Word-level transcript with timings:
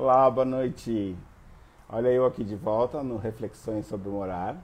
Olá, 0.00 0.30
boa 0.30 0.46
noite. 0.46 1.14
Olha 1.86 2.08
eu 2.08 2.24
aqui 2.24 2.42
de 2.42 2.56
volta 2.56 3.02
no 3.02 3.18
Reflexões 3.18 3.84
sobre 3.84 4.08
Morar. 4.08 4.56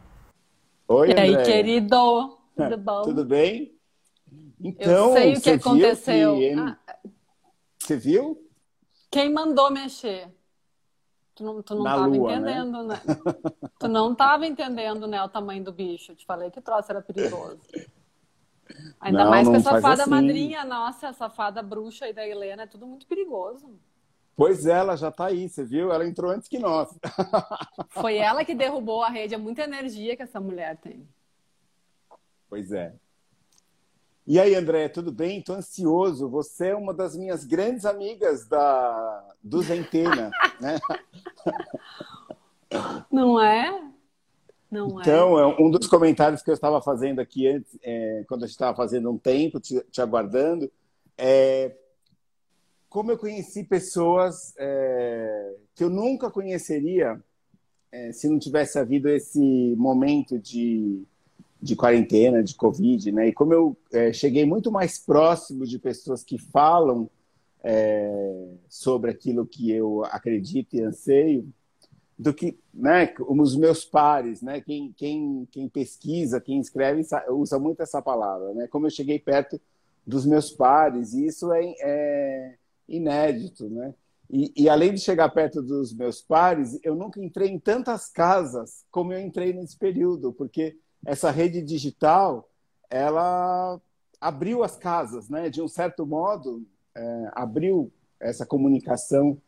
Oi, 0.89 1.11
e 1.11 1.21
aí, 1.21 1.45
querido? 1.45 2.39
Tudo 2.57 2.79
bom? 2.79 3.03
Tudo 3.03 3.23
bem? 3.23 3.79
Então, 4.59 5.09
eu 5.09 5.13
sei 5.13 5.35
o 5.35 5.41
que 5.43 5.51
aconteceu. 5.51 6.37
Que... 6.37 6.55
Ah. 6.55 6.79
Você 7.79 7.99
viu? 7.99 8.49
Quem 9.11 9.31
mandou 9.31 9.71
mexer? 9.71 10.35
Tu 11.35 11.45
não, 11.45 11.63
tu 11.63 11.75
não 11.75 11.85
tava 11.85 12.07
lua, 12.07 12.41
né? 12.41 12.53
entendendo, 12.53 12.83
né? 12.85 13.03
né? 13.07 13.15
tu 13.79 13.89
não 13.89 14.15
tava 14.15 14.47
entendendo, 14.47 15.07
né, 15.07 15.23
o 15.23 15.29
tamanho 15.29 15.63
do 15.63 15.71
bicho. 15.71 16.13
Eu 16.13 16.17
te 16.17 16.25
falei 16.25 16.51
que 16.51 16.61
o 16.61 16.63
troço 16.63 16.91
era 16.91 17.03
perigoso. 17.03 17.61
Ainda 18.99 19.25
não, 19.25 19.31
mais 19.31 19.47
com 19.47 19.55
essa 19.55 19.83
fada 19.83 20.05
assim. 20.05 20.11
madrinha 20.11 20.65
nossa, 20.65 21.09
essa 21.09 21.29
fada 21.29 21.63
bruxa 21.63 22.07
aí 22.07 22.15
da 22.15 22.27
Helena, 22.27 22.63
é 22.63 22.67
tudo 22.67 22.87
muito 22.87 23.07
perigoso. 23.07 23.79
Pois 24.37 24.67
é, 24.67 24.73
ela 24.73 24.97
já 24.97 25.09
está 25.09 25.27
aí, 25.27 25.49
você 25.49 25.65
viu? 25.65 25.91
Ela 25.91 26.07
entrou 26.07 26.31
antes 26.31 26.47
que 26.47 26.59
nós. 26.59 26.91
Foi 27.89 28.19
ela 28.19 28.45
que 28.45 28.55
derrubou 28.55 29.03
a 29.03 29.09
rede, 29.09 29.35
é 29.35 29.39
muita 29.39 29.63
energia 29.63 30.15
que 30.15 30.23
essa 30.23 30.39
mulher 30.39 30.77
tem. 30.77 31.09
Pois 32.49 32.71
é. 32.71 32.95
E 34.27 34.39
aí, 34.39 34.55
André, 34.55 34.89
tudo 34.89 35.11
bem? 35.11 35.39
Estou 35.39 35.57
ansioso. 35.57 36.29
Você 36.29 36.69
é 36.69 36.77
uma 36.77 36.93
das 36.93 37.17
minhas 37.17 37.45
grandes 37.45 37.87
amigas 37.87 38.47
da 38.47 39.35
do 39.43 39.63
Zentena, 39.63 40.31
né? 40.61 40.79
Não 43.11 43.41
é? 43.41 43.91
Não 44.71 44.99
é. 44.99 45.03
então, 45.03 45.39
é. 45.39 45.47
um 45.59 45.71
dos 45.71 45.87
comentários 45.87 46.43
que 46.43 46.51
eu 46.51 46.55
estava 46.55 46.83
fazendo 46.83 47.21
aqui 47.21 47.47
antes, 47.49 47.79
é, 47.83 48.25
quando 48.29 48.43
a 48.43 48.47
gente 48.47 48.55
estava 48.55 48.77
fazendo 48.77 49.11
um 49.11 49.17
tempo, 49.17 49.61
te, 49.61 49.81
te 49.91 50.03
aguardando, 50.03 50.71
é 51.17 51.75
como 52.89 53.11
eu 53.11 53.19
conheci 53.19 53.65
pessoas 53.65 54.55
é, 54.59 55.55
que 55.75 55.85
eu 55.85 55.91
nunca 55.91 56.31
conheceria 56.31 57.21
é, 57.93 58.13
se 58.13 58.29
não 58.29 58.39
tivesse 58.39 58.79
havido 58.79 59.09
esse 59.09 59.75
momento 59.77 60.39
de, 60.39 61.03
de 61.61 61.77
quarentena, 61.77 62.43
de 62.43 62.55
Covid, 62.55 63.11
né? 63.13 63.29
E 63.29 63.33
como 63.33 63.53
eu 63.53 63.77
é, 63.93 64.13
cheguei 64.13 64.45
muito 64.45 64.71
mais 64.71 64.99
próximo 64.99 65.67
de 65.67 65.79
pessoas 65.79 66.23
que 66.23 66.39
falam 66.39 67.09
é, 67.63 68.49
sobre 68.69 69.11
aquilo 69.11 69.47
que 69.47 69.71
eu 69.71 70.05
acredito 70.05 70.75
e 70.75 70.83
anseio, 70.83 71.49
do 72.19 72.33
que 72.33 72.59
né, 72.73 73.13
os 73.29 73.57
meus 73.57 73.85
pares, 73.85 74.41
né? 74.41 74.61
Quem, 74.61 74.93
quem, 74.97 75.47
quem 75.51 75.69
pesquisa, 75.69 76.41
quem 76.41 76.61
escreve, 76.61 77.03
usa 77.31 77.59
muito 77.59 77.83
essa 77.83 78.01
palavra, 78.01 78.55
né? 78.55 78.67
Como 78.69 78.87
eu 78.87 78.91
cheguei 78.91 79.19
perto 79.19 79.61
dos 80.07 80.25
meus 80.25 80.51
pares, 80.51 81.13
e 81.13 81.27
isso 81.27 81.53
é, 81.53 81.75
é 81.81 82.55
inédito, 82.89 83.69
né? 83.69 83.95
E, 84.29 84.53
e, 84.57 84.69
além 84.69 84.93
de 84.93 85.01
chegar 85.01 85.29
perto 85.29 85.63
dos 85.63 85.95
meus 85.95 86.21
pares, 86.21 86.79
eu 86.83 86.97
nunca 86.97 87.23
entrei 87.23 87.49
em 87.49 87.61
tantas 87.61 88.09
casas 88.09 88.85
como 88.91 89.13
eu 89.13 89.21
entrei 89.21 89.53
nesse 89.53 89.77
período, 89.77 90.33
porque 90.33 90.77
essa 91.05 91.31
rede 91.31 91.63
digital, 91.63 92.49
ela 92.91 93.81
abriu 94.21 94.65
as 94.65 94.77
casas, 94.77 95.29
né? 95.29 95.49
De 95.49 95.63
um 95.63 95.69
certo 95.69 96.05
modo, 96.05 96.67
é, 96.95 97.31
abriu 97.33 97.93
essa 98.19 98.45
comunicação 98.45 99.39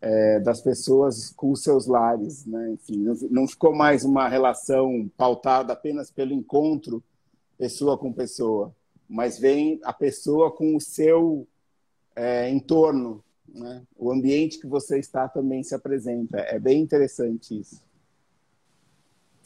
é, 0.00 0.40
das 0.40 0.60
pessoas 0.60 1.30
com 1.30 1.52
os 1.52 1.62
seus 1.62 1.86
lares, 1.86 2.44
né? 2.44 2.70
Enfim, 2.72 2.98
não, 2.98 3.14
não 3.30 3.48
ficou 3.48 3.74
mais 3.74 4.04
uma 4.04 4.28
relação 4.28 5.08
pautada 5.16 5.72
apenas 5.72 6.10
pelo 6.10 6.32
encontro 6.32 7.02
pessoa 7.56 7.98
com 7.98 8.12
pessoa, 8.12 8.74
mas 9.08 9.38
vem 9.38 9.80
a 9.82 9.92
pessoa 9.92 10.50
com 10.50 10.76
o 10.76 10.80
seu 10.80 11.46
é, 12.18 12.50
entorno, 12.50 13.22
né? 13.48 13.82
o 13.96 14.10
ambiente 14.10 14.58
que 14.58 14.66
você 14.66 14.98
está 14.98 15.28
também 15.28 15.62
se 15.62 15.72
apresenta. 15.72 16.38
É 16.38 16.58
bem 16.58 16.80
interessante 16.80 17.60
isso. 17.60 17.80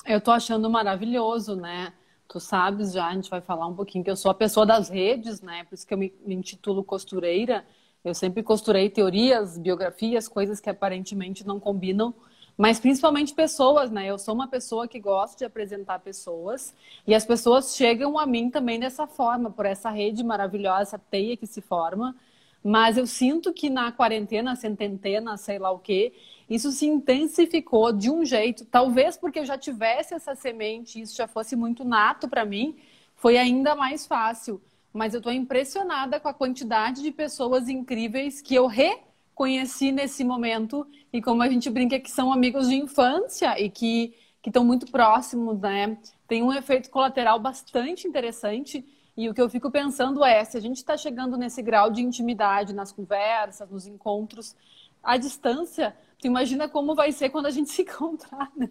Eu 0.07 0.19
estou 0.19 0.33
achando 0.33 0.69
maravilhoso, 0.71 1.55
né? 1.55 1.93
Tu 2.27 2.41
sabes 2.41 2.93
já, 2.93 3.09
a 3.09 3.15
gente 3.15 3.29
vai 3.29 3.43
falar 3.43 3.67
um 3.67 3.75
pouquinho 3.75 4.03
que 4.03 4.11
eu 4.11 4.17
sou 4.17 4.31
a 4.31 4.35
pessoa 4.35 4.65
das 4.65 4.89
redes, 4.89 5.43
né? 5.43 5.65
Por 5.65 5.75
isso 5.75 5.87
que 5.87 5.93
eu 5.93 5.99
me, 5.99 6.13
me 6.25 6.35
intitulo 6.35 6.83
costureira. 6.83 7.63
Eu 8.03 8.15
sempre 8.15 8.43
costurei 8.43 8.89
teorias, 8.89 9.59
biografias, 9.59 10.27
coisas 10.27 10.59
que 10.59 10.71
aparentemente 10.71 11.47
não 11.47 11.61
combinam, 11.61 12.15
mas 12.57 12.81
principalmente 12.81 13.35
pessoas, 13.35 13.91
né? 13.91 14.07
Eu 14.07 14.19
sou 14.19 14.35
uma 14.35 14.49
pessoa 14.49 14.89
que 14.89 14.99
gosta 14.99 15.37
de 15.37 15.45
apresentar 15.45 15.99
pessoas 16.01 16.75
e 17.07 17.15
as 17.15 17.25
pessoas 17.25 17.77
chegam 17.77 18.19
a 18.19 18.25
mim 18.25 18.51
também 18.51 18.81
dessa 18.81 19.07
forma, 19.07 19.51
por 19.51 19.67
essa 19.67 19.91
rede 19.91 20.25
maravilhosa, 20.25 20.83
essa 20.83 20.99
teia 20.99 21.37
que 21.37 21.47
se 21.47 21.61
forma. 21.61 22.17
Mas 22.63 22.97
eu 22.97 23.07
sinto 23.07 23.53
que 23.53 23.69
na 23.69 23.91
quarentena, 23.91 24.55
cententena, 24.55 25.37
sei 25.37 25.59
lá 25.59 25.71
o 25.71 25.79
quê, 25.79 26.13
isso 26.49 26.71
se 26.71 26.87
intensificou 26.87 27.93
de 27.93 28.11
um 28.11 28.25
jeito, 28.25 28.65
talvez 28.65 29.17
porque 29.17 29.41
eu 29.41 29.45
já 29.45 29.59
tivesse 29.59 30.15
essa 30.15 30.35
semente, 30.35 31.01
isso 31.01 31.17
já 31.17 31.27
fosse 31.27 31.57
muito 31.57 31.85
nato 31.85 32.29
para 32.29 32.45
mim, 32.45 32.77
foi 33.17 33.37
ainda 33.37 33.75
mais 33.75 34.07
fácil. 34.07 34.61
Mas 34.93 35.15
eu 35.15 35.19
estou 35.19 35.33
impressionada 35.33 36.21
com 36.21 36.29
a 36.29 36.35
quantidade 36.35 37.03
de 37.03 37.11
pessoas 37.11 37.69
incríveis 37.69 38.43
que 38.43 38.55
eu 38.55 38.67
reconheci 38.67 39.91
nesse 39.91 40.23
momento 40.23 40.87
e 41.13 41.23
como 41.23 41.43
a 41.43 41.49
gente 41.49 41.71
brinca 41.71 41.99
que 41.99 42.11
são 42.11 42.33
amigos 42.33 42.69
de 42.69 42.75
infância 42.75 43.59
e 43.59 43.71
que 43.71 44.15
estão 44.47 44.65
muito 44.65 44.91
próximos, 44.91 45.59
né? 45.61 45.97
Tem 46.29 46.43
um 46.43 46.53
efeito 46.53 46.91
colateral 46.91 47.39
bastante 47.39 48.07
interessante 48.07 48.85
e 49.17 49.29
o 49.29 49.35
que 49.35 49.41
eu 49.41 49.49
fico 49.49 49.71
pensando 49.71 50.25
é, 50.25 50.45
se 50.45 50.57
a 50.57 50.61
gente 50.61 50.79
está 50.79 50.97
chegando 50.97 51.37
nesse 51.37 51.61
grau 51.61 51.91
de 51.91 52.03
intimidade 52.03 52.73
nas 52.73 52.93
conversas, 52.93 53.71
nos 53.71 53.87
encontros, 53.87 54.57
à 55.03 55.17
distância, 55.17 55.95
tu 56.19 56.27
imagina 56.27 56.69
como 56.69 56.95
vai 56.95 57.13
ser 57.13 57.31
quando 57.31 57.47
a 57.47 57.51
gente 57.51 57.69
se 57.71 57.83
encontrar, 57.83 58.51
né? 58.57 58.69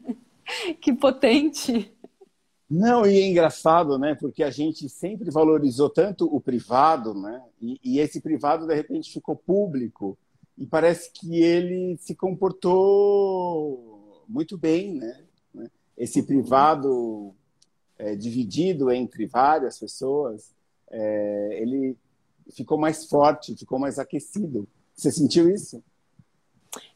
Que 0.79 0.93
potente! 0.93 1.91
Não, 2.69 3.05
e 3.05 3.19
é 3.19 3.27
engraçado, 3.27 3.99
né? 3.99 4.15
Porque 4.15 4.43
a 4.43 4.49
gente 4.49 4.87
sempre 4.87 5.29
valorizou 5.29 5.89
tanto 5.89 6.25
o 6.33 6.39
privado, 6.39 7.13
né? 7.13 7.43
E, 7.61 7.79
e 7.83 7.99
esse 7.99 8.21
privado, 8.21 8.65
de 8.65 8.73
repente, 8.73 9.11
ficou 9.11 9.35
público. 9.35 10.17
E 10.57 10.65
parece 10.65 11.11
que 11.11 11.41
ele 11.41 11.97
se 11.97 12.15
comportou 12.15 14.23
muito 14.27 14.57
bem, 14.57 14.95
né? 14.95 15.21
Esse 15.97 16.23
privado 16.23 17.35
é, 18.01 18.15
dividido 18.15 18.91
entre 18.91 19.27
várias 19.27 19.77
pessoas, 19.77 20.51
é, 20.89 21.59
ele 21.61 21.95
ficou 22.51 22.77
mais 22.77 23.05
forte, 23.05 23.55
ficou 23.55 23.77
mais 23.77 23.99
aquecido. 23.99 24.67
Você 24.95 25.11
sentiu 25.11 25.47
isso? 25.47 25.83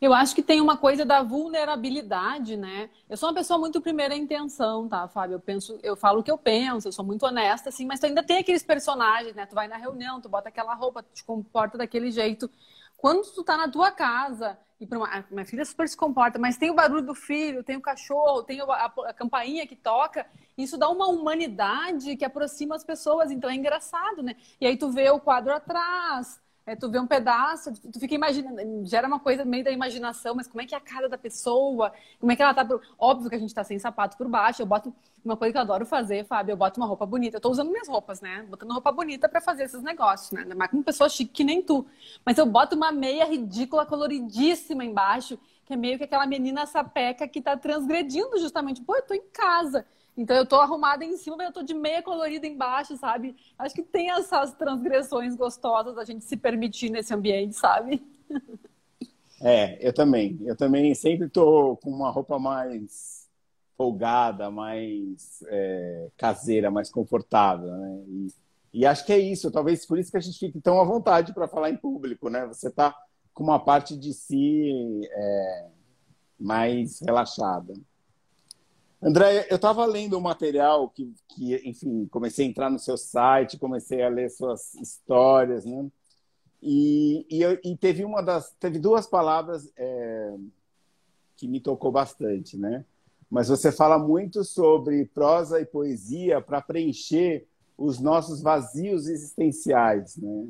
Eu 0.02 0.14
acho 0.14 0.34
que 0.34 0.42
tem 0.42 0.62
uma 0.62 0.78
coisa 0.78 1.06
da 1.06 1.22
vulnerabilidade, 1.22 2.58
né? 2.58 2.90
Eu 3.10 3.18
sou 3.18 3.30
uma 3.30 3.36
pessoa 3.36 3.60
muito 3.60 3.82
primeira 3.82 4.16
intenção, 4.16 4.88
tá, 4.88 5.08
Fábio? 5.08 5.36
Eu 5.36 5.40
penso, 5.40 5.78
eu 5.84 5.96
falo 5.96 6.22
o 6.22 6.24
que 6.24 6.32
eu 6.32 6.38
penso, 6.38 6.88
eu 6.88 6.92
sou 6.92 7.06
muito 7.06 7.26
honesta, 7.26 7.70
assim, 7.70 7.86
mas 7.86 8.00
tu 8.00 8.08
ainda 8.08 8.24
tem 8.24 8.38
aqueles 8.40 8.64
personagens, 8.64 9.36
né? 9.36 9.46
Tu 9.46 9.54
vai 9.54 9.68
na 9.68 9.78
reunião, 9.78 10.20
tu 10.20 10.30
bota 10.30 10.50
aquela 10.50 10.74
roupa, 10.74 11.04
tu 11.04 11.14
te 11.14 11.24
comporta 11.24 11.78
daquele 11.78 12.10
jeito. 12.10 12.50
Quando 12.98 13.22
tu 13.32 13.44
tá 13.44 13.58
na 13.58 13.70
tua 13.70 13.92
casa 13.92 14.58
e 14.94 14.97
uma, 14.97 15.07
a 15.07 15.23
minha 15.31 15.46
filha 15.46 15.66
super 15.66 15.88
se 15.88 15.97
comporta, 15.97 16.38
mas 16.40 16.57
tem 16.57 16.69
o 16.69 16.75
barulho 16.75 17.01
do 17.01 17.16
filho, 17.16 17.63
tem 17.63 17.75
o 17.75 17.81
cachorro, 17.81 18.44
tem 18.44 18.62
a, 18.62 18.66
a 18.66 19.13
campainha 19.13 19.66
que 19.68 19.75
toca, 19.75 20.25
isso 20.57 20.78
dá 20.78 20.90
uma 20.90 21.07
humanidade 21.07 22.16
que 22.16 22.25
aproxima 22.25 22.75
as 22.75 22.84
pessoas, 22.84 23.31
então 23.31 23.50
é 23.50 23.56
engraçado, 23.56 24.22
né? 24.23 24.35
E 24.59 24.66
aí 24.66 24.78
tu 24.78 24.91
vê 24.91 25.09
o 25.09 25.19
quadro 25.19 25.53
atrás, 25.53 26.40
é, 26.66 26.76
tu 26.76 26.90
vê 26.90 27.00
um 27.00 27.06
pedaço, 27.06 27.72
tu 27.92 28.00
fica 28.00 28.16
imaginando, 28.16 28.86
gera 28.86 29.08
uma 29.08 29.20
coisa 29.20 29.46
meio 29.46 29.64
da 29.64 29.72
imaginação, 29.72 30.34
mas 30.34 30.48
como 30.48 30.62
é 30.62 30.66
que 30.66 30.74
é 30.74 30.78
a 30.78 30.81
cara 30.81 31.08
da 31.08 31.18
pessoa? 31.18 31.94
Como 32.20 32.31
é 32.31 32.36
que 32.36 32.42
ela 32.42 32.56
tá? 32.56 32.68
Óbvio 32.98 33.30
que 33.30 33.36
a 33.36 33.40
gente 33.40 33.53
tá 33.53 33.64
sem 33.64 33.78
sapato 33.78 34.18
por 34.18 34.28
baixo. 34.28 34.64
Eu 34.64 34.66
boto 34.66 34.94
uma 35.24 35.38
coisa 35.38 35.52
que 35.52 35.58
eu 35.58 35.62
adoro 35.62 35.86
fazer, 35.86 36.26
Fábio, 36.26 36.53
eu 36.53 36.58
boto 36.58 36.80
uma 36.80 36.88
roupa 36.88 37.06
bonita. 37.06 37.38
Eu 37.38 37.42
tô 37.42 37.50
usando 37.52 37.70
minhas 37.70 37.88
roupas, 37.88 38.20
né? 38.20 38.44
Botando 38.50 38.72
roupa 38.72 38.92
bonita 38.92 39.30
para 39.30 39.40
fazer 39.42 39.64
esses 39.64 39.84
negócios, 39.84 40.31
né? 40.31 40.44
Mais 40.56 40.72
com 40.72 40.81
pessoa 40.81 41.08
chique 41.08 41.31
que 41.31 41.44
nem 41.44 41.62
tu. 41.62 41.86
Mas 42.26 42.38
eu 42.38 42.46
boto 42.48 42.76
uma 42.76 42.92
meia 42.92 43.26
ridícula, 43.26 43.85
coloridíssima 43.85 44.84
embaixo, 44.84 45.38
que 45.66 45.73
é 45.73 45.76
meio 45.78 45.97
que 45.97 46.03
aquela 46.03 46.26
menina 46.26 46.66
sapeca 46.66 47.28
que 47.28 47.41
tá 47.41 47.56
transgredindo 47.56 48.40
justamente. 48.40 48.82
Pô, 48.82 48.96
eu 48.96 49.03
tô 49.03 49.14
em 49.14 49.23
casa. 49.32 49.85
Então 50.17 50.35
eu 50.35 50.46
tô 50.46 50.56
arrumada 50.56 51.03
em 51.03 51.17
cima, 51.17 51.35
mas 51.35 51.47
eu 51.47 51.53
tô 51.53 51.62
de 51.62 51.73
meia 51.73 52.02
colorida 52.02 52.47
embaixo, 52.47 52.96
sabe? 52.96 53.35
Acho 53.59 53.76
que 53.76 53.84
tem 53.84 54.12
essas 54.12 54.53
transgressões 54.53 55.35
gostosas 55.35 55.96
da 55.96 56.06
gente 56.06 56.23
se 56.23 56.38
permitir 56.38 56.90
nesse 56.90 57.14
ambiente, 57.14 57.56
sabe? 57.56 58.02
É, 59.41 59.78
eu 59.85 59.94
também. 59.94 60.40
Eu 60.46 60.56
também 60.56 60.96
sempre 60.96 61.28
tô 61.29 61.76
com 61.78 61.91
uma 61.91 62.09
roupa 62.09 62.40
mais 62.40 63.28
folgada, 63.78 64.50
mais 64.50 65.44
é, 65.47 66.08
caseira, 66.17 66.72
mais 66.72 66.90
confortável, 66.90 67.67
né? 67.67 68.03
E, 68.08 68.28
e, 68.73 68.85
acho 68.85 69.06
que 69.06 69.12
é 69.12 69.20
isso. 69.20 69.52
Talvez 69.52 69.85
por 69.85 70.00
isso 70.00 70.09
que 70.09 70.17
a 70.17 70.22
gente 70.22 70.40
fique 70.40 70.62
tão 70.62 70.79
à 70.79 70.84
vontade 70.84 71.34
para 71.34 71.47
falar 71.47 71.70
em 71.70 71.78
público, 71.78 72.29
né? 72.29 72.46
Você 72.47 72.72
tá 72.72 72.96
com 73.34 73.44
uma 73.44 73.59
parte 73.59 73.97
de 73.97 74.14
si 74.14 75.02
é, 75.12 75.67
mais 76.40 77.02
relaxada. 77.02 77.73
André, 79.02 79.47
eu 79.50 79.58
estava 79.58 79.86
lendo 79.86 80.18
um 80.18 80.22
material 80.22 80.90
que, 80.90 81.14
que, 81.30 81.56
enfim, 81.68 82.08
comecei 82.08 82.46
a 82.46 82.50
entrar 82.50 82.70
no 82.70 82.80
seu 82.80 82.97
site, 82.97 83.58
comecei 83.58 84.02
a 84.02 84.09
ler 84.09 84.30
suas 84.30 84.74
histórias, 84.76 85.66
né? 85.66 85.90
E, 86.62 87.26
e, 87.30 87.72
e 87.72 87.78
teve 87.78 88.03
uma 88.03 88.22
das, 88.22 88.52
teve 88.59 88.80
duas 88.80 89.06
palavras 89.06 89.72
é, 89.78 90.36
que 91.36 91.47
me 91.47 91.59
tocou 91.59 91.92
bastante, 91.92 92.58
né? 92.58 92.84
Mas 93.30 93.50
você 93.50 93.72
fala 93.72 94.00
muito 94.00 94.44
sobre 94.44 95.06
prosa 95.06 95.59
e 95.59 95.66
poesia 95.66 96.41
para 96.41 96.62
preencher 96.62 97.48
os 97.78 98.00
nossos 98.00 98.41
vazios 98.41 99.08
existenciais, 99.08 100.18
né? 100.18 100.48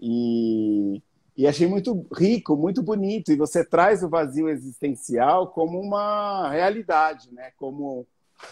E, 0.00 1.02
e 1.38 1.46
achei 1.46 1.68
muito 1.68 2.04
rico, 2.12 2.56
muito 2.56 2.82
bonito. 2.82 3.30
E 3.30 3.36
você 3.36 3.64
traz 3.64 4.02
o 4.02 4.08
vazio 4.08 4.48
existencial 4.48 5.46
como 5.46 5.80
uma 5.80 6.50
realidade, 6.50 7.32
né? 7.32 7.52
Como, 7.56 8.04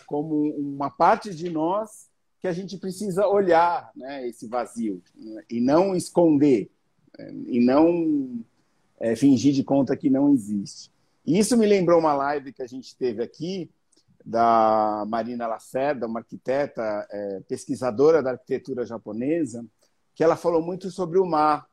como 0.06 0.54
uma 0.56 0.88
parte 0.88 1.34
de 1.34 1.50
nós 1.50 2.08
que 2.40 2.46
a 2.46 2.52
gente 2.52 2.78
precisa 2.78 3.26
olhar, 3.26 3.90
né? 3.96 4.28
Esse 4.28 4.46
vazio 4.46 5.02
né? 5.16 5.42
e 5.50 5.60
não 5.60 5.96
esconder, 5.96 6.70
né? 7.18 7.34
e 7.48 7.58
não 7.58 8.40
é, 9.00 9.16
fingir 9.16 9.52
de 9.52 9.64
conta 9.64 9.96
que 9.96 10.08
não 10.08 10.32
existe. 10.32 10.88
E 11.26 11.40
isso 11.40 11.56
me 11.56 11.66
lembrou 11.66 11.98
uma 11.98 12.14
live 12.14 12.52
que 12.52 12.62
a 12.62 12.68
gente 12.68 12.96
teve 12.96 13.20
aqui 13.20 13.68
da 14.24 15.04
Marina 15.08 15.48
Lacerda, 15.48 16.06
uma 16.06 16.20
arquiteta, 16.20 17.04
é, 17.10 17.40
pesquisadora 17.48 18.22
da 18.22 18.30
arquitetura 18.30 18.86
japonesa, 18.86 19.66
que 20.14 20.22
ela 20.22 20.36
falou 20.36 20.62
muito 20.62 20.88
sobre 20.88 21.18
o 21.18 21.26
mar. 21.26 21.66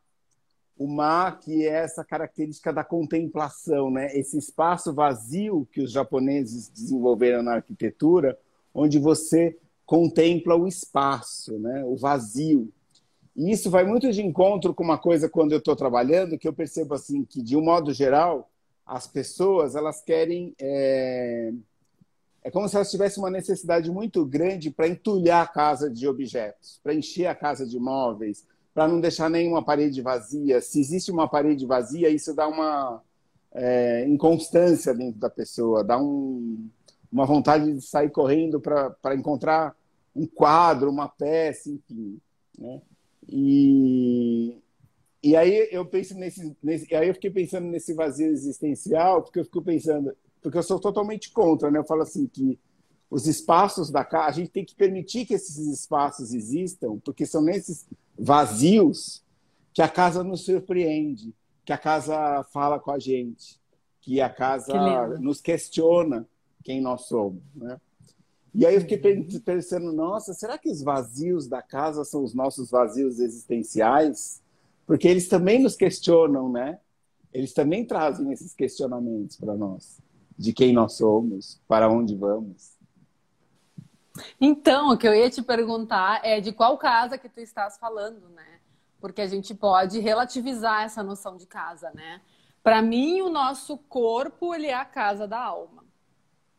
O 0.78 0.88
mar, 0.88 1.40
que 1.40 1.68
é 1.68 1.84
essa 1.84 2.04
característica 2.04 2.74
da 2.74 2.84
contemplação, 2.84 3.92
né? 3.92 4.08
esse 4.18 4.38
espaço 4.38 4.94
vazio 4.94 5.68
que 5.72 5.82
os 5.82 5.92
japoneses 5.92 6.68
desenvolveram 6.70 7.44
na 7.44 7.56
arquitetura, 7.56 8.38
onde 8.74 8.98
você 8.98 9.58
contempla 9.86 10.56
o 10.56 10.68
espaço, 10.68 11.60
né? 11.60 11.84
o 11.86 11.96
vazio. 11.96 12.72
E 13.36 13.52
isso 13.52 13.70
vai 13.70 13.84
muito 13.84 14.12
de 14.12 14.22
encontro 14.22 14.74
com 14.74 14.84
uma 14.84 14.98
coisa 14.98 15.28
quando 15.28 15.52
eu 15.52 15.58
estou 15.58 15.76
trabalhando, 15.76 16.38
que 16.38 16.48
eu 16.48 16.54
percebo 16.54 16.94
assim 16.94 17.24
que, 17.24 17.42
de 17.42 17.58
um 17.58 17.62
modo 17.62 17.94
geral, 17.94 18.50
as 18.86 19.08
pessoas 19.08 19.76
elas 19.76 20.02
querem. 20.02 20.54
É, 20.60 21.52
é 22.44 22.52
como 22.52 22.68
se 22.68 22.76
elas 22.76 22.92
tivessem 22.92 23.24
uma 23.24 23.30
necessidade 23.30 23.90
muito 23.90 24.26
grande 24.26 24.70
para 24.70 24.88
entulhar 24.88 25.44
a 25.44 25.48
casa 25.48 25.90
de 25.90 26.08
objetos, 26.08 26.80
para 26.84 26.94
encher 26.94 27.26
a 27.26 27.34
casa 27.34 27.66
de 27.66 27.80
móveis, 27.80 28.46
para 28.74 28.88
não 28.88 29.00
deixar 29.00 29.30
nenhuma 29.30 29.64
parede 29.64 30.02
vazia. 30.02 30.60
Se 30.62 30.80
existe 30.80 31.12
uma 31.12 31.28
parede 31.28 31.66
vazia, 31.66 32.10
isso 32.10 32.34
dá 32.34 32.48
uma 32.48 33.02
é, 33.54 34.08
inconstância 34.08 34.94
dentro 34.94 35.20
da 35.20 35.30
pessoa, 35.30 35.84
dá 35.84 35.98
um, 35.98 36.68
uma 37.12 37.26
vontade 37.26 37.72
de 37.72 37.82
sair 37.82 38.10
correndo 38.10 38.60
para 38.60 39.16
encontrar 39.16 39.76
um 40.16 40.26
quadro, 40.26 40.90
uma 40.90 41.08
peça, 41.08 41.70
enfim. 41.70 42.20
Né? 42.58 42.82
E, 43.30 44.58
e 45.22 45.36
aí 45.36 45.70
eu 45.72 45.86
penso 45.86 46.16
nesse, 46.16 46.56
nesse, 46.62 46.94
aí 46.96 47.08
eu 47.08 47.14
fiquei 47.14 47.30
pensando 47.30 47.68
nesse 47.68 47.94
vazio 47.94 48.28
existencial, 48.28 49.22
porque 49.22 49.40
eu 49.40 49.46
fico 49.46 49.62
pensando, 49.62 50.16
porque 50.42 50.58
eu 50.58 50.64
sou 50.64 50.80
totalmente 50.80 51.32
contra, 51.32 51.70
né? 51.70 51.80
Eu 51.80 51.86
falo 51.86 52.02
assim 52.02 52.28
que 52.28 52.60
os 53.10 53.28
espaços 53.28 53.92
da 53.92 54.04
casa, 54.04 54.28
a 54.28 54.32
gente 54.32 54.50
tem 54.50 54.66
que 54.66 54.76
permitir 54.76 55.26
que 55.26 55.36
esses 55.36 55.58
espaços 55.58 56.34
existam, 56.34 57.00
porque 57.06 57.26
são 57.26 57.44
nesses 57.44 57.86
vazios 58.18 59.24
que 59.74 59.82
a 59.82 59.90
casa 59.90 60.24
nos 60.24 60.46
surpreende, 60.46 61.34
que 61.66 61.74
a 61.74 61.78
casa 61.78 62.44
fala 62.52 62.80
com 62.80 62.92
a 62.92 63.00
gente, 63.00 63.60
que 64.02 64.22
a 64.22 64.30
casa 64.30 64.72
que 64.72 65.22
nos 65.22 65.42
questiona 65.42 66.28
quem 66.64 66.82
nós 66.82 67.08
somos, 67.08 67.42
né? 67.56 67.80
E 68.56 68.68
aí 68.68 68.76
eu 68.76 68.82
fiquei 68.82 69.00
pensando, 69.44 69.92
nossa, 69.92 70.32
será 70.34 70.60
que 70.60 70.70
os 70.70 70.84
vazios 70.84 71.48
da 71.48 71.62
casa 71.62 72.06
são 72.06 72.24
os 72.24 72.36
nossos 72.36 72.70
vazios 72.70 73.20
existenciais? 73.20 74.44
Porque 74.86 75.08
eles 75.08 75.28
também 75.28 75.64
nos 75.64 75.76
questionam, 75.76 76.52
né? 76.52 76.80
Eles 77.34 77.52
também 77.52 77.84
trazem 77.84 78.32
esses 78.32 78.54
questionamentos 78.54 79.38
para 79.38 79.56
nós, 79.56 80.00
de 80.38 80.54
quem 80.54 80.72
nós 80.72 80.94
somos, 80.94 81.60
para 81.68 81.90
onde 81.90 82.16
vamos. 82.16 82.73
Então, 84.40 84.92
o 84.92 84.98
que 84.98 85.08
eu 85.08 85.14
ia 85.14 85.30
te 85.30 85.42
perguntar 85.42 86.22
é 86.24 86.40
de 86.40 86.52
qual 86.52 86.78
casa 86.78 87.18
que 87.18 87.30
tu 87.30 87.40
estás 87.40 87.78
falando, 87.78 88.30
né? 88.30 88.60
Porque 89.00 89.22
a 89.22 89.28
gente 89.28 89.54
pode 89.56 90.00
relativizar 90.00 90.84
essa 90.84 91.02
noção 91.02 91.36
de 91.36 91.46
casa, 91.46 91.92
né? 91.94 92.22
Para 92.62 92.82
mim, 92.82 93.22
o 93.22 93.30
nosso 93.30 93.78
corpo 93.78 94.54
ele 94.54 94.68
é 94.68 94.74
a 94.74 94.86
casa 94.86 95.28
da 95.28 95.40
alma. 95.40 95.84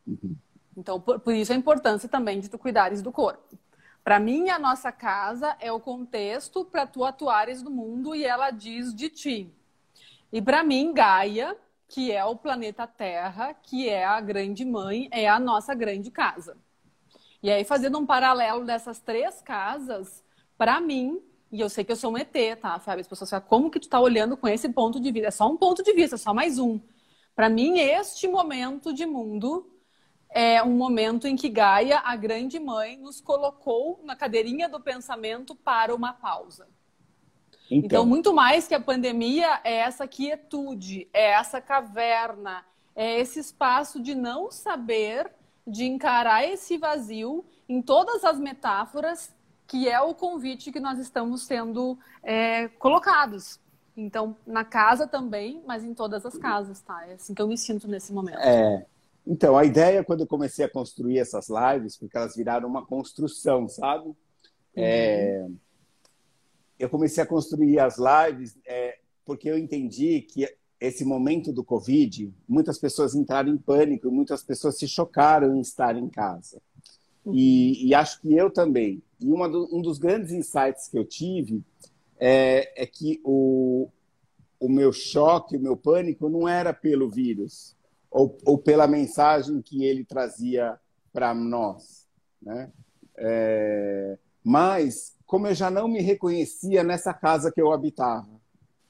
Uhum. 0.07 0.37
Então, 0.77 1.01
por, 1.01 1.21
por, 1.21 1.35
isso 1.35 1.53
a 1.53 1.57
importância 1.57 2.09
também 2.09 2.41
de 2.41 2.51
tu 2.51 2.59
cuidares 2.59 3.01
do 3.01 3.13
corpo. 3.13 3.57
Para 4.03 4.21
mim, 4.21 4.51
a 4.51 4.59
nossa 4.59 4.93
casa 4.93 5.57
é 5.61 5.73
o 5.73 5.81
contexto 5.81 6.65
para 6.65 6.87
tu 6.87 7.05
atuares 7.05 7.63
no 7.63 7.71
mundo 7.71 8.15
e 8.15 8.25
ela 8.25 8.51
diz 8.51 8.95
de 8.95 9.09
ti. 9.09 9.51
E 10.31 10.43
para 10.43 10.63
mim, 10.63 10.93
Gaia, 10.93 11.57
que 11.89 12.13
é 12.13 12.23
o 12.25 12.37
planeta 12.37 12.87
Terra, 12.87 13.55
que 13.55 13.89
é 13.89 14.05
a 14.05 14.21
grande 14.21 14.65
mãe, 14.65 15.09
é 15.11 15.29
a 15.29 15.39
nossa 15.39 15.75
grande 15.75 16.11
casa. 16.11 16.59
E 17.45 17.51
aí, 17.51 17.63
fazendo 17.63 17.99
um 17.99 18.07
paralelo 18.07 18.65
dessas 18.65 18.99
três 18.99 19.43
casas, 19.43 20.25
para 20.57 20.81
mim, 20.81 21.21
e 21.53 21.61
eu 21.61 21.69
sei 21.69 21.85
que 21.85 21.93
eu 21.93 21.97
sou 21.97 22.11
um 22.11 22.17
ET, 22.17 22.35
tá, 22.59 22.79
Fábio? 22.79 23.03
As 23.03 23.07
pessoas 23.07 23.29
falam, 23.29 23.47
como 23.47 23.71
que 23.71 23.79
tu 23.79 23.87
tá 23.87 24.01
olhando 24.01 24.35
com 24.35 24.49
esse 24.49 24.67
ponto 24.71 24.99
de 24.99 25.13
vista? 25.13 25.29
É 25.29 25.31
só 25.31 25.47
um 25.47 25.55
ponto 25.59 25.83
de 25.83 25.93
vista, 25.93 26.17
só 26.17 26.33
mais 26.33 26.59
um. 26.59 26.81
Para 27.37 27.51
mim, 27.51 27.81
este 27.81 28.27
momento 28.27 28.95
de 28.95 29.05
mundo 29.05 29.71
é 30.31 30.63
um 30.63 30.71
momento 30.71 31.29
em 31.29 31.37
que 31.37 31.51
Gaia, 31.51 32.01
a 32.03 32.17
grande 32.17 32.59
mãe, 32.59 32.97
nos 32.97 33.21
colocou 33.21 34.01
na 34.03 34.17
cadeirinha 34.17 34.67
do 34.67 34.81
pensamento 34.81 35.55
para 35.55 35.95
uma 35.95 36.15
pausa. 36.15 36.67
Então, 37.71 37.85
então 37.85 38.07
muito 38.07 38.33
mais 38.33 38.67
que 38.67 38.75
a 38.75 38.81
pandemia 38.81 39.61
é 39.65 39.75
essa 39.81 40.09
quietude, 40.09 41.11
é 41.13 41.33
essa 41.33 41.61
caverna, 41.61 42.65
é 42.97 43.21
esse 43.21 43.39
espaço 43.39 44.01
de 44.01 44.15
não 44.15 44.51
saber, 44.51 45.31
de 45.67 45.85
encarar 45.85 46.45
esse 46.45 46.77
vazio 46.77 47.45
em 47.69 47.81
todas 47.81 48.25
as 48.25 48.39
metáforas, 48.39 49.33
que 49.67 49.89
é 49.89 50.01
o 50.01 50.15
convite 50.15 50.71
que 50.71 50.81
nós 50.81 50.99
estamos 50.99 51.43
sendo 51.43 51.99
é, 52.23 52.69
colocados. 52.69 53.59
Então, 53.97 54.37
na 54.47 54.65
casa 54.65 55.07
também, 55.07 55.63
mas 55.67 55.85
em 55.85 55.95
todas 55.95 56.27
as 56.27 56.37
casas, 56.37 56.81
tá? 56.81 57.07
É 57.07 57.15
assim 57.15 57.33
que 57.33 57.41
eu 57.41 57.49
me 57.49 57.57
sinto 57.57 57.87
nesse 57.89 58.13
momento. 58.13 58.39
É, 58.39 58.85
então, 59.27 59.57
a 59.57 59.65
ideia, 59.65 60.05
quando 60.05 60.21
eu 60.21 60.27
comecei 60.27 60.65
a 60.65 60.69
construir 60.69 61.19
essas 61.19 61.49
lives, 61.49 61.97
porque 61.97 62.17
elas 62.17 62.37
viraram 62.37 62.69
uma 62.69 62.85
construção, 62.85 63.69
sabe? 63.69 64.07
Uhum. 64.07 64.17
É, 64.77 65.47
eu 66.79 66.91
comecei 66.91 67.23
a 67.23 67.27
construir 67.27 67.79
as 67.79 67.97
lives 67.97 68.59
é, 68.67 68.99
porque 69.25 69.49
eu 69.49 69.57
entendi 69.57 70.21
que 70.23 70.47
esse 70.87 71.05
momento 71.05 71.53
do 71.53 71.65
Covid, 71.65 72.33
muitas 72.49 72.79
pessoas 72.79 73.15
entraram 73.15 73.53
em 73.53 73.57
pânico, 73.57 74.11
muitas 74.11 74.43
pessoas 74.43 74.79
se 74.79 74.87
chocaram 74.87 75.57
em 75.57 75.61
estar 75.61 75.97
em 75.97 76.09
casa. 76.09 76.61
E, 77.33 77.89
e, 77.89 77.95
acho 77.95 78.21
que 78.21 78.35
eu 78.35 78.51
também. 78.51 79.03
E 79.21 79.27
do, 79.27 79.69
um 79.73 79.81
dos 79.81 79.99
grandes 79.99 80.31
insights 80.31 80.89
que 80.89 80.99
eu 80.99 81.05
tive 81.05 81.65
é, 82.19 82.83
é 82.83 82.87
que 82.87 83.21
o, 83.25 83.89
o 84.61 84.69
meu 84.69 84.93
choque, 84.93 85.57
o 85.57 85.61
meu 85.61 85.77
pânico 85.77 86.29
não 86.29 86.47
era 86.47 86.73
pelo 86.73 87.11
vírus, 87.11 87.75
ou, 88.11 88.37
ou 88.45 88.59
pela 88.59 88.87
mensagem 88.87 89.63
que 89.63 89.85
ele 89.85 90.05
trazia 90.05 90.79
para 91.13 91.35
nós. 91.35 92.07
Né? 92.43 92.71
É, 93.17 94.19
mas, 94.43 95.17
como 95.25 95.47
eu 95.47 95.55
já 95.55 95.71
não 95.71 95.89
me 95.89 96.01
reconhecia 96.01 96.85
nessa 96.85 97.15
casa 97.15 97.51
que 97.51 97.61
eu 97.61 97.73
habitava, 97.73 98.34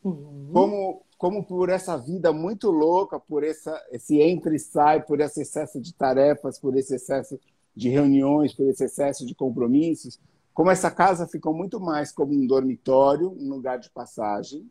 uhum. 0.04 0.50
como, 0.52 1.02
como 1.18 1.44
por 1.44 1.68
essa 1.68 1.96
vida 1.96 2.32
muito 2.32 2.70
louca, 2.70 3.18
por 3.18 3.42
essa, 3.42 3.82
esse 3.90 4.20
entra 4.20 4.54
e 4.54 4.58
sai, 4.58 5.02
por 5.02 5.20
esse 5.20 5.42
excesso 5.42 5.80
de 5.80 5.92
tarefas, 5.94 6.58
por 6.58 6.76
esse 6.76 6.94
excesso 6.94 7.40
de 7.74 7.88
reuniões, 7.88 8.52
por 8.52 8.68
esse 8.68 8.84
excesso 8.84 9.26
de 9.26 9.34
compromissos, 9.34 10.20
como 10.52 10.70
essa 10.70 10.90
casa 10.90 11.26
ficou 11.26 11.52
muito 11.52 11.80
mais 11.80 12.12
como 12.12 12.32
um 12.32 12.46
dormitório, 12.46 13.28
um 13.28 13.48
lugar 13.48 13.78
de 13.78 13.90
passagem, 13.90 14.70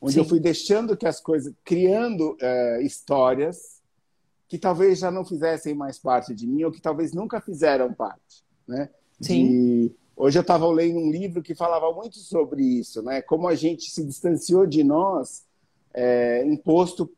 onde 0.00 0.14
Sim. 0.14 0.20
eu 0.20 0.24
fui 0.24 0.40
deixando 0.40 0.96
que 0.96 1.06
as 1.06 1.20
coisas, 1.20 1.52
criando 1.62 2.36
é, 2.40 2.82
histórias 2.82 3.82
que 4.48 4.58
talvez 4.58 4.98
já 4.98 5.10
não 5.10 5.24
fizessem 5.24 5.74
mais 5.74 5.98
parte 5.98 6.34
de 6.34 6.46
mim 6.46 6.62
ou 6.64 6.72
que 6.72 6.80
talvez 6.80 7.12
nunca 7.12 7.40
fizeram 7.40 7.92
parte, 7.92 8.44
né? 8.66 8.88
Sim. 9.20 9.48
De... 9.48 9.96
Hoje 10.16 10.38
eu 10.38 10.42
estava 10.42 10.66
lendo 10.68 10.98
um 10.98 11.10
livro 11.10 11.42
que 11.42 11.54
falava 11.54 11.92
muito 11.92 12.18
sobre 12.18 12.62
isso, 12.62 13.02
né? 13.02 13.20
Como 13.20 13.48
a 13.48 13.54
gente 13.54 13.90
se 13.90 14.04
distanciou 14.04 14.66
de 14.66 14.84
nós, 14.84 15.44
é, 15.92 16.44
imposto 16.46 17.10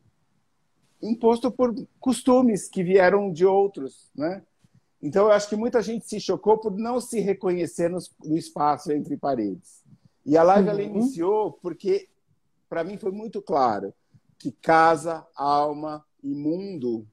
imposto 0.99 1.51
por 1.51 1.75
costumes 1.99 2.67
que 2.67 2.83
vieram 2.83 3.31
de 3.31 3.45
outros, 3.45 4.09
né? 4.15 4.43
Então 5.01 5.25
eu 5.25 5.31
acho 5.31 5.47
que 5.47 5.55
muita 5.55 5.79
gente 5.81 6.07
se 6.07 6.19
chocou 6.19 6.57
por 6.57 6.75
não 6.75 6.99
se 6.99 7.19
reconhecer 7.19 7.87
no, 7.87 7.99
no 8.25 8.35
espaço 8.35 8.91
entre 8.91 9.15
paredes. 9.15 9.83
E 10.25 10.35
a 10.35 10.41
live 10.41 10.67
uhum. 10.67 10.73
ela 10.73 10.81
iniciou 10.81 11.51
porque 11.61 12.09
para 12.67 12.83
mim 12.83 12.97
foi 12.97 13.11
muito 13.11 13.41
claro 13.41 13.93
que 14.39 14.51
casa, 14.51 15.25
alma 15.35 16.03
e 16.23 16.33
mundo 16.33 17.07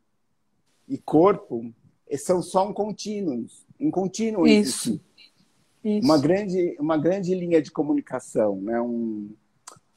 e 0.88 0.96
corpo 0.96 1.72
são 2.16 2.42
só 2.42 2.68
um 2.68 2.72
contínuo, 2.72 3.46
um 3.78 3.90
contínuo 3.90 4.46
Isso. 4.46 5.00
Isso. 5.84 6.04
Uma 6.04 6.18
grande, 6.18 6.76
uma 6.80 6.96
grande 6.96 7.34
linha 7.34 7.60
de 7.60 7.70
comunicação, 7.70 8.60
né? 8.60 8.80
Um, 8.80 9.30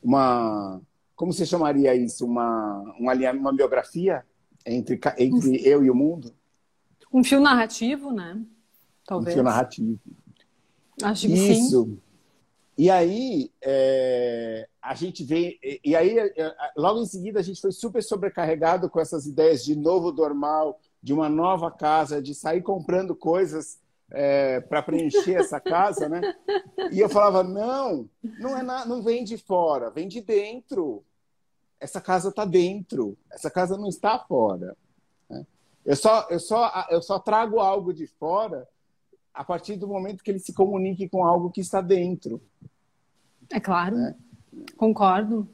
uma, 0.04 0.82
como 1.16 1.32
você 1.32 1.46
chamaria 1.46 1.96
isso? 1.96 2.26
Uma, 2.26 2.94
uma, 3.00 3.14
uma 3.32 3.54
biografia? 3.54 4.24
entre, 4.68 5.00
entre 5.18 5.68
eu 5.68 5.84
e 5.84 5.90
o 5.90 5.96
mundo. 5.96 6.34
Um 7.12 7.24
fio 7.24 7.40
narrativo, 7.40 8.12
né? 8.12 8.40
Talvez. 9.06 9.34
Um 9.34 9.38
fio 9.38 9.44
narrativo. 9.44 10.00
Acho 11.02 11.28
que 11.28 11.34
Isso. 11.34 11.86
sim. 11.86 12.00
E 12.78 12.92
aí, 12.92 13.52
é, 13.62 14.68
a 14.82 14.94
gente 14.94 15.24
vem. 15.24 15.58
E 15.84 15.96
aí, 15.96 16.20
é, 16.20 16.56
logo 16.76 17.02
em 17.02 17.06
seguida, 17.06 17.40
a 17.40 17.44
gente 17.44 17.62
foi 17.62 17.72
super 17.72 18.04
sobrecarregado 18.04 18.90
com 18.90 19.00
essas 19.00 19.26
ideias 19.26 19.64
de 19.64 19.76
novo 19.76 20.12
normal, 20.12 20.80
de 21.02 21.14
uma 21.14 21.30
nova 21.30 21.72
casa, 21.72 22.22
de 22.22 22.36
sair 22.36 22.62
comprando 22.62 23.16
coisas 23.16 23.80
é, 24.12 24.62
para 24.62 24.82
preencher 24.82 25.36
essa 25.36 25.60
casa, 25.60 26.08
né? 26.08 26.22
E 26.92 27.00
eu 27.00 27.10
falava: 27.10 27.44
não, 27.44 28.10
não, 28.40 28.58
é 28.58 28.64
na, 28.64 28.86
não 28.86 29.02
vem 29.02 29.24
de 29.24 29.38
fora, 29.38 29.90
vem 29.90 30.08
de 30.08 30.22
dentro. 30.22 31.04
Essa 31.80 32.02
casa 32.02 32.30
está 32.30 32.44
dentro, 32.44 33.18
essa 33.32 33.52
casa 33.52 33.78
não 33.78 33.88
está 33.88 34.18
fora. 34.18 34.76
Né? 35.30 35.46
Eu, 35.86 35.96
só, 35.96 36.28
eu, 36.30 36.40
só, 36.40 36.88
eu 36.90 37.02
só 37.02 37.20
trago 37.20 37.60
algo 37.60 37.94
de 37.94 38.08
fora 38.08 38.68
a 39.32 39.44
partir 39.44 39.76
do 39.76 39.88
momento 39.88 40.24
que 40.24 40.32
ele 40.32 40.40
se 40.40 40.54
comunique 40.54 41.08
com 41.08 41.24
algo 41.24 41.52
que 41.52 41.62
está 41.62 41.80
dentro. 41.80 42.42
É 43.52 43.60
claro, 43.60 43.96
né? 43.96 44.16
concordo. 44.76 45.48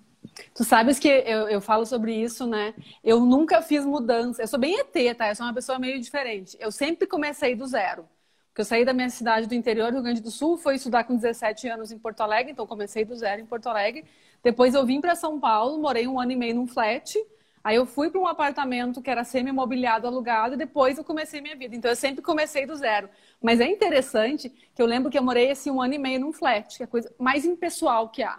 Tu 0.55 0.63
sabes 0.63 0.97
que 0.97 1.07
eu, 1.07 1.49
eu 1.49 1.59
falo 1.59 1.85
sobre 1.85 2.15
isso, 2.15 2.47
né? 2.47 2.73
Eu 3.03 3.19
nunca 3.19 3.61
fiz 3.61 3.85
mudança. 3.85 4.41
Eu 4.41 4.47
sou 4.47 4.57
bem 4.57 4.79
ET, 4.79 5.17
tá? 5.17 5.27
Eu 5.27 5.35
sou 5.35 5.45
uma 5.45 5.53
pessoa 5.53 5.77
meio 5.77 5.99
diferente. 5.99 6.57
Eu 6.59 6.71
sempre 6.71 7.05
comecei 7.05 7.55
do 7.55 7.67
zero. 7.67 8.07
Porque 8.53 8.61
eu 8.61 8.65
saí 8.65 8.85
da 8.85 8.93
minha 8.93 9.09
cidade 9.09 9.47
do 9.47 9.55
interior, 9.55 9.89
do 9.89 9.95
Rio 9.95 10.03
Grande 10.03 10.21
do 10.21 10.29
Sul, 10.29 10.57
fui 10.57 10.75
estudar 10.75 11.05
com 11.05 11.15
17 11.15 11.67
anos 11.69 11.91
em 11.91 11.97
Porto 11.97 12.21
Alegre, 12.21 12.51
então 12.51 12.67
comecei 12.67 13.03
do 13.03 13.15
zero 13.15 13.41
em 13.41 13.45
Porto 13.47 13.65
Alegre. 13.65 14.05
Depois 14.43 14.75
eu 14.75 14.85
vim 14.85 15.01
para 15.01 15.15
São 15.15 15.39
Paulo, 15.39 15.81
morei 15.81 16.07
um 16.07 16.19
ano 16.19 16.33
e 16.33 16.35
meio 16.35 16.53
num 16.53 16.67
flat. 16.67 17.17
Aí 17.63 17.77
eu 17.77 17.87
fui 17.87 18.11
para 18.11 18.21
um 18.21 18.27
apartamento 18.27 19.01
que 19.01 19.09
era 19.09 19.23
semi-mobiliado, 19.23 20.05
alugado, 20.05 20.53
e 20.53 20.57
depois 20.57 20.99
eu 20.99 21.03
comecei 21.03 21.41
minha 21.41 21.55
vida. 21.55 21.75
Então 21.75 21.89
eu 21.89 21.95
sempre 21.95 22.21
comecei 22.21 22.67
do 22.67 22.75
zero. 22.75 23.09
Mas 23.41 23.59
é 23.59 23.65
interessante 23.65 24.51
que 24.75 24.79
eu 24.79 24.85
lembro 24.85 25.09
que 25.09 25.17
eu 25.17 25.23
morei 25.23 25.49
assim 25.49 25.71
um 25.71 25.81
ano 25.81 25.95
e 25.95 25.97
meio 25.97 26.19
num 26.19 26.31
flat, 26.31 26.77
que 26.77 26.83
é 26.83 26.85
a 26.85 26.87
coisa 26.87 27.11
mais 27.17 27.45
impessoal 27.45 28.09
que 28.09 28.21
há. 28.21 28.37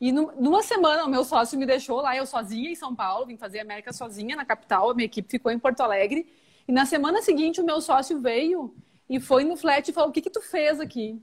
E 0.00 0.10
numa 0.10 0.62
semana 0.62 1.04
o 1.04 1.08
meu 1.08 1.22
sócio 1.22 1.58
me 1.58 1.66
deixou 1.66 2.00
lá, 2.00 2.16
eu 2.16 2.24
sozinha 2.24 2.70
em 2.70 2.74
São 2.74 2.94
Paulo, 2.94 3.26
vim 3.26 3.36
fazer 3.36 3.60
América 3.60 3.92
sozinha 3.92 4.36
na 4.36 4.44
capital, 4.46 4.88
a 4.88 4.94
minha 4.94 5.04
equipe 5.04 5.30
ficou 5.30 5.52
em 5.52 5.58
Porto 5.58 5.80
Alegre. 5.82 6.26
E 6.66 6.72
na 6.72 6.86
semana 6.86 7.20
seguinte 7.20 7.60
o 7.60 7.64
meu 7.64 7.78
sócio 7.82 8.18
veio 8.22 8.74
e 9.08 9.20
foi 9.20 9.44
no 9.44 9.56
flat 9.56 9.88
e 9.88 9.92
falou: 9.92 10.10
O 10.10 10.12
que, 10.12 10.20
que 10.22 10.30
tu 10.30 10.40
fez 10.40 10.80
aqui? 10.80 11.20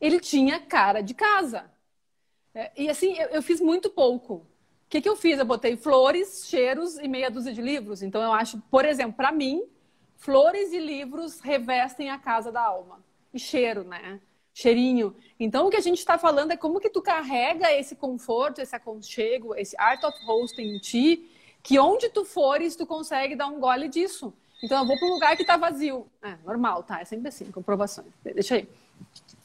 Ele 0.00 0.20
tinha 0.20 0.60
cara 0.60 1.00
de 1.00 1.14
casa. 1.14 1.70
É, 2.54 2.72
e 2.76 2.88
assim, 2.88 3.16
eu, 3.16 3.28
eu 3.28 3.42
fiz 3.42 3.60
muito 3.60 3.90
pouco. 3.90 4.34
O 4.34 4.46
que, 4.88 5.00
que 5.00 5.08
eu 5.08 5.16
fiz? 5.16 5.38
Eu 5.38 5.44
botei 5.44 5.76
flores, 5.76 6.46
cheiros 6.48 6.96
e 6.98 7.06
meia 7.06 7.30
dúzia 7.30 7.52
de 7.52 7.60
livros. 7.60 8.02
Então, 8.02 8.22
eu 8.22 8.32
acho, 8.32 8.58
por 8.70 8.84
exemplo, 8.84 9.14
para 9.16 9.30
mim, 9.30 9.62
flores 10.16 10.72
e 10.72 10.78
livros 10.78 11.40
revestem 11.40 12.10
a 12.10 12.18
casa 12.18 12.50
da 12.50 12.62
alma. 12.62 13.04
E 13.32 13.38
cheiro, 13.38 13.84
né? 13.84 14.18
Cheirinho. 14.54 15.14
Então, 15.38 15.66
o 15.66 15.70
que 15.70 15.76
a 15.76 15.80
gente 15.82 15.98
está 15.98 16.16
falando 16.16 16.52
é 16.52 16.56
como 16.56 16.80
que 16.80 16.88
tu 16.88 17.02
carrega 17.02 17.70
esse 17.72 17.94
conforto, 17.94 18.60
esse 18.60 18.74
aconchego, 18.74 19.54
esse 19.54 19.76
art 19.78 20.02
of 20.04 20.16
hosting 20.26 20.76
em 20.76 20.78
ti, 20.78 21.30
que 21.62 21.78
onde 21.78 22.08
tu 22.08 22.24
fores, 22.24 22.74
tu 22.74 22.86
consegue 22.86 23.36
dar 23.36 23.48
um 23.48 23.60
gole 23.60 23.88
disso. 23.88 24.32
Então, 24.62 24.80
eu 24.80 24.86
vou 24.86 24.98
para 24.98 25.08
um 25.08 25.12
lugar 25.12 25.36
que 25.36 25.42
está 25.42 25.56
vazio. 25.56 26.06
É, 26.22 26.36
normal, 26.44 26.82
tá? 26.82 27.00
É 27.00 27.04
sempre 27.04 27.28
assim, 27.28 27.50
comprovações. 27.50 28.08
Deixa 28.22 28.56
aí. 28.56 28.68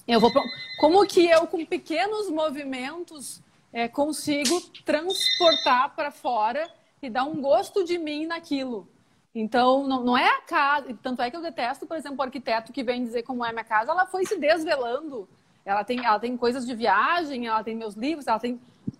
Eu 0.07 0.19
vou 0.19 0.31
pra... 0.31 0.41
Como 0.79 1.05
que 1.05 1.25
eu, 1.25 1.47
com 1.47 1.65
pequenos 1.65 2.29
movimentos, 2.29 3.41
é, 3.71 3.87
consigo 3.87 4.59
transportar 4.83 5.95
para 5.95 6.11
fora 6.11 6.69
e 7.01 7.09
dar 7.09 7.25
um 7.25 7.41
gosto 7.41 7.83
de 7.83 7.97
mim 7.97 8.25
naquilo. 8.25 8.87
Então, 9.35 9.87
não, 9.87 10.03
não 10.03 10.17
é 10.17 10.29
a 10.29 10.41
casa. 10.41 10.95
Tanto 11.01 11.21
é 11.21 11.31
que 11.31 11.35
eu 11.35 11.41
detesto, 11.41 11.87
por 11.87 11.97
exemplo, 11.97 12.19
o 12.19 12.23
arquiteto 12.23 12.71
que 12.71 12.83
vem 12.83 13.03
dizer 13.03 13.23
como 13.23 13.43
é 13.43 13.51
minha 13.51 13.63
casa, 13.63 13.91
ela 13.91 14.05
foi 14.05 14.25
se 14.25 14.37
desvelando. 14.37 15.27
Ela 15.65 15.83
tem, 15.83 16.05
ela 16.05 16.19
tem 16.19 16.35
coisas 16.37 16.65
de 16.65 16.75
viagem, 16.75 17.47
ela 17.47 17.63
tem 17.63 17.75
meus 17.75 17.95
livros, 17.95 18.27
ela 18.27 18.39
tem 18.39 18.59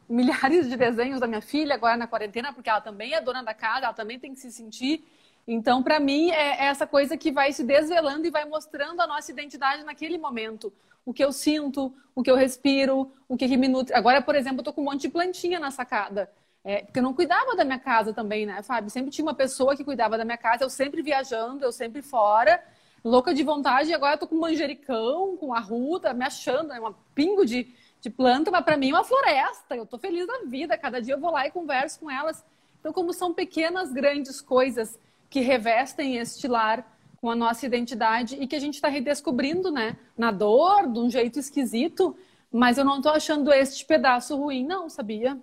milhares 0.09 0.69
de 0.69 0.75
desenhos 0.75 1.19
da 1.19 1.27
minha 1.27 1.41
filha 1.41 1.75
agora 1.75 1.97
na 1.97 2.07
quarentena, 2.07 2.53
porque 2.53 2.69
ela 2.69 2.81
também 2.81 3.13
é 3.13 3.21
dona 3.21 3.43
da 3.43 3.53
casa, 3.53 3.85
ela 3.85 3.93
também 3.93 4.17
tem 4.17 4.33
que 4.33 4.39
se 4.39 4.51
sentir. 4.51 5.03
Então, 5.47 5.83
para 5.83 5.99
mim, 5.99 6.31
é, 6.31 6.63
é 6.63 6.65
essa 6.65 6.87
coisa 6.87 7.17
que 7.17 7.31
vai 7.31 7.51
se 7.51 7.63
desvelando 7.63 8.25
e 8.25 8.31
vai 8.31 8.45
mostrando 8.45 9.01
a 9.01 9.07
nossa 9.07 9.31
identidade 9.31 9.83
naquele 9.83 10.17
momento 10.17 10.71
o 11.05 11.13
que 11.13 11.23
eu 11.23 11.31
sinto, 11.31 11.93
o 12.15 12.23
que 12.23 12.31
eu 12.31 12.35
respiro, 12.35 13.11
o 13.27 13.35
que, 13.35 13.47
que 13.47 13.57
me 13.57 13.67
nutre. 13.67 13.93
Agora, 13.93 14.21
por 14.21 14.35
exemplo, 14.35 14.59
eu 14.59 14.63
tô 14.63 14.73
com 14.73 14.81
um 14.81 14.85
monte 14.85 15.01
de 15.01 15.09
plantinha 15.09 15.59
na 15.59 15.71
sacada. 15.71 16.31
É, 16.63 16.81
porque 16.83 16.99
eu 16.99 17.03
não 17.03 17.13
cuidava 17.13 17.55
da 17.55 17.65
minha 17.65 17.79
casa 17.79 18.13
também, 18.13 18.45
né, 18.45 18.63
Fábio? 18.63 18.89
Sempre 18.89 19.11
tinha 19.11 19.25
uma 19.25 19.33
pessoa 19.33 19.75
que 19.75 19.83
cuidava 19.83 20.17
da 20.17 20.23
minha 20.23 20.37
casa, 20.37 20.63
eu 20.63 20.69
sempre 20.69 21.01
viajando, 21.01 21.65
eu 21.65 21.73
sempre 21.73 22.01
fora, 22.01 22.63
louca 23.03 23.33
de 23.33 23.43
vontade, 23.43 23.89
e 23.89 23.93
agora 23.93 24.13
eu 24.13 24.19
tô 24.19 24.27
com 24.27 24.37
manjericão, 24.37 25.35
com 25.35 25.53
arruda, 25.53 26.13
me 26.13 26.23
achando, 26.23 26.71
é 26.71 26.79
né, 26.79 26.87
um 26.87 26.93
pingo 27.13 27.45
de, 27.45 27.67
de 27.99 28.09
planta, 28.09 28.49
mas 28.49 28.63
para 28.63 28.77
mim 28.77 28.91
é 28.91 28.93
uma 28.93 29.03
floresta. 29.03 29.75
Eu 29.75 29.85
tô 29.85 29.97
feliz 29.97 30.25
da 30.25 30.43
vida, 30.45 30.77
cada 30.77 31.01
dia 31.01 31.15
eu 31.15 31.19
vou 31.19 31.31
lá 31.31 31.45
e 31.45 31.51
converso 31.51 31.99
com 31.99 32.09
elas. 32.09 32.45
Então, 32.79 32.93
como 32.93 33.11
são 33.11 33.33
pequenas, 33.33 33.91
grandes 33.91 34.39
coisas 34.39 34.97
que 35.33 35.39
revestem 35.39 36.17
este 36.17 36.47
lar, 36.47 36.87
com 37.19 37.27
a 37.27 37.35
nossa 37.35 37.65
identidade 37.65 38.35
e 38.35 38.45
que 38.45 38.55
a 38.55 38.59
gente 38.59 38.75
está 38.75 38.87
redescobrindo, 38.87 39.71
né? 39.71 39.97
Na 40.15 40.29
dor, 40.29 40.91
de 40.91 40.99
um 40.99 41.09
jeito 41.09 41.39
esquisito, 41.39 42.15
mas 42.51 42.77
eu 42.77 42.85
não 42.85 42.97
estou 42.97 43.13
achando 43.13 43.51
este 43.51 43.83
pedaço 43.83 44.37
ruim, 44.37 44.63
não, 44.63 44.91
sabia? 44.91 45.35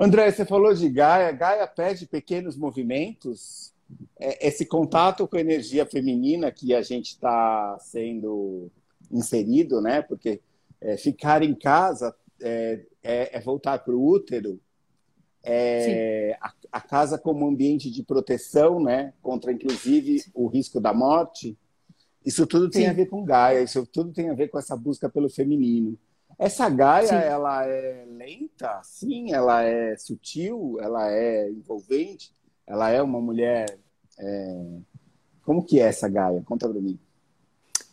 André, 0.00 0.30
você 0.30 0.46
falou 0.46 0.72
de 0.72 0.88
Gaia. 0.88 1.30
Gaia 1.32 1.66
pede 1.66 2.06
pequenos 2.06 2.56
movimentos. 2.56 3.74
É, 4.18 4.48
esse 4.48 4.64
contato 4.64 5.28
com 5.28 5.36
a 5.36 5.40
energia 5.40 5.84
feminina 5.84 6.50
que 6.50 6.74
a 6.74 6.80
gente 6.80 7.08
está 7.08 7.76
sendo 7.80 8.70
inserido, 9.10 9.82
né? 9.82 10.00
Porque 10.00 10.40
é, 10.80 10.96
ficar 10.96 11.42
em 11.42 11.54
casa 11.54 12.16
é, 12.40 12.80
é, 13.02 13.36
é 13.36 13.40
voltar 13.40 13.80
para 13.80 13.94
o 13.94 14.02
útero, 14.02 14.58
é, 15.50 16.36
a, 16.42 16.52
a, 16.72 16.80
casa 16.80 17.18
como 17.18 17.48
ambiente 17.48 17.90
de 17.90 18.02
proteção, 18.02 18.78
né, 18.78 19.14
contra 19.22 19.50
inclusive 19.50 20.22
o 20.34 20.46
risco 20.46 20.78
da 20.78 20.92
morte. 20.92 21.56
Isso 22.24 22.46
tudo 22.46 22.68
tem 22.68 22.82
Sim. 22.82 22.90
a 22.90 22.92
ver 22.92 23.06
com 23.06 23.24
Gaia, 23.24 23.62
isso 23.62 23.86
tudo 23.86 24.12
tem 24.12 24.28
a 24.28 24.34
ver 24.34 24.48
com 24.48 24.58
essa 24.58 24.76
busca 24.76 25.08
pelo 25.08 25.30
feminino. 25.30 25.98
Essa 26.38 26.68
Gaia, 26.68 27.08
Sim. 27.08 27.14
ela 27.14 27.64
é 27.64 28.04
lenta, 28.06 28.80
sim, 28.84 29.32
ela 29.32 29.62
é 29.62 29.96
sutil, 29.96 30.76
ela 30.80 31.10
é 31.10 31.50
envolvente, 31.50 32.30
ela 32.66 32.90
é 32.90 33.00
uma 33.02 33.20
mulher. 33.20 33.78
É... 34.18 34.64
Como 35.42 35.64
que 35.64 35.80
é 35.80 35.84
essa 35.84 36.08
Gaia? 36.08 36.42
Conta 36.44 36.68
para 36.68 36.78
mim. 36.78 36.98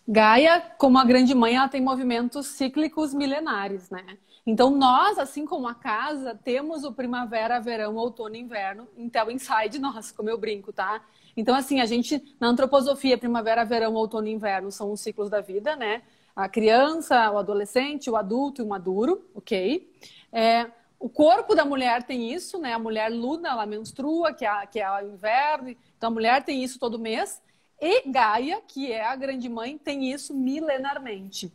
Gaia, 0.05 0.59
como 0.77 0.97
a 0.97 1.05
grande 1.05 1.33
mãe, 1.33 1.55
ela 1.55 1.69
tem 1.69 1.81
movimentos 1.81 2.47
cíclicos 2.47 3.13
milenares, 3.13 3.89
né? 3.89 4.17
Então, 4.45 4.69
nós, 4.69 5.17
assim 5.17 5.43
como 5.45 5.67
a 5.67 5.73
casa, 5.73 6.39
temos 6.43 6.83
o 6.83 6.91
primavera, 6.93 7.59
verão, 7.59 7.95
outono 7.95 8.35
e 8.35 8.39
inverno, 8.39 8.87
então 8.95 9.31
inside 9.31 9.79
nós, 9.79 10.11
como 10.11 10.29
eu 10.29 10.37
brinco, 10.37 10.71
tá? 10.71 11.03
Então, 11.35 11.55
assim, 11.55 11.81
a 11.81 11.85
gente, 11.85 12.23
na 12.39 12.47
antroposofia, 12.47 13.17
primavera, 13.17 13.65
verão, 13.65 13.93
outono 13.95 14.27
e 14.27 14.31
inverno 14.31 14.71
são 14.71 14.91
os 14.91 15.01
ciclos 15.01 15.29
da 15.29 15.41
vida, 15.41 15.75
né? 15.75 16.03
A 16.35 16.47
criança, 16.47 17.31
o 17.31 17.37
adolescente, 17.37 18.09
o 18.09 18.15
adulto 18.15 18.61
e 18.61 18.65
o 18.65 18.67
maduro, 18.67 19.25
ok? 19.33 19.91
É, 20.31 20.69
o 20.99 21.09
corpo 21.09 21.55
da 21.55 21.65
mulher 21.65 22.03
tem 22.03 22.31
isso, 22.31 22.59
né? 22.59 22.73
A 22.73 22.79
mulher 22.79 23.09
luna, 23.11 23.49
ela 23.49 23.65
menstrua, 23.65 24.33
que 24.33 24.45
é, 24.45 24.65
que 24.67 24.79
é 24.79 24.89
o 24.91 25.07
inverno. 25.13 25.75
Então, 25.97 26.09
a 26.09 26.13
mulher 26.13 26.43
tem 26.43 26.63
isso 26.63 26.77
todo 26.79 26.99
mês. 26.99 27.41
E 27.79 28.09
Gaia, 28.09 28.61
que 28.67 28.91
é 28.91 29.05
a 29.05 29.15
grande 29.15 29.49
mãe, 29.49 29.77
tem 29.77 30.11
isso 30.11 30.33
milenarmente. 30.33 31.51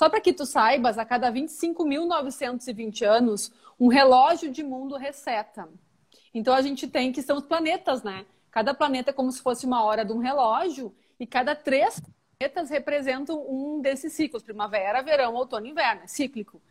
Só 0.00 0.08
para 0.08 0.18
que 0.18 0.32
tu 0.32 0.46
saibas, 0.46 0.96
a 0.96 1.04
cada 1.04 1.30
25.920 1.30 3.02
anos, 3.02 3.52
um 3.78 3.86
relógio 3.86 4.50
de 4.50 4.64
mundo 4.64 4.96
reseta. 4.96 5.68
Então 6.32 6.54
a 6.54 6.62
gente 6.62 6.88
tem 6.88 7.12
que 7.12 7.20
são 7.20 7.36
os 7.36 7.44
planetas, 7.44 8.02
né? 8.02 8.24
Cada 8.50 8.72
planeta 8.72 9.10
é 9.10 9.12
como 9.12 9.30
se 9.30 9.42
fosse 9.42 9.66
uma 9.66 9.84
hora 9.84 10.02
de 10.02 10.10
um 10.10 10.16
relógio 10.16 10.94
e 11.18 11.26
cada 11.26 11.54
três 11.54 12.00
planetas 12.00 12.70
representam 12.70 13.44
um 13.46 13.82
desses 13.82 14.14
ciclos: 14.14 14.42
primavera, 14.42 15.02
verão, 15.02 15.34
outono, 15.34 15.66
inverno, 15.66 16.04
é 16.04 16.06
cíclico. 16.06 16.62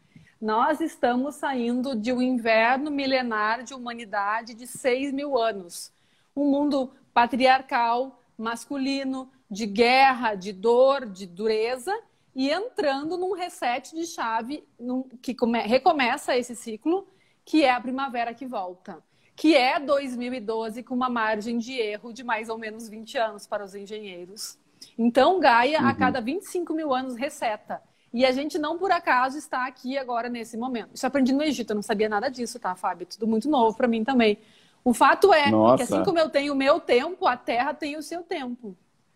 Nós 0.42 0.82
estamos 0.82 1.36
saindo 1.36 1.96
de 1.96 2.12
um 2.12 2.24
inverno 2.24 2.90
milenar 2.90 3.62
de 3.62 3.76
humanidade 3.76 4.56
de 4.56 4.66
6 4.66 5.14
mil 5.14 5.38
anos. 5.38 5.94
Um 6.36 6.50
mundo 6.50 6.92
patriarcal, 7.14 8.24
masculino, 8.36 9.32
de 9.52 9.68
guerra, 9.68 10.34
de 10.34 10.52
dor, 10.52 11.06
de 11.06 11.28
dureza, 11.28 11.96
e 12.36 12.50
entrando 12.50 13.18
num 13.18 13.34
reset 13.34 13.96
de 13.96 14.06
chave 14.06 14.64
num, 14.80 15.04
que 15.22 15.34
come, 15.34 15.60
recomeça 15.62 16.38
esse 16.38 16.56
ciclo, 16.56 17.08
que 17.44 17.64
é 17.64 17.72
a 17.72 17.82
primavera 17.82 18.34
que 18.34 18.46
volta, 18.46 19.04
que 19.36 19.56
é 19.56 19.80
2012 19.80 20.84
com 20.84 20.94
uma 20.94 21.10
margem 21.10 21.58
de 21.58 21.74
erro 21.74 22.14
de 22.14 22.24
mais 22.24 22.50
ou 22.50 22.58
menos 22.58 22.88
20 22.88 23.18
anos 23.18 23.48
para 23.48 23.64
os 23.64 23.74
engenheiros. 23.74 24.58
Então, 24.98 25.40
Gaia, 25.40 25.82
uhum. 25.82 25.88
a 25.88 25.94
cada 25.94 26.22
25 26.22 26.74
mil 26.74 26.94
anos, 26.94 27.16
reseta. 27.16 27.82
E 28.12 28.26
a 28.26 28.32
gente 28.32 28.58
não 28.58 28.78
por 28.78 28.92
acaso 28.92 29.38
está 29.38 29.68
aqui 29.68 29.98
agora 29.98 30.30
nesse 30.30 30.58
momento. 30.58 30.92
Isso 30.94 31.06
aprendi 31.06 31.32
no 31.32 31.44
Egito, 31.44 31.72
eu 31.72 31.76
não 31.76 31.84
sabia 31.84 32.10
nada 32.10 32.30
disso, 32.30 32.60
tá, 32.60 32.76
Fábio? 32.76 33.06
Tudo 33.06 33.28
muito 33.28 33.50
novo 33.50 33.76
para 33.78 33.88
mim 33.88 34.04
também. 34.04 34.40
O 34.84 34.94
fato 34.94 35.34
é 35.34 35.52
Nossa. 35.52 35.78
que 35.78 35.84
assim 35.84 36.04
como 36.04 36.18
eu 36.18 36.30
tenho 36.30 36.54
o 36.54 36.56
meu 36.56 36.80
tempo, 36.80 37.28
a 37.28 37.38
Terra 37.38 37.74
tem 37.74 37.98
o 37.98 38.02
seu 38.02 38.24
tempo. 38.24 38.76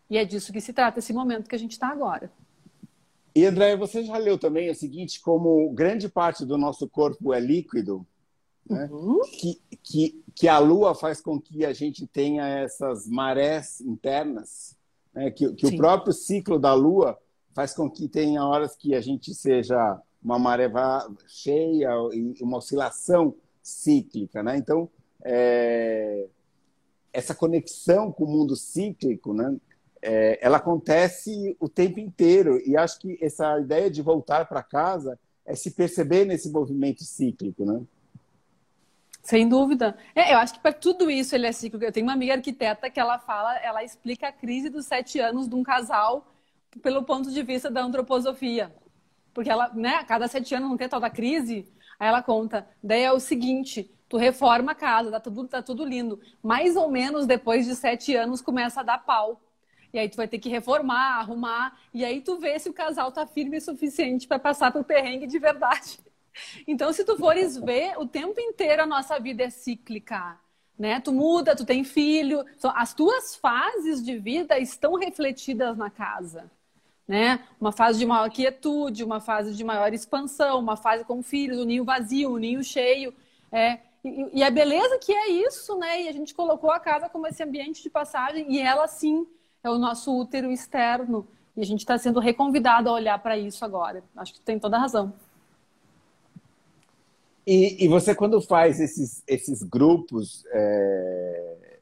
E 0.09 0.17
é 0.17 0.25
disso 0.25 0.53
que 0.53 0.61
se 0.61 0.73
trata 0.73 0.99
esse 0.99 1.13
momento 1.13 1.49
que 1.49 1.55
a 1.55 1.59
gente 1.59 1.71
está 1.71 1.87
agora. 1.87 2.31
E 3.35 3.45
André, 3.45 3.75
você 3.75 4.03
já 4.03 4.17
leu 4.17 4.37
também 4.37 4.69
o 4.69 4.75
seguinte, 4.75 5.19
como 5.19 5.71
grande 5.71 6.07
parte 6.07 6.45
do 6.45 6.57
nosso 6.57 6.87
corpo 6.87 7.33
é 7.33 7.39
líquido, 7.39 8.05
né? 8.69 8.87
uhum. 8.91 9.21
que, 9.39 9.59
que, 9.81 10.23
que 10.35 10.47
a 10.47 10.59
Lua 10.59 10.93
faz 10.93 11.19
com 11.19 11.39
que 11.39 11.65
a 11.65 11.73
gente 11.73 12.05
tenha 12.05 12.47
essas 12.47 13.07
marés 13.07 13.81
internas, 13.81 14.77
né? 15.13 15.31
que, 15.31 15.51
que 15.53 15.65
o 15.65 15.75
próprio 15.75 16.13
ciclo 16.13 16.59
da 16.59 16.73
Lua 16.73 17.17
faz 17.53 17.73
com 17.73 17.89
que 17.89 18.07
tenha 18.07 18.45
horas 18.45 18.75
que 18.75 18.93
a 18.93 19.01
gente 19.01 19.33
seja 19.33 19.99
uma 20.23 20.39
maré 20.39 20.71
cheia 21.27 21.89
e 22.13 22.41
uma 22.41 22.57
oscilação 22.57 23.35
cíclica, 23.61 24.41
né? 24.41 24.57
Então, 24.57 24.89
é, 25.23 26.27
essa 27.11 27.35
conexão 27.35 28.11
com 28.11 28.23
o 28.23 28.27
mundo 28.27 28.55
cíclico, 28.55 29.33
né? 29.33 29.55
É, 30.05 30.37
ela 30.41 30.57
acontece 30.57 31.55
o 31.61 31.69
tempo 31.69 31.97
inteiro 31.97 32.61
e 32.67 32.75
acho 32.75 32.99
que 32.99 33.17
essa 33.21 33.57
ideia 33.57 33.89
de 33.89 34.01
voltar 34.01 34.45
para 34.49 34.61
casa 34.61 35.17
é 35.45 35.55
se 35.55 35.71
perceber 35.71 36.25
nesse 36.25 36.51
movimento 36.51 37.03
cíclico, 37.05 37.63
né? 37.65 37.81
Sem 39.21 39.47
dúvida. 39.47 39.97
É, 40.13 40.33
eu 40.33 40.37
acho 40.39 40.55
que 40.55 40.59
para 40.59 40.73
tudo 40.73 41.09
isso 41.09 41.33
ele 41.33 41.47
é 41.47 41.51
cíclico. 41.53 41.85
Eu 41.85 41.91
tenho 41.93 42.05
uma 42.05 42.11
amiga 42.11 42.33
arquiteta 42.33 42.89
que 42.89 42.99
ela 42.99 43.17
fala, 43.17 43.55
ela 43.59 43.81
explica 43.81 44.27
a 44.27 44.31
crise 44.33 44.69
dos 44.69 44.85
sete 44.85 45.19
anos 45.19 45.47
de 45.47 45.55
um 45.55 45.63
casal 45.63 46.27
pelo 46.81 47.03
ponto 47.03 47.31
de 47.31 47.41
vista 47.41 47.71
da 47.71 47.81
antroposofia. 47.81 48.75
Porque 49.33 49.49
ela, 49.49 49.71
né, 49.73 49.95
a 49.95 50.03
cada 50.03 50.27
sete 50.27 50.53
anos 50.53 50.69
não 50.69 50.75
tem 50.75 50.89
tal 50.89 50.99
da 50.99 51.09
crise, 51.09 51.65
aí 51.97 52.09
ela 52.09 52.21
conta. 52.21 52.67
Daí 52.83 53.03
é 53.03 53.11
o 53.13 53.19
seguinte, 53.21 53.89
tu 54.09 54.17
reforma 54.17 54.73
a 54.73 54.75
casa, 54.75 55.11
tá 55.11 55.19
tudo, 55.21 55.47
tá 55.47 55.61
tudo 55.61 55.85
lindo. 55.85 56.19
Mais 56.41 56.75
ou 56.75 56.91
menos 56.91 57.25
depois 57.25 57.65
de 57.65 57.73
sete 57.73 58.13
anos 58.17 58.41
começa 58.41 58.81
a 58.81 58.83
dar 58.83 58.97
pau. 58.97 59.41
E 59.93 59.99
aí 59.99 60.09
tu 60.09 60.17
vai 60.17 60.27
ter 60.27 60.39
que 60.39 60.49
reformar, 60.49 61.19
arrumar, 61.19 61.79
e 61.93 62.03
aí 62.03 62.19
tu 62.19 62.39
vê 62.39 62.57
se 62.57 62.67
o 62.67 62.73
casal 62.73 63.11
tá 63.11 63.27
firme 63.27 63.57
o 63.57 63.61
suficiente 63.61 64.27
para 64.27 64.39
passar 64.39 64.71
por 64.71 64.83
perrengue 64.83 65.27
de 65.27 65.39
verdade. 65.39 65.99
Então, 66.65 66.91
se 66.91 67.05
tu 67.05 67.15
fores 67.15 67.55
ver, 67.55 67.95
o 67.99 68.07
tempo 68.07 68.39
inteiro 68.39 68.81
a 68.81 68.87
nossa 68.87 69.19
vida 69.19 69.43
é 69.43 69.51
cíclica. 69.51 70.35
Né? 70.79 70.99
Tu 70.99 71.13
muda, 71.13 71.55
tu 71.55 71.63
tem 71.63 71.83
filho, 71.83 72.43
as 72.73 72.91
tuas 72.91 73.35
fases 73.35 74.03
de 74.03 74.17
vida 74.17 74.57
estão 74.57 74.95
refletidas 74.95 75.77
na 75.77 75.91
casa. 75.91 76.49
Né? 77.07 77.39
Uma 77.61 77.71
fase 77.71 77.99
de 77.99 78.05
maior 78.07 78.31
quietude, 78.31 79.03
uma 79.03 79.19
fase 79.19 79.53
de 79.53 79.63
maior 79.63 79.93
expansão, 79.93 80.59
uma 80.59 80.75
fase 80.75 81.05
com 81.05 81.21
filhos, 81.21 81.59
o 81.59 81.65
ninho 81.65 81.85
vazio, 81.85 82.31
o 82.31 82.39
ninho 82.39 82.63
cheio. 82.63 83.13
É, 83.51 83.77
e, 84.03 84.39
e 84.39 84.43
a 84.43 84.49
beleza 84.49 84.97
que 84.97 85.13
é 85.13 85.29
isso, 85.29 85.77
né? 85.77 86.01
E 86.01 86.07
a 86.09 86.11
gente 86.11 86.33
colocou 86.33 86.71
a 86.71 86.79
casa 86.79 87.07
como 87.09 87.27
esse 87.27 87.43
ambiente 87.43 87.83
de 87.83 87.91
passagem, 87.91 88.51
e 88.51 88.59
ela 88.59 88.87
sim 88.87 89.27
é 89.63 89.69
o 89.69 89.77
nosso 89.77 90.15
útero 90.15 90.51
externo. 90.51 91.25
E 91.55 91.61
a 91.61 91.65
gente 91.65 91.79
está 91.79 91.97
sendo 91.97 92.19
reconvidado 92.19 92.89
a 92.89 92.93
olhar 92.93 93.17
para 93.19 93.37
isso 93.37 93.63
agora. 93.63 94.03
Acho 94.15 94.33
que 94.33 94.41
tem 94.41 94.59
toda 94.59 94.75
a 94.75 94.79
razão. 94.79 95.13
E, 97.45 97.85
e 97.85 97.87
você, 97.87 98.15
quando 98.15 98.41
faz 98.41 98.79
esses, 98.79 99.23
esses 99.27 99.61
grupos, 99.63 100.45
é... 100.51 101.77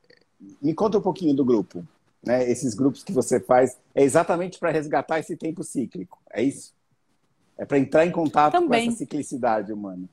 me 0.62 0.74
conta 0.74 0.98
um 0.98 1.02
pouquinho 1.02 1.36
do 1.36 1.46
grupo. 1.46 1.86
Né? 2.24 2.50
Esses 2.50 2.74
grupos 2.74 3.04
que 3.04 3.12
você 3.12 3.40
faz, 3.40 3.78
é 3.96 4.04
exatamente 4.04 4.60
para 4.60 4.72
resgatar 4.72 5.20
esse 5.20 5.36
tempo 5.36 5.64
cíclico, 5.64 6.20
é 6.32 6.44
isso? 6.44 6.74
É 7.58 7.66
para 7.66 7.80
entrar 7.80 8.06
em 8.06 8.12
contato 8.12 8.54
Também. 8.54 8.86
com 8.86 8.90
essa 8.90 8.98
ciclicidade 8.98 9.72
humana 9.72 10.08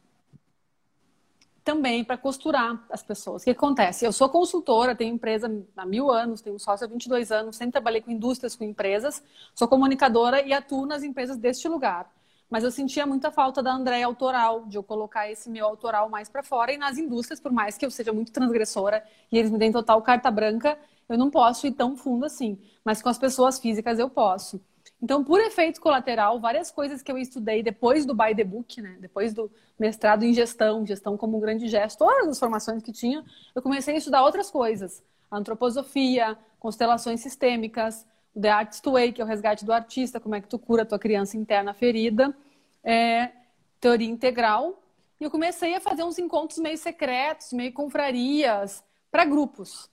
também 1.69 2.03
para 2.03 2.17
costurar 2.17 2.83
as 2.91 3.03
pessoas. 3.03 3.43
O 3.43 3.45
que 3.45 3.51
acontece? 3.51 4.03
Eu 4.03 4.11
sou 4.11 4.27
consultora, 4.31 4.97
tenho 4.97 5.15
empresa 5.15 5.53
há 5.77 5.85
mil 5.85 6.11
anos, 6.11 6.41
tenho 6.41 6.59
sócio 6.59 6.87
há 6.87 6.89
22 6.89 7.31
anos, 7.31 7.57
sempre 7.57 7.73
trabalhei 7.73 8.01
com 8.01 8.11
indústrias, 8.11 8.57
com 8.57 8.65
empresas, 8.65 9.23
sou 9.55 9.69
comunicadora 9.69 10.41
e 10.41 10.55
atuo 10.55 10.87
nas 10.87 11.03
empresas 11.03 11.37
deste 11.37 11.69
lugar. 11.69 12.11
Mas 12.49 12.65
eu 12.65 12.71
sentia 12.71 13.05
muita 13.05 13.31
falta 13.31 13.63
da 13.63 13.71
Andréia 13.71 14.07
autoral, 14.07 14.65
de 14.65 14.79
eu 14.79 14.83
colocar 14.83 15.31
esse 15.31 15.51
meu 15.51 15.67
autoral 15.67 16.09
mais 16.09 16.31
para 16.31 16.43
fora. 16.43 16.73
E 16.73 16.79
nas 16.79 16.97
indústrias, 16.97 17.39
por 17.39 17.53
mais 17.53 17.77
que 17.77 17.85
eu 17.85 17.91
seja 17.91 18.15
muito 18.15 18.33
transgressora 18.33 19.05
e 19.31 19.37
eles 19.37 19.51
me 19.51 19.59
deem 19.59 19.71
total 19.71 20.01
carta 20.01 20.31
branca, 20.31 20.79
eu 21.07 21.19
não 21.19 21.29
posso 21.29 21.67
ir 21.67 21.73
tão 21.73 21.99
fundo 21.99 22.25
assim. 22.25 22.59
Mas 22.83 23.03
com 23.03 23.11
as 23.11 23.19
pessoas 23.19 23.59
físicas 23.59 23.99
eu 23.99 24.09
posso. 24.09 24.59
Então, 25.01 25.23
por 25.23 25.41
efeito 25.41 25.81
colateral, 25.81 26.41
várias 26.41 26.71
coisas 26.71 27.03
que 27.03 27.11
eu 27.11 27.17
estudei 27.17 27.63
depois 27.63 28.05
do 28.05 28.15
By 28.15 28.35
the 28.35 28.43
Book, 28.43 28.83
né? 28.83 28.97
depois 29.01 29.33
do 29.33 29.51
mestrado 29.79 30.25
em 30.25 30.35
gestão, 30.35 30.85
gestão 30.85 31.17
como 31.17 31.37
um 31.37 31.41
grande 31.41 31.69
gesto, 31.69 31.99
todas 31.99 32.29
as 32.29 32.39
formações 32.39 32.83
que 32.83 32.93
tinha, 32.93 33.25
eu 33.55 33.63
comecei 33.63 33.95
a 33.95 33.99
estudar 33.99 34.25
outras 34.25 34.51
coisas. 34.51 35.03
Antroposofia, 35.31 36.37
constelações 36.59 37.21
sistêmicas, 37.21 38.05
o 38.35 38.41
The 38.41 38.51
Artist 38.51 38.85
Way, 38.85 39.13
que 39.13 39.21
é 39.21 39.25
o 39.25 39.29
resgate 39.29 39.65
do 39.65 39.73
artista, 39.73 40.19
como 40.19 40.35
é 40.35 40.41
que 40.41 40.49
tu 40.49 40.59
cura 40.59 40.83
a 40.83 40.87
tua 40.87 40.99
criança 40.99 41.37
interna 41.37 41.73
ferida, 41.73 42.37
é, 42.83 43.31
teoria 43.81 44.09
integral. 44.09 44.83
E 45.21 45.25
eu 45.25 45.31
comecei 45.31 45.75
a 45.77 45.81
fazer 45.81 46.03
uns 46.03 46.19
encontros 46.19 46.59
meio 46.59 46.77
secretos, 46.77 47.53
meio 47.53 47.73
confrarias, 47.73 48.83
para 49.13 49.25
grupos 49.25 49.89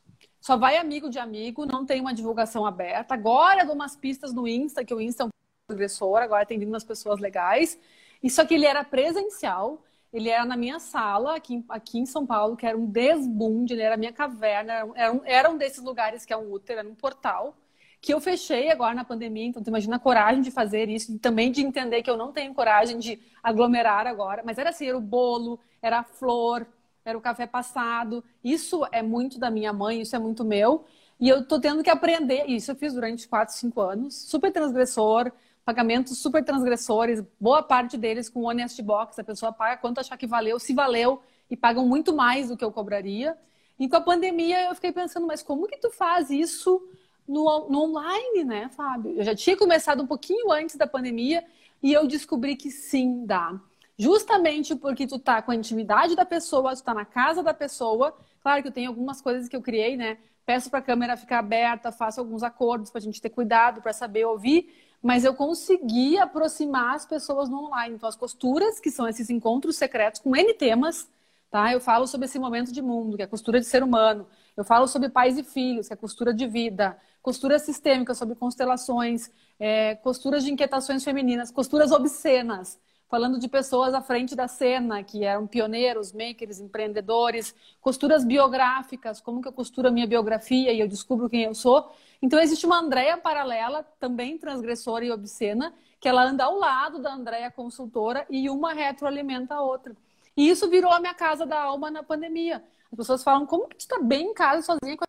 só 0.45 0.55
vai 0.55 0.77
amigo 0.77 1.09
de 1.09 1.17
amigo, 1.17 1.65
não 1.65 1.87
tem 1.87 1.99
uma 1.99 2.13
divulgação 2.13 2.67
aberta. 2.67 3.15
Agora 3.15 3.65
dou 3.65 3.73
umas 3.73 3.95
pistas 3.95 4.31
no 4.31 4.47
Insta, 4.47 4.85
que 4.85 4.93
o 4.93 5.01
Insta 5.01 5.23
é 5.23 5.25
um 5.25 5.29
agressor, 5.73 6.21
agora 6.21 6.45
tem 6.45 6.59
vindo 6.59 6.69
umas 6.69 6.83
pessoas 6.83 7.19
legais. 7.19 7.79
Isso 8.21 8.39
aqui 8.39 8.53
ele 8.53 8.67
era 8.67 8.83
presencial, 8.83 9.83
ele 10.13 10.29
era 10.29 10.45
na 10.45 10.55
minha 10.55 10.79
sala, 10.79 11.35
aqui, 11.35 11.65
aqui 11.67 11.97
em 11.97 12.05
São 12.05 12.27
Paulo, 12.27 12.55
que 12.55 12.63
era 12.63 12.77
um 12.77 12.85
desbunde, 12.85 13.73
ele 13.73 13.81
era 13.81 13.95
a 13.95 13.97
minha 13.97 14.13
caverna, 14.13 14.87
era 14.93 15.11
um, 15.11 15.21
era 15.25 15.49
um 15.49 15.57
desses 15.57 15.83
lugares 15.83 16.23
que 16.27 16.31
é 16.31 16.37
um 16.37 16.51
útero, 16.51 16.77
era 16.77 16.87
um 16.87 16.93
portal, 16.93 17.57
que 17.99 18.13
eu 18.13 18.21
fechei 18.21 18.69
agora 18.69 18.93
na 18.93 19.03
pandemia, 19.03 19.47
então 19.47 19.63
tu 19.63 19.69
imagina 19.69 19.95
a 19.95 19.99
coragem 19.99 20.43
de 20.43 20.51
fazer 20.51 20.89
isso, 20.89 21.11
e 21.11 21.17
também 21.17 21.51
de 21.51 21.63
entender 21.63 22.03
que 22.03 22.09
eu 22.09 22.17
não 22.17 22.31
tenho 22.31 22.53
coragem 22.53 22.99
de 22.99 23.19
aglomerar 23.41 24.05
agora, 24.05 24.43
mas 24.45 24.59
era 24.59 24.69
assim, 24.69 24.87
era 24.87 24.95
o 24.95 25.01
bolo, 25.01 25.59
era 25.81 26.01
a 26.01 26.03
flor, 26.03 26.67
era 27.05 27.17
o 27.17 27.21
café 27.21 27.45
passado. 27.45 28.23
Isso 28.43 28.85
é 28.91 29.01
muito 29.03 29.39
da 29.39 29.51
minha 29.51 29.71
mãe, 29.71 30.01
isso 30.01 30.15
é 30.15 30.19
muito 30.19 30.43
meu. 30.43 30.85
E 31.19 31.29
eu 31.29 31.47
tô 31.47 31.59
tendo 31.59 31.83
que 31.83 31.89
aprender. 31.89 32.45
Isso 32.47 32.71
eu 32.71 32.75
fiz 32.75 32.93
durante 32.93 33.27
4, 33.27 33.53
5 33.53 33.79
anos. 33.79 34.15
Super 34.15 34.51
transgressor, 34.51 35.31
pagamentos 35.63 36.17
super 36.17 36.43
transgressores, 36.43 37.23
boa 37.39 37.61
parte 37.61 37.95
deles 37.95 38.27
com 38.27 38.43
honest 38.43 38.81
box. 38.81 39.19
A 39.19 39.23
pessoa 39.23 39.53
paga 39.53 39.77
quanto 39.79 39.99
achar 39.99 40.17
que 40.17 40.25
valeu, 40.25 40.59
se 40.59 40.73
valeu, 40.73 41.21
e 41.49 41.55
pagam 41.55 41.87
muito 41.87 42.13
mais 42.13 42.49
do 42.49 42.57
que 42.57 42.65
eu 42.65 42.71
cobraria. 42.71 43.37
E 43.79 43.87
com 43.87 43.95
a 43.97 44.01
pandemia 44.01 44.65
eu 44.65 44.73
fiquei 44.73 44.91
pensando, 44.91 45.27
mas 45.27 45.43
como 45.43 45.67
que 45.67 45.77
tu 45.77 45.91
faz 45.91 46.31
isso 46.31 46.81
no, 47.27 47.69
no 47.69 47.83
online, 47.83 48.43
né, 48.43 48.69
Fábio? 48.69 49.15
Eu 49.17 49.23
já 49.23 49.35
tinha 49.35 49.55
começado 49.55 50.01
um 50.01 50.07
pouquinho 50.07 50.51
antes 50.51 50.75
da 50.75 50.87
pandemia 50.87 51.43
e 51.83 51.93
eu 51.93 52.07
descobri 52.07 52.55
que 52.55 52.71
sim, 52.71 53.25
dá. 53.25 53.59
Justamente 53.97 54.75
porque 54.75 55.07
tu 55.07 55.17
tá 55.17 55.41
com 55.41 55.51
a 55.51 55.55
intimidade 55.55 56.15
da 56.15 56.25
pessoa, 56.25 56.75
tu 56.75 56.83
tá 56.83 56.93
na 56.93 57.05
casa 57.05 57.41
da 57.41 57.53
pessoa. 57.53 58.15
Claro 58.41 58.61
que 58.61 58.67
eu 58.67 58.71
tenho 58.71 58.89
algumas 58.89 59.21
coisas 59.21 59.47
que 59.47 59.55
eu 59.55 59.61
criei, 59.61 59.95
né? 59.95 60.17
Peço 60.45 60.69
para 60.69 60.79
a 60.79 60.81
câmera 60.81 61.15
ficar 61.17 61.39
aberta, 61.39 61.91
faço 61.91 62.19
alguns 62.19 62.43
acordos 62.43 62.91
para 62.91 62.99
a 62.99 63.01
gente 63.01 63.21
ter 63.21 63.29
cuidado, 63.29 63.81
para 63.81 63.93
saber 63.93 64.25
ouvir, 64.25 64.71
mas 65.01 65.23
eu 65.23 65.33
consegui 65.33 66.17
aproximar 66.17 66.95
as 66.95 67.05
pessoas 67.05 67.49
no 67.49 67.65
online. 67.65 67.95
Então, 67.95 68.07
as 68.07 68.15
costuras, 68.15 68.79
que 68.79 68.91
são 68.91 69.07
esses 69.07 69.29
encontros 69.29 69.77
secretos 69.77 70.19
com 70.19 70.35
N 70.35 70.53
temas, 70.53 71.09
tá? 71.49 71.71
Eu 71.71 71.79
falo 71.79 72.05
sobre 72.05 72.25
esse 72.25 72.37
momento 72.37 72.71
de 72.71 72.81
mundo, 72.81 73.15
que 73.15 73.23
é 73.23 73.25
a 73.25 73.29
costura 73.29 73.59
de 73.59 73.65
ser 73.65 73.81
humano. 73.81 74.27
Eu 74.57 74.65
falo 74.65 74.87
sobre 74.87 75.09
pais 75.09 75.37
e 75.37 75.43
filhos, 75.43 75.87
que 75.87 75.93
é 75.93 75.95
a 75.95 75.97
costura 75.97 76.33
de 76.33 76.45
vida. 76.45 76.97
Costura 77.21 77.57
sistêmica, 77.59 78.13
sobre 78.13 78.35
constelações. 78.35 79.31
É, 79.57 79.95
costuras 79.95 80.43
de 80.43 80.51
inquietações 80.51 81.03
femininas. 81.03 81.49
Costuras 81.49 81.91
obscenas 81.91 82.77
falando 83.15 83.39
de 83.39 83.47
pessoas 83.47 83.93
à 83.93 84.01
frente 84.01 84.35
da 84.35 84.45
cena, 84.45 85.01
que 85.01 85.23
eram 85.23 85.47
pioneiros, 85.47 86.11
makers, 86.11 86.59
empreendedores, 86.59 87.55
costuras 87.79 88.25
biográficas, 88.25 89.21
como 89.21 89.41
que 89.41 89.47
eu 89.47 89.53
costuro 89.53 89.87
a 89.87 89.91
minha 89.91 90.05
biografia 90.05 90.73
e 90.73 90.81
eu 90.81 90.85
descubro 90.85 91.29
quem 91.29 91.43
eu 91.43 91.55
sou. 91.55 91.89
Então 92.21 92.37
existe 92.41 92.65
uma 92.65 92.77
Andréia 92.77 93.15
paralela, 93.15 93.83
também 94.01 94.37
transgressora 94.37 95.05
e 95.05 95.11
obscena, 95.11 95.73
que 95.97 96.09
ela 96.09 96.25
anda 96.25 96.43
ao 96.43 96.59
lado 96.59 97.01
da 97.01 97.13
Andréia 97.13 97.49
consultora 97.49 98.25
e 98.29 98.49
uma 98.49 98.73
retroalimenta 98.73 99.55
a 99.55 99.61
outra. 99.61 99.95
E 100.35 100.49
isso 100.49 100.69
virou 100.69 100.91
a 100.91 100.99
minha 100.99 101.13
casa 101.13 101.45
da 101.45 101.61
alma 101.61 101.89
na 101.89 102.03
pandemia. 102.03 102.61
As 102.91 102.97
pessoas 102.97 103.23
falam, 103.23 103.45
como 103.45 103.69
que 103.69 103.77
tu 103.77 103.79
está 103.79 103.97
bem 104.01 104.31
em 104.31 104.33
casa 104.33 104.61
sozinha 104.61 104.97
com 104.97 105.05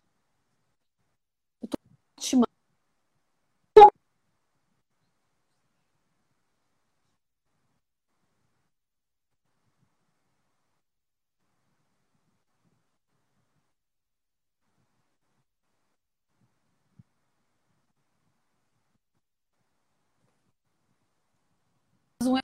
um 22.27 22.37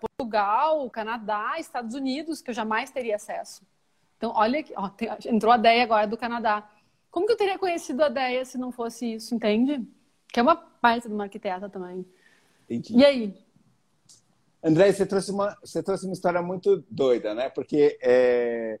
Portugal, 0.00 0.88
Canadá, 0.90 1.54
Estados 1.58 1.94
Unidos, 1.94 2.40
que 2.42 2.50
eu 2.50 2.54
jamais 2.54 2.90
teria 2.90 3.16
acesso. 3.16 3.62
Então, 4.16 4.32
olha 4.34 4.60
aqui, 4.60 4.72
ó, 4.76 4.90
entrou 5.26 5.52
a 5.52 5.58
ideia 5.58 5.82
agora 5.82 6.06
do 6.06 6.16
Canadá. 6.16 6.68
Como 7.10 7.26
que 7.26 7.32
eu 7.32 7.36
teria 7.36 7.58
conhecido 7.58 8.02
a 8.02 8.08
ideia 8.08 8.44
se 8.44 8.56
não 8.56 8.72
fosse 8.72 9.14
isso, 9.14 9.34
entende? 9.34 9.86
Que 10.32 10.40
é 10.40 10.42
uma 10.42 10.56
parte 10.56 11.08
de 11.08 11.14
uma 11.14 11.24
arquiteta 11.24 11.68
também. 11.68 12.06
Entendi. 12.64 12.96
E 12.96 13.04
aí? 13.04 13.34
André, 14.62 14.92
você 14.92 15.04
trouxe 15.04 15.30
uma, 15.30 15.56
você 15.62 15.82
trouxe 15.82 16.06
uma 16.06 16.12
história 16.12 16.40
muito 16.40 16.84
doida, 16.88 17.34
né? 17.34 17.50
Porque 17.50 17.98
é, 18.00 18.78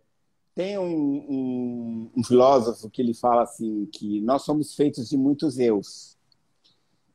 tem 0.54 0.78
um, 0.78 0.84
um, 0.84 2.10
um 2.16 2.24
filósofo 2.24 2.88
que 2.88 3.02
ele 3.02 3.12
fala 3.12 3.42
assim 3.42 3.86
que 3.86 4.20
nós 4.20 4.42
somos 4.42 4.74
feitos 4.74 5.08
de 5.08 5.16
muitos 5.16 5.58
eus 5.58 6.16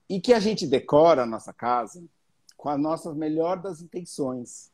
e 0.10 0.22
que 0.22 0.34
a 0.34 0.40
gente 0.40 0.66
decora 0.66 1.24
a 1.24 1.26
nossa 1.26 1.54
casa 1.54 2.04
com 2.56 2.70
a 2.70 2.78
nossa 2.78 3.14
melhor 3.14 3.62
das 3.62 3.82
intenções, 3.82 4.72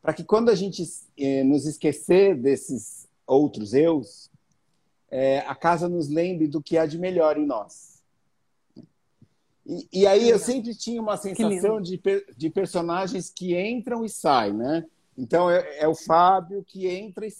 para 0.00 0.14
que 0.14 0.24
quando 0.24 0.48
a 0.48 0.54
gente 0.54 0.82
é, 1.18 1.42
nos 1.42 1.66
esquecer 1.66 2.36
desses 2.36 3.08
outros 3.26 3.74
eus, 3.74 4.30
é, 5.10 5.40
a 5.40 5.54
casa 5.54 5.88
nos 5.88 6.08
lembre 6.08 6.46
do 6.46 6.62
que 6.62 6.78
há 6.78 6.86
de 6.86 6.98
melhor 6.98 7.36
em 7.36 7.44
nós. 7.44 8.00
E, 9.66 9.88
e 9.92 10.06
aí 10.06 10.30
eu 10.30 10.38
sempre 10.38 10.74
tinha 10.74 11.02
uma 11.02 11.16
sensação 11.16 11.80
de, 11.80 12.00
de 12.36 12.50
personagens 12.50 13.28
que 13.28 13.60
entram 13.60 14.04
e 14.04 14.08
saem, 14.08 14.54
né? 14.54 14.86
Então 15.18 15.50
é, 15.50 15.80
é, 15.80 15.88
o 15.88 15.94
Fábio 15.94 16.64
que 16.66 16.86
entra, 16.86 17.26
e, 17.26 17.32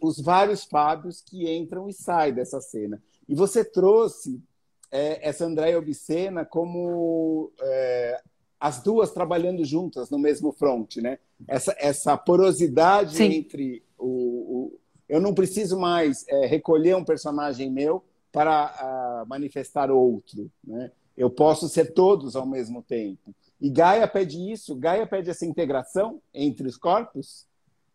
os 0.00 0.20
vários 0.20 0.64
Fábios 0.64 1.20
que 1.20 1.52
entram 1.52 1.88
e 1.88 1.92
saem 1.92 2.32
dessa 2.32 2.60
cena. 2.60 3.02
E 3.28 3.34
você 3.34 3.64
trouxe 3.64 4.40
é, 4.90 5.28
essa 5.28 5.44
Andréia 5.44 5.78
Obscena 5.78 6.44
como 6.44 7.52
é, 7.60 8.20
as 8.58 8.82
duas 8.82 9.10
trabalhando 9.10 9.64
juntas 9.64 10.10
no 10.10 10.18
mesmo 10.18 10.52
front, 10.52 10.96
né? 10.96 11.18
Essa, 11.46 11.74
essa 11.78 12.16
porosidade 12.16 13.16
Sim. 13.16 13.24
entre 13.24 13.82
o, 13.98 14.06
o, 14.06 14.78
Eu 15.08 15.20
não 15.20 15.34
preciso 15.34 15.78
mais 15.78 16.26
é, 16.28 16.46
recolher 16.46 16.96
um 16.96 17.04
personagem 17.04 17.70
meu 17.70 18.02
para 18.32 19.22
uh, 19.24 19.28
manifestar 19.28 19.90
outro, 19.90 20.50
né? 20.62 20.90
Eu 21.16 21.30
posso 21.30 21.68
ser 21.68 21.94
todos 21.94 22.36
ao 22.36 22.44
mesmo 22.44 22.82
tempo. 22.82 23.34
E 23.58 23.70
Gaia 23.70 24.06
pede 24.06 24.52
isso, 24.52 24.74
Gaia 24.74 25.06
pede 25.06 25.30
essa 25.30 25.46
integração 25.46 26.20
entre 26.34 26.68
os 26.68 26.76
corpos. 26.76 27.46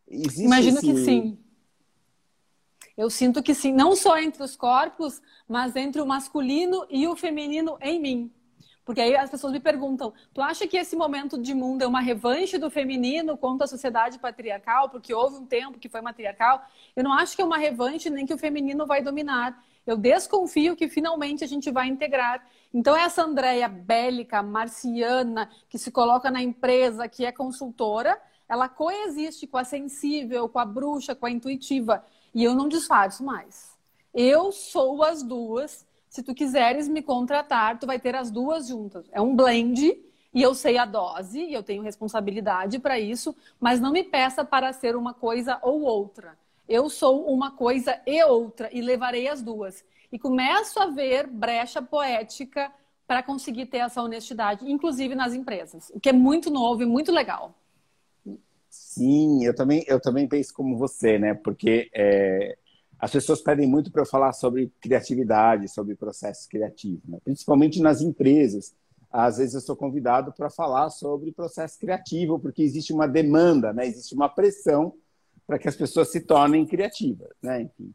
Existe 0.08 0.42
Imagino 0.42 0.78
esse... 0.78 0.86
que 0.86 1.04
sim. 1.04 1.38
Eu 3.02 3.10
sinto 3.10 3.42
que 3.42 3.52
sim, 3.52 3.72
não 3.72 3.96
só 3.96 4.16
entre 4.16 4.44
os 4.44 4.54
corpos, 4.54 5.20
mas 5.48 5.74
entre 5.74 6.00
o 6.00 6.06
masculino 6.06 6.86
e 6.88 7.08
o 7.08 7.16
feminino 7.16 7.76
em 7.80 8.00
mim. 8.00 8.32
Porque 8.84 9.00
aí 9.00 9.16
as 9.16 9.28
pessoas 9.28 9.52
me 9.52 9.58
perguntam: 9.58 10.12
tu 10.32 10.40
acha 10.40 10.68
que 10.68 10.76
esse 10.76 10.94
momento 10.94 11.36
de 11.36 11.52
mundo 11.52 11.82
é 11.82 11.86
uma 11.88 12.00
revanche 12.00 12.58
do 12.58 12.70
feminino 12.70 13.36
contra 13.36 13.64
a 13.64 13.68
sociedade 13.68 14.20
patriarcal? 14.20 14.88
Porque 14.88 15.12
houve 15.12 15.34
um 15.38 15.44
tempo 15.44 15.80
que 15.80 15.88
foi 15.88 16.00
matriarcal. 16.00 16.64
Eu 16.94 17.02
não 17.02 17.12
acho 17.12 17.34
que 17.34 17.42
é 17.42 17.44
uma 17.44 17.58
revanche 17.58 18.08
nem 18.08 18.24
que 18.24 18.34
o 18.34 18.38
feminino 18.38 18.86
vai 18.86 19.02
dominar. 19.02 19.60
Eu 19.84 19.96
desconfio 19.96 20.76
que 20.76 20.88
finalmente 20.88 21.42
a 21.42 21.48
gente 21.48 21.72
vai 21.72 21.88
integrar. 21.88 22.46
Então, 22.72 22.96
essa 22.96 23.24
Andréia 23.24 23.68
bélica, 23.68 24.44
marciana, 24.44 25.50
que 25.68 25.76
se 25.76 25.90
coloca 25.90 26.30
na 26.30 26.40
empresa, 26.40 27.08
que 27.08 27.24
é 27.24 27.32
consultora, 27.32 28.16
ela 28.48 28.68
coexiste 28.68 29.48
com 29.48 29.58
a 29.58 29.64
sensível, 29.64 30.48
com 30.48 30.60
a 30.60 30.64
bruxa, 30.64 31.16
com 31.16 31.26
a 31.26 31.30
intuitiva. 31.32 32.04
E 32.34 32.44
eu 32.44 32.54
não 32.54 32.68
disfarço 32.68 33.24
mais. 33.24 33.72
Eu 34.14 34.52
sou 34.52 35.02
as 35.02 35.22
duas. 35.22 35.86
Se 36.08 36.22
tu 36.22 36.34
quiseres 36.34 36.88
me 36.88 37.02
contratar, 37.02 37.78
tu 37.78 37.86
vai 37.86 37.98
ter 37.98 38.14
as 38.14 38.30
duas 38.30 38.68
juntas. 38.68 39.06
É 39.12 39.20
um 39.20 39.34
blend 39.34 39.98
e 40.34 40.40
eu 40.40 40.54
sei 40.54 40.78
a 40.78 40.86
dose, 40.86 41.40
e 41.40 41.52
eu 41.52 41.62
tenho 41.62 41.82
responsabilidade 41.82 42.78
para 42.78 42.98
isso, 42.98 43.36
mas 43.60 43.80
não 43.80 43.92
me 43.92 44.02
peça 44.02 44.42
para 44.44 44.72
ser 44.72 44.96
uma 44.96 45.12
coisa 45.12 45.58
ou 45.62 45.82
outra. 45.82 46.38
Eu 46.66 46.88
sou 46.88 47.26
uma 47.26 47.50
coisa 47.50 48.00
e 48.06 48.22
outra 48.24 48.70
e 48.72 48.80
levarei 48.80 49.28
as 49.28 49.42
duas. 49.42 49.84
E 50.10 50.18
começo 50.18 50.80
a 50.80 50.86
ver 50.86 51.26
brecha 51.26 51.82
poética 51.82 52.72
para 53.06 53.22
conseguir 53.22 53.66
ter 53.66 53.78
essa 53.78 54.02
honestidade, 54.02 54.70
inclusive 54.70 55.14
nas 55.14 55.34
empresas, 55.34 55.90
o 55.94 56.00
que 56.00 56.08
é 56.08 56.12
muito 56.12 56.50
novo 56.50 56.82
e 56.82 56.86
muito 56.86 57.12
legal. 57.12 57.54
Sim, 58.72 59.44
eu 59.44 59.54
também, 59.54 59.84
eu 59.86 60.00
também 60.00 60.26
penso 60.26 60.54
como 60.54 60.78
você, 60.78 61.18
né? 61.18 61.34
Porque 61.34 61.90
é, 61.94 62.56
as 62.98 63.12
pessoas 63.12 63.42
pedem 63.42 63.68
muito 63.68 63.92
para 63.92 64.00
eu 64.00 64.06
falar 64.06 64.32
sobre 64.32 64.72
criatividade, 64.80 65.68
sobre 65.68 65.94
processos 65.94 66.46
criativos, 66.46 67.06
né? 67.06 67.18
principalmente 67.22 67.82
nas 67.82 68.00
empresas. 68.00 68.74
Às 69.10 69.36
vezes 69.36 69.54
eu 69.54 69.60
sou 69.60 69.76
convidado 69.76 70.32
para 70.32 70.48
falar 70.48 70.88
sobre 70.88 71.32
processo 71.32 71.78
criativo, 71.78 72.38
porque 72.38 72.62
existe 72.62 72.94
uma 72.94 73.06
demanda, 73.06 73.74
né? 73.74 73.86
existe 73.86 74.14
uma 74.14 74.28
pressão 74.28 74.94
para 75.46 75.58
que 75.58 75.68
as 75.68 75.76
pessoas 75.76 76.10
se 76.10 76.20
tornem 76.20 76.64
criativas, 76.64 77.28
né? 77.42 77.60
Enfim, 77.62 77.92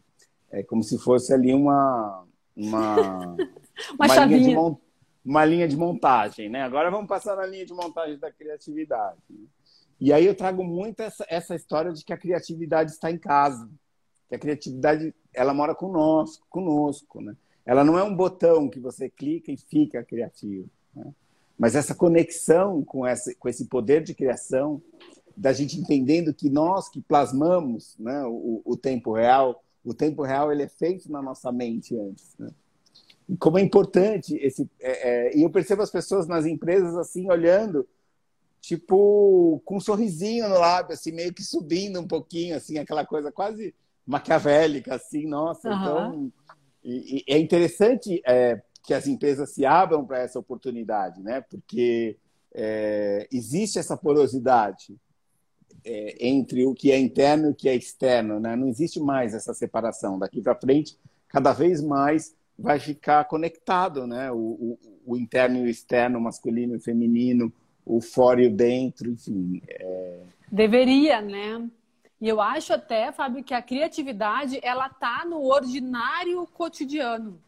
é 0.51 0.61
como 0.61 0.83
se 0.83 0.99
fosse 0.99 1.33
ali 1.33 1.53
uma 1.55 2.23
uma, 2.55 2.97
uma, 3.97 4.05
uma 4.05 4.25
linha 4.25 4.55
de 4.55 4.77
uma 5.25 5.43
linha 5.43 5.67
de 5.67 5.75
montagem, 5.75 6.49
né? 6.49 6.61
Agora 6.61 6.91
vamos 6.91 7.07
passar 7.07 7.35
na 7.35 7.47
linha 7.47 7.65
de 7.65 7.73
montagem 7.73 8.19
da 8.19 8.31
criatividade. 8.31 9.17
E 9.99 10.13
aí 10.13 10.25
eu 10.25 10.35
trago 10.35 10.63
muito 10.63 11.01
essa, 11.01 11.25
essa 11.27 11.55
história 11.55 11.91
de 11.91 12.03
que 12.03 12.13
a 12.13 12.17
criatividade 12.17 12.91
está 12.91 13.09
em 13.09 13.17
casa, 13.17 13.69
que 14.29 14.35
a 14.35 14.39
criatividade 14.39 15.13
ela 15.33 15.53
mora 15.53 15.73
conosco, 15.73 16.45
conosco, 16.49 17.21
né? 17.21 17.35
Ela 17.65 17.83
não 17.83 17.99
é 17.99 18.03
um 18.03 18.15
botão 18.15 18.69
que 18.69 18.79
você 18.79 19.09
clica 19.09 19.51
e 19.51 19.57
fica 19.57 20.03
criativo, 20.03 20.69
né? 20.95 21.13
mas 21.57 21.75
essa 21.75 21.93
conexão 21.93 22.81
com, 22.83 23.05
essa, 23.05 23.33
com 23.35 23.49
esse 23.49 23.65
poder 23.65 24.03
de 24.03 24.13
criação 24.13 24.81
da 25.35 25.51
gente 25.51 25.77
entendendo 25.77 26.33
que 26.33 26.49
nós 26.49 26.87
que 26.87 27.01
plasmamos 27.01 27.95
né, 27.99 28.23
o, 28.25 28.61
o, 28.63 28.77
tempo 28.77 29.13
real, 29.13 29.63
o 29.83 29.93
tempo 29.93 30.23
real 30.23 30.51
ele 30.51 30.63
é 30.63 30.69
feito 30.69 31.11
na 31.11 31.21
nossa 31.21 31.51
mente 31.51 31.97
antes. 31.97 32.33
Né? 32.39 32.49
E 33.27 33.35
como 33.35 33.57
é 33.57 33.61
importante 33.61 34.35
esse. 34.37 34.69
É, 34.79 35.09
é, 35.27 35.37
e 35.37 35.43
eu 35.43 35.49
percebo 35.49 35.81
as 35.81 35.91
pessoas 35.91 36.27
nas 36.27 36.45
empresas 36.45 36.95
assim, 36.95 37.29
olhando, 37.29 37.87
tipo, 38.61 39.61
com 39.65 39.77
um 39.77 39.79
sorrisinho 39.79 40.49
no 40.49 40.59
lábio, 40.59 40.93
assim, 40.93 41.11
meio 41.11 41.33
que 41.33 41.43
subindo 41.43 41.99
um 41.99 42.07
pouquinho, 42.07 42.55
assim, 42.55 42.77
aquela 42.77 43.05
coisa 43.05 43.31
quase 43.31 43.73
maquiavélica, 44.05 44.95
assim, 44.95 45.25
nossa. 45.25 45.69
Uhum. 45.69 45.75
Então, 45.75 46.33
e, 46.83 47.23
e 47.27 47.33
é 47.33 47.37
interessante 47.37 48.21
é, 48.25 48.61
que 48.83 48.93
as 48.93 49.07
empresas 49.07 49.53
se 49.53 49.65
abram 49.65 50.05
para 50.05 50.19
essa 50.19 50.39
oportunidade, 50.39 51.21
né? 51.21 51.41
Porque 51.41 52.17
é, 52.53 53.27
existe 53.31 53.77
essa 53.77 53.97
porosidade 53.97 54.97
é, 55.83 56.27
entre 56.27 56.65
o 56.65 56.73
que 56.73 56.91
é 56.91 56.99
interno 56.99 57.47
e 57.47 57.51
o 57.51 57.55
que 57.55 57.69
é 57.69 57.75
externo. 57.75 58.39
Né? 58.39 58.55
Não 58.55 58.67
existe 58.67 58.99
mais 58.99 59.33
essa 59.33 59.53
separação. 59.53 60.17
Daqui 60.17 60.41
para 60.41 60.55
frente, 60.55 60.97
cada 61.27 61.53
vez 61.53 61.81
mais 61.81 62.35
vai 62.57 62.79
ficar 62.79 63.25
conectado 63.25 64.07
né? 64.07 64.31
O, 64.31 64.37
o, 64.37 64.79
o, 65.05 65.17
interno 65.17 65.57
e 65.57 65.63
o 65.63 65.69
externo, 65.69 66.19
masculino 66.19 66.75
e 66.75 66.79
feminino, 66.79 67.53
o 67.87 68.01
fora 68.01 68.41
e 68.41 68.47
o 68.47 68.51
dentro, 68.51 69.09
enfim. 69.09 69.61
É... 69.67 70.19
Deveria, 70.51 71.21
né? 71.21 71.67
E 72.19 72.27
eu 72.27 72.41
acho 72.41 72.73
até, 72.73 73.11
Fábio, 73.11 73.43
que 73.43 73.53
a 73.53 73.61
criatividade 73.61 74.59
ela 74.61 74.89
tá 74.89 75.23
no 75.25 75.43
ordinário 75.43 76.45
cotidiano. 76.47 77.39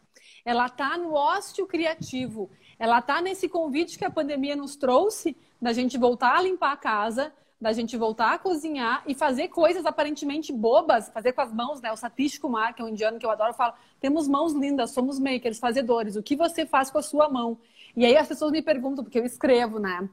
Ela 0.44 0.68
tá 0.68 0.96
no 0.96 1.12
ócio 1.12 1.66
criativo. 1.66 2.50
Ela 2.78 3.02
tá 3.02 3.20
nesse 3.20 3.48
convite 3.48 3.98
que 3.98 4.04
a 4.04 4.10
pandemia 4.10 4.56
nos 4.56 4.76
trouxe 4.76 5.36
da 5.60 5.72
gente 5.72 5.98
voltar 5.98 6.38
a 6.38 6.42
limpar 6.42 6.72
a 6.72 6.76
casa, 6.76 7.32
da 7.60 7.72
gente 7.72 7.94
voltar 7.96 8.32
a 8.32 8.38
cozinhar 8.38 9.02
e 9.06 9.14
fazer 9.14 9.48
coisas 9.48 9.84
aparentemente 9.84 10.50
bobas, 10.50 11.10
fazer 11.10 11.32
com 11.32 11.42
as 11.42 11.52
mãos, 11.52 11.82
né? 11.82 11.92
O 11.92 11.96
Satish 11.96 12.38
Kumar, 12.38 12.74
que 12.74 12.80
é 12.80 12.84
um 12.84 12.88
indiano 12.88 13.18
que 13.18 13.26
eu 13.26 13.30
adoro, 13.30 13.52
fala: 13.52 13.74
temos 14.00 14.26
mãos 14.26 14.54
lindas, 14.54 14.92
somos 14.92 15.18
makers, 15.18 15.58
fazedores. 15.58 16.16
O 16.16 16.22
que 16.22 16.36
você 16.36 16.64
faz 16.64 16.90
com 16.90 16.98
a 16.98 17.02
sua 17.02 17.28
mão? 17.28 17.58
E 17.94 18.06
aí 18.06 18.16
as 18.16 18.28
pessoas 18.28 18.52
me 18.52 18.62
perguntam, 18.62 19.04
porque 19.04 19.18
eu 19.18 19.26
escrevo, 19.26 19.78
né? 19.78 20.08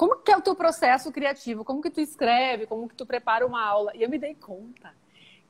Como 0.00 0.16
que 0.16 0.32
é 0.32 0.36
o 0.38 0.40
teu 0.40 0.54
processo 0.54 1.12
criativo? 1.12 1.62
Como 1.62 1.82
que 1.82 1.90
tu 1.90 2.00
escreve? 2.00 2.64
Como 2.64 2.88
que 2.88 2.94
tu 2.94 3.04
prepara 3.04 3.46
uma 3.46 3.62
aula? 3.62 3.94
E 3.94 4.02
eu 4.02 4.08
me 4.08 4.18
dei 4.18 4.34
conta 4.34 4.94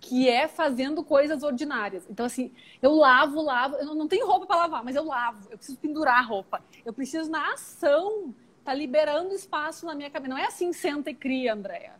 que 0.01 0.29
é 0.29 0.49
fazendo 0.49 1.05
coisas 1.05 1.45
ordinárias. 1.45 2.05
Então, 2.11 2.27
assim, 2.27 2.53
eu 2.83 2.91
lavo, 2.91 3.41
lavo. 3.43 3.77
Eu 3.77 3.95
não 3.95 4.09
tenho 4.09 4.27
roupa 4.27 4.47
para 4.47 4.57
lavar, 4.57 4.83
mas 4.83 4.97
eu 4.97 5.05
lavo. 5.05 5.47
Eu 5.53 5.57
preciso 5.57 5.79
pendurar 5.79 6.19
a 6.19 6.23
roupa. 6.23 6.61
Eu 6.85 6.93
preciso, 6.93 7.31
na 7.31 7.53
ação, 7.53 8.35
tá 8.65 8.75
liberando 8.75 9.33
espaço 9.33 9.87
na 9.87 9.95
minha 9.95 10.11
cabeça. 10.11 10.35
Não 10.35 10.39
é 10.39 10.47
assim, 10.47 10.73
senta 10.73 11.11
e 11.11 11.15
cria, 11.15 11.55
Andréa. 11.55 11.95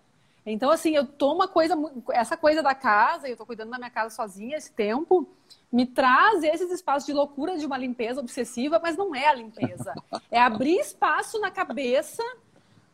Então, 0.45 0.73
assim, 0.73 0.97
eu 0.97 1.07
uma 1.21 1.47
coisa, 1.47 1.77
essa 2.11 2.37
coisa 2.37 2.65
da 2.65 2.75
casa, 2.75 3.29
eu 3.29 3.37
tô 3.37 3.47
cuidando 3.47 3.71
da 3.71 3.79
minha 3.79 3.91
casa 3.91 4.13
sozinha 4.13 4.57
esse 4.57 4.73
tempo, 4.73 5.29
me 5.73 5.87
traz 5.87 6.43
esses 6.43 6.71
espaços 6.71 7.07
de 7.07 7.13
loucura 7.13 7.57
de 7.57 7.65
uma 7.65 7.79
limpeza 7.79 8.21
obsessiva, 8.21 8.81
mas 8.83 8.97
não 8.97 9.15
é 9.15 9.27
a 9.27 9.35
limpeza. 9.35 9.95
É 10.31 10.41
abrir 10.41 10.79
espaço 10.79 11.39
na 11.39 11.51
cabeça 11.51 12.23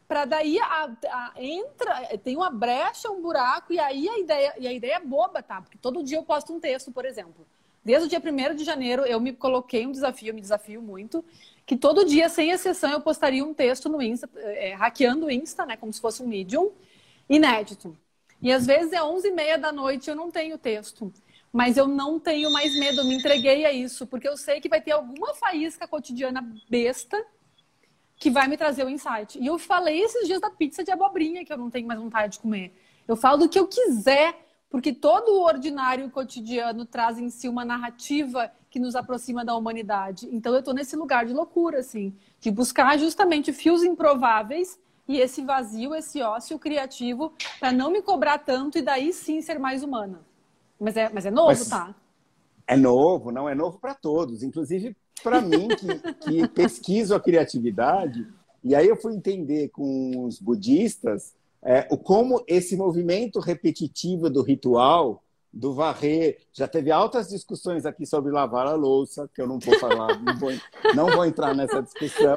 para 0.06 0.24
daí 0.24 0.58
a, 0.60 0.90
a, 1.10 1.32
entra, 1.36 2.16
tem 2.18 2.36
uma 2.36 2.50
brecha, 2.50 3.10
um 3.10 3.20
buraco, 3.20 3.72
e 3.72 3.78
aí 3.78 4.08
a 4.08 4.18
ideia, 4.18 4.54
e 4.58 4.66
a 4.66 4.72
ideia 4.72 4.94
é 4.94 5.00
boba, 5.00 5.42
tá? 5.42 5.60
Porque 5.60 5.78
todo 5.78 6.02
dia 6.02 6.18
eu 6.18 6.22
posto 6.22 6.52
um 6.52 6.60
texto, 6.60 6.92
por 6.92 7.04
exemplo. 7.04 7.46
Desde 7.84 8.06
o 8.06 8.08
dia 8.08 8.20
1 8.20 8.54
de 8.54 8.64
janeiro, 8.64 9.04
eu 9.04 9.20
me 9.20 9.32
coloquei 9.32 9.86
um 9.86 9.92
desafio, 9.92 10.34
me 10.34 10.40
desafio 10.40 10.80
muito, 10.80 11.24
que 11.64 11.76
todo 11.76 12.04
dia, 12.04 12.28
sem 12.28 12.50
exceção, 12.50 12.90
eu 12.90 13.00
postaria 13.00 13.44
um 13.44 13.54
texto 13.54 13.88
no 13.88 14.00
Insta, 14.00 14.28
é, 14.36 14.74
hackeando 14.74 15.26
o 15.26 15.30
Insta, 15.30 15.66
né, 15.66 15.76
como 15.76 15.92
se 15.92 16.00
fosse 16.00 16.22
um 16.22 16.26
Medium, 16.26 16.70
inédito. 17.28 17.96
E 18.40 18.52
às 18.52 18.66
vezes 18.66 18.92
é 18.92 19.00
11h30 19.00 19.56
da 19.58 19.72
noite 19.72 20.08
eu 20.08 20.14
não 20.14 20.30
tenho 20.30 20.58
texto. 20.58 21.12
Mas 21.56 21.78
eu 21.78 21.88
não 21.88 22.20
tenho 22.20 22.50
mais 22.50 22.78
medo, 22.78 23.02
me 23.02 23.16
entreguei 23.16 23.64
a 23.64 23.72
isso, 23.72 24.06
porque 24.06 24.28
eu 24.28 24.36
sei 24.36 24.60
que 24.60 24.68
vai 24.68 24.78
ter 24.78 24.90
alguma 24.90 25.32
faísca 25.32 25.88
cotidiana 25.88 26.46
besta 26.68 27.16
que 28.18 28.28
vai 28.28 28.46
me 28.46 28.58
trazer 28.58 28.84
o 28.84 28.90
insight. 28.90 29.38
E 29.38 29.46
eu 29.46 29.58
falei 29.58 30.02
esses 30.02 30.26
dias 30.26 30.38
da 30.38 30.50
pizza 30.50 30.84
de 30.84 30.90
abobrinha, 30.90 31.46
que 31.46 31.50
eu 31.50 31.56
não 31.56 31.70
tenho 31.70 31.86
mais 31.86 31.98
vontade 31.98 32.34
de 32.34 32.40
comer. 32.40 32.78
Eu 33.08 33.16
falo 33.16 33.38
do 33.38 33.48
que 33.48 33.58
eu 33.58 33.66
quiser, 33.66 34.38
porque 34.68 34.92
todo 34.92 35.30
o 35.30 35.44
ordinário 35.44 36.10
cotidiano 36.10 36.84
traz 36.84 37.18
em 37.18 37.30
si 37.30 37.48
uma 37.48 37.64
narrativa 37.64 38.52
que 38.68 38.78
nos 38.78 38.94
aproxima 38.94 39.42
da 39.42 39.56
humanidade. 39.56 40.28
Então 40.30 40.52
eu 40.52 40.58
estou 40.58 40.74
nesse 40.74 40.94
lugar 40.94 41.24
de 41.24 41.32
loucura, 41.32 41.78
assim, 41.78 42.14
de 42.38 42.50
buscar 42.50 42.98
justamente 42.98 43.50
fios 43.50 43.82
improváveis 43.82 44.78
e 45.08 45.18
esse 45.18 45.40
vazio, 45.40 45.94
esse 45.94 46.20
ócio 46.20 46.58
criativo, 46.58 47.32
para 47.58 47.72
não 47.72 47.90
me 47.90 48.02
cobrar 48.02 48.40
tanto 48.40 48.76
e 48.76 48.82
daí 48.82 49.10
sim 49.10 49.40
ser 49.40 49.58
mais 49.58 49.82
humana. 49.82 50.20
Mas 50.78 50.96
é, 50.96 51.10
mas 51.12 51.26
é 51.26 51.30
novo, 51.30 51.48
mas 51.48 51.68
tá? 51.68 51.94
É 52.66 52.76
novo, 52.76 53.30
não 53.30 53.48
é 53.48 53.54
novo 53.54 53.78
para 53.78 53.94
todos, 53.94 54.42
inclusive 54.42 54.96
para 55.22 55.40
mim 55.40 55.68
que, 55.68 56.14
que 56.14 56.48
pesquiso 56.54 57.14
a 57.14 57.20
criatividade. 57.20 58.26
E 58.62 58.74
aí 58.74 58.88
eu 58.88 58.96
fui 58.96 59.14
entender 59.14 59.68
com 59.68 60.24
os 60.24 60.40
budistas 60.40 61.34
é, 61.62 61.86
o 61.90 61.96
como 61.96 62.44
esse 62.46 62.76
movimento 62.76 63.40
repetitivo 63.40 64.30
do 64.30 64.42
ritual 64.42 65.22
do 65.56 65.72
varrer. 65.72 66.38
Já 66.52 66.68
teve 66.68 66.90
altas 66.90 67.28
discussões 67.28 67.86
aqui 67.86 68.04
sobre 68.04 68.30
lavar 68.30 68.66
a 68.66 68.74
louça, 68.74 69.28
que 69.34 69.40
eu 69.40 69.46
não 69.46 69.58
vou 69.58 69.78
falar, 69.78 70.20
não, 70.20 70.38
vou, 70.38 70.52
não 70.94 71.06
vou 71.06 71.24
entrar 71.24 71.54
nessa 71.54 71.82
discussão. 71.82 72.36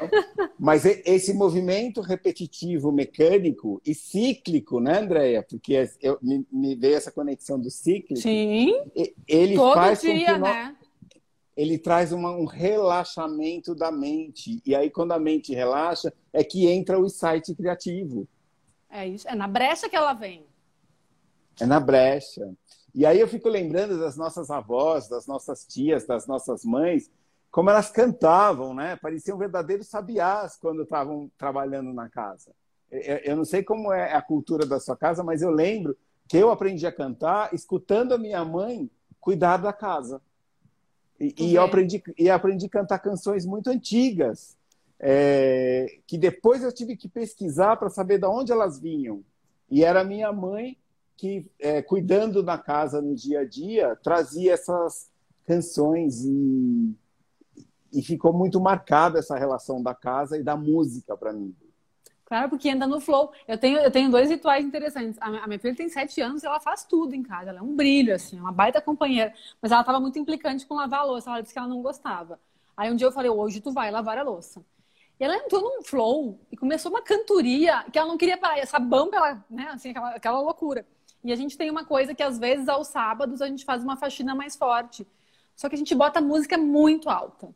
Mas 0.58 0.84
esse 0.84 1.34
movimento 1.34 2.00
repetitivo, 2.00 2.90
mecânico 2.90 3.80
e 3.84 3.94
cíclico, 3.94 4.80
né, 4.80 5.00
Andréia? 5.00 5.42
Porque 5.42 5.88
eu, 6.00 6.18
me, 6.22 6.46
me 6.50 6.74
veio 6.74 6.96
essa 6.96 7.12
conexão 7.12 7.60
do 7.60 7.70
cíclico. 7.70 8.20
Sim. 8.20 8.74
Ele 9.28 9.54
Todo 9.54 9.74
faz 9.74 10.00
dia, 10.00 10.26
com 10.26 10.32
que 10.32 10.38
né? 10.38 10.76
ele 11.56 11.78
traz 11.78 12.12
uma, 12.12 12.30
um 12.30 12.46
relaxamento 12.46 13.74
da 13.74 13.92
mente. 13.92 14.62
E 14.64 14.74
aí, 14.74 14.88
quando 14.88 15.12
a 15.12 15.18
mente 15.18 15.54
relaxa, 15.54 16.12
é 16.32 16.42
que 16.42 16.66
entra 16.66 16.98
o 16.98 17.04
insight 17.04 17.54
criativo. 17.54 18.26
É 18.88 19.06
isso. 19.06 19.28
É 19.28 19.34
na 19.34 19.46
brecha 19.46 19.88
que 19.88 19.96
ela 19.96 20.14
vem. 20.14 20.44
É 21.60 21.66
na 21.66 21.78
brecha. 21.78 22.50
E 22.94 23.06
aí 23.06 23.20
eu 23.20 23.28
fico 23.28 23.48
lembrando 23.48 23.98
das 23.98 24.16
nossas 24.16 24.50
avós, 24.50 25.08
das 25.08 25.26
nossas 25.26 25.64
tias, 25.64 26.06
das 26.06 26.26
nossas 26.26 26.64
mães, 26.64 27.10
como 27.50 27.70
elas 27.70 27.90
cantavam, 27.90 28.74
né? 28.74 28.96
Pareciam 28.96 29.38
verdadeiros 29.38 29.88
sabiás 29.88 30.56
quando 30.56 30.82
estavam 30.82 31.30
trabalhando 31.36 31.92
na 31.92 32.08
casa. 32.08 32.52
Eu 32.90 33.36
não 33.36 33.44
sei 33.44 33.62
como 33.62 33.92
é 33.92 34.12
a 34.12 34.22
cultura 34.22 34.66
da 34.66 34.80
sua 34.80 34.96
casa, 34.96 35.22
mas 35.22 35.42
eu 35.42 35.50
lembro 35.50 35.96
que 36.28 36.36
eu 36.36 36.50
aprendi 36.50 36.86
a 36.86 36.92
cantar 36.92 37.52
escutando 37.54 38.12
a 38.12 38.18
minha 38.18 38.44
mãe 38.44 38.90
cuidar 39.20 39.58
da 39.58 39.72
casa. 39.72 40.20
E, 41.18 41.34
e 41.38 41.54
eu 41.54 41.62
aprendi, 41.62 42.02
e 42.18 42.30
aprendi 42.30 42.66
a 42.66 42.70
cantar 42.70 42.98
canções 42.98 43.44
muito 43.44 43.68
antigas, 43.68 44.56
é, 44.98 45.98
que 46.06 46.16
depois 46.16 46.62
eu 46.62 46.72
tive 46.72 46.96
que 46.96 47.08
pesquisar 47.08 47.76
para 47.76 47.90
saber 47.90 48.18
de 48.18 48.26
onde 48.26 48.52
elas 48.52 48.78
vinham. 48.78 49.22
E 49.70 49.84
era 49.84 50.02
minha 50.02 50.32
mãe 50.32 50.76
que, 51.20 51.46
é, 51.58 51.82
cuidando 51.82 52.42
da 52.42 52.56
casa 52.56 53.02
no 53.02 53.14
dia 53.14 53.40
a 53.40 53.44
dia, 53.44 53.94
trazia 54.02 54.54
essas 54.54 55.10
canções 55.46 56.24
e, 56.24 56.96
e 57.92 58.02
ficou 58.02 58.32
muito 58.32 58.58
marcada 58.58 59.18
essa 59.18 59.36
relação 59.36 59.82
da 59.82 59.94
casa 59.94 60.38
e 60.38 60.42
da 60.42 60.56
música 60.56 61.14
para 61.14 61.30
mim. 61.30 61.54
Claro, 62.24 62.48
porque 62.48 62.70
anda 62.70 62.86
no 62.86 63.00
flow. 63.00 63.32
Eu 63.46 63.58
tenho, 63.58 63.78
eu 63.80 63.90
tenho 63.90 64.10
dois 64.10 64.30
rituais 64.30 64.64
interessantes. 64.64 65.18
A 65.20 65.46
minha, 65.46 65.58
filha 65.58 65.74
tem 65.74 65.90
sete 65.90 66.22
anos 66.22 66.42
e 66.42 66.46
ela 66.46 66.58
faz 66.58 66.84
tudo 66.84 67.14
em 67.14 67.22
casa. 67.22 67.50
Ela 67.50 67.58
é 67.58 67.62
um 67.62 67.76
brilho, 67.76 68.14
assim, 68.14 68.40
uma 68.40 68.52
baita 68.52 68.80
companheira. 68.80 69.34
Mas 69.60 69.72
ela 69.72 69.82
estava 69.82 70.00
muito 70.00 70.18
implicante 70.18 70.64
com 70.64 70.74
lavar 70.74 71.00
a 71.00 71.04
louça. 71.04 71.28
Ela 71.28 71.42
disse 71.42 71.52
que 71.52 71.58
ela 71.58 71.68
não 71.68 71.82
gostava. 71.82 72.40
Aí 72.74 72.90
um 72.90 72.96
dia 72.96 73.06
eu 73.06 73.12
falei, 73.12 73.30
hoje 73.30 73.60
tu 73.60 73.72
vai 73.72 73.90
lavar 73.90 74.16
a 74.16 74.22
louça. 74.22 74.64
E 75.18 75.24
ela 75.24 75.36
entrou 75.36 75.60
num 75.60 75.82
flow 75.82 76.40
e 76.50 76.56
começou 76.56 76.90
uma 76.90 77.02
cantoria 77.02 77.84
que 77.92 77.98
ela 77.98 78.08
não 78.08 78.16
queria 78.16 78.38
parar. 78.38 78.58
Essa 78.58 78.78
bamba, 78.78 79.16
ela, 79.16 79.44
né, 79.50 79.68
assim, 79.74 79.90
aquela, 79.90 80.10
aquela 80.10 80.40
loucura. 80.40 80.86
E 81.22 81.32
a 81.32 81.36
gente 81.36 81.56
tem 81.56 81.70
uma 81.70 81.84
coisa 81.84 82.14
que 82.14 82.22
às 82.22 82.38
vezes 82.38 82.68
aos 82.68 82.88
sábados 82.88 83.42
a 83.42 83.46
gente 83.46 83.64
faz 83.64 83.82
uma 83.82 83.96
faxina 83.96 84.34
mais 84.34 84.56
forte. 84.56 85.06
Só 85.54 85.68
que 85.68 85.74
a 85.74 85.78
gente 85.78 85.94
bota 85.94 86.20
música 86.20 86.56
muito 86.56 87.10
alta. 87.10 87.54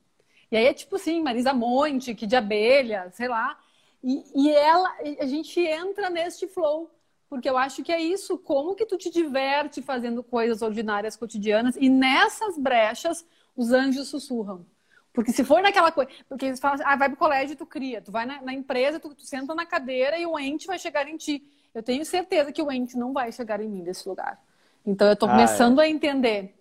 E 0.50 0.56
aí 0.56 0.66
é 0.66 0.74
tipo 0.74 0.96
assim, 0.96 1.22
Marisa 1.22 1.52
Monte, 1.54 2.14
que 2.14 2.26
de 2.26 2.36
abelha, 2.36 3.10
sei 3.12 3.28
lá. 3.28 3.58
E, 4.02 4.22
e 4.34 4.50
ela, 4.52 4.94
a 5.18 5.26
gente 5.26 5.58
entra 5.60 6.10
neste 6.10 6.46
flow. 6.46 6.90
Porque 7.28 7.48
eu 7.48 7.56
acho 7.56 7.82
que 7.82 7.90
é 7.90 8.00
isso, 8.00 8.38
como 8.38 8.74
que 8.74 8.86
tu 8.86 8.96
te 8.96 9.10
diverte 9.10 9.82
fazendo 9.82 10.22
coisas 10.22 10.62
ordinárias, 10.62 11.16
cotidianas, 11.16 11.74
e 11.80 11.88
nessas 11.88 12.58
brechas 12.58 13.26
os 13.56 13.72
anjos 13.72 14.08
sussurram. 14.08 14.64
Porque 15.14 15.32
se 15.32 15.44
for 15.44 15.62
naquela 15.62 15.90
coisa. 15.90 16.10
Porque 16.28 16.44
eles 16.44 16.60
falam 16.60 16.74
assim, 16.74 16.84
ah, 16.84 16.96
vai 16.96 17.08
pro 17.08 17.16
colégio 17.16 17.54
e 17.54 17.56
tu 17.56 17.64
cria. 17.64 18.02
Tu 18.02 18.12
vai 18.12 18.26
na, 18.26 18.42
na 18.42 18.52
empresa, 18.52 19.00
tu, 19.00 19.14
tu, 19.14 19.24
senta 19.24 19.54
na 19.54 19.64
cadeira 19.64 20.18
e 20.18 20.26
o 20.26 20.38
ente 20.38 20.66
vai 20.66 20.78
chegar 20.78 21.08
em 21.08 21.16
ti 21.16 21.42
eu 21.74 21.82
tenho 21.82 22.04
certeza 22.06 22.52
que 22.52 22.62
o 22.62 22.70
ente 22.70 22.96
não 22.96 23.12
vai 23.12 23.32
chegar 23.32 23.60
em 23.60 23.68
mim 23.68 23.82
desse 23.82 24.08
lugar. 24.08 24.40
Então 24.86 25.08
eu 25.08 25.14
estou 25.14 25.28
começando 25.28 25.80
ah, 25.80 25.84
é. 25.84 25.88
a 25.88 25.90
entender. 25.90 26.54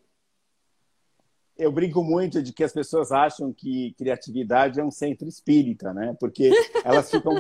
Eu 1.56 1.72
brinco 1.72 2.04
muito 2.04 2.42
de 2.42 2.52
que 2.52 2.64
as 2.64 2.74
pessoas 2.74 3.12
acham 3.12 3.54
que 3.54 3.94
criatividade 3.96 4.80
é 4.80 4.84
um 4.84 4.90
centro 4.90 5.28
espírita, 5.28 5.94
né? 5.94 6.18
Porque 6.20 6.50
elas 6.84 7.12
ficam 7.12 7.36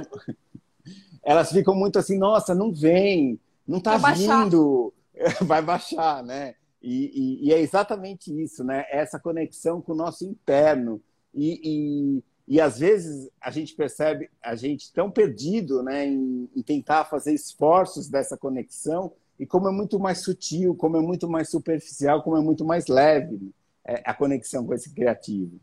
elas 1.23 1.51
ficam 1.51 1.73
muito 1.73 1.97
assim, 1.97 2.17
nossa, 2.17 2.53
não 2.53 2.71
vem, 2.71 3.39
não 3.67 3.79
está 3.79 3.97
vindo, 3.97 4.93
vai 5.41 5.61
baixar, 5.61 6.21
né? 6.21 6.55
E, 6.83 7.39
e, 7.43 7.47
e, 7.47 7.53
é 7.53 7.59
exatamente 7.59 8.29
isso, 8.43 8.63
né? 8.63 8.85
Essa 8.91 9.17
conexão 9.17 9.81
com 9.81 9.93
o 9.93 9.95
nosso 9.95 10.25
interno. 10.25 11.01
E, 11.33 12.21
e 12.47 12.59
às 12.59 12.77
vezes 12.77 13.29
a 13.39 13.49
gente 13.49 13.73
percebe 13.73 14.29
a 14.41 14.55
gente 14.55 14.91
tão 14.91 15.09
perdido 15.09 15.81
né, 15.81 16.05
em, 16.05 16.49
em, 16.55 16.61
tentar 16.61 17.05
fazer 17.05 17.33
esforços 17.33 18.09
dessa 18.09 18.37
conexão 18.37 19.13
e 19.39 19.45
como 19.45 19.67
é 19.67 19.71
muito 19.71 19.97
mais 19.99 20.19
sutil, 20.19 20.75
como 20.75 20.97
é 20.97 21.01
muito 21.01 21.27
mais 21.27 21.49
superficial, 21.49 22.21
como 22.21 22.37
é 22.37 22.41
muito 22.41 22.65
mais 22.65 22.87
leve 22.87 23.51
é, 23.85 24.03
a 24.05 24.13
conexão 24.13 24.65
com 24.65 24.73
esse 24.73 24.93
criativo. 24.93 25.59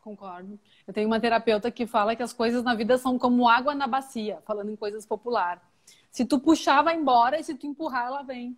Concordo. 0.00 0.58
Eu 0.86 0.92
tenho 0.92 1.06
uma 1.06 1.20
terapeuta 1.20 1.70
que 1.70 1.86
fala 1.86 2.16
que 2.16 2.22
as 2.22 2.32
coisas 2.32 2.62
na 2.62 2.74
vida 2.74 2.96
são 2.98 3.18
como 3.18 3.48
água 3.48 3.74
na 3.74 3.86
bacia, 3.86 4.38
falando 4.44 4.70
em 4.70 4.76
coisas 4.76 5.04
popular. 5.04 5.62
Se 6.10 6.24
tu 6.24 6.40
puxar, 6.40 6.82
vai 6.82 6.96
embora, 6.96 7.38
e 7.38 7.44
se 7.44 7.54
tu 7.54 7.66
empurrar, 7.66 8.06
ela 8.06 8.22
vem. 8.22 8.56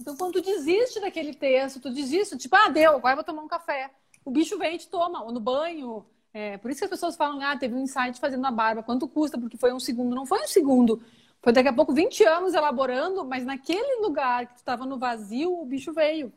Então, 0.00 0.16
quando 0.16 0.34
tu 0.34 0.42
desiste 0.42 1.00
daquele 1.00 1.34
texto, 1.34 1.80
tu 1.80 1.90
desiste, 1.90 2.36
tipo, 2.36 2.54
ah, 2.56 2.68
deu, 2.68 2.96
agora 2.96 3.16
vou 3.16 3.24
tomar 3.24 3.42
um 3.42 3.48
café. 3.48 3.90
O 4.24 4.30
bicho 4.30 4.58
vem 4.58 4.74
e 4.74 4.78
te 4.78 4.88
toma, 4.88 5.22
ou 5.22 5.32
no 5.32 5.40
banho, 5.40 6.04
é, 6.32 6.58
por 6.58 6.70
isso 6.70 6.80
que 6.80 6.84
as 6.84 6.90
pessoas 6.90 7.16
falam, 7.16 7.40
ah, 7.40 7.56
teve 7.56 7.74
um 7.74 7.80
insight 7.80 8.20
fazendo 8.20 8.46
a 8.46 8.50
barba, 8.50 8.82
quanto 8.82 9.08
custa? 9.08 9.38
Porque 9.38 9.56
foi 9.56 9.72
um 9.72 9.80
segundo. 9.80 10.14
Não 10.14 10.26
foi 10.26 10.42
um 10.42 10.46
segundo. 10.46 11.02
Foi 11.40 11.52
daqui 11.52 11.68
a 11.68 11.72
pouco 11.72 11.94
20 11.94 12.24
anos 12.24 12.52
elaborando, 12.52 13.24
mas 13.24 13.44
naquele 13.44 14.02
lugar 14.02 14.46
que 14.46 14.54
tu 14.54 14.58
estava 14.58 14.84
no 14.84 14.98
vazio, 14.98 15.58
o 15.58 15.64
bicho 15.64 15.94
veio. 15.94 16.30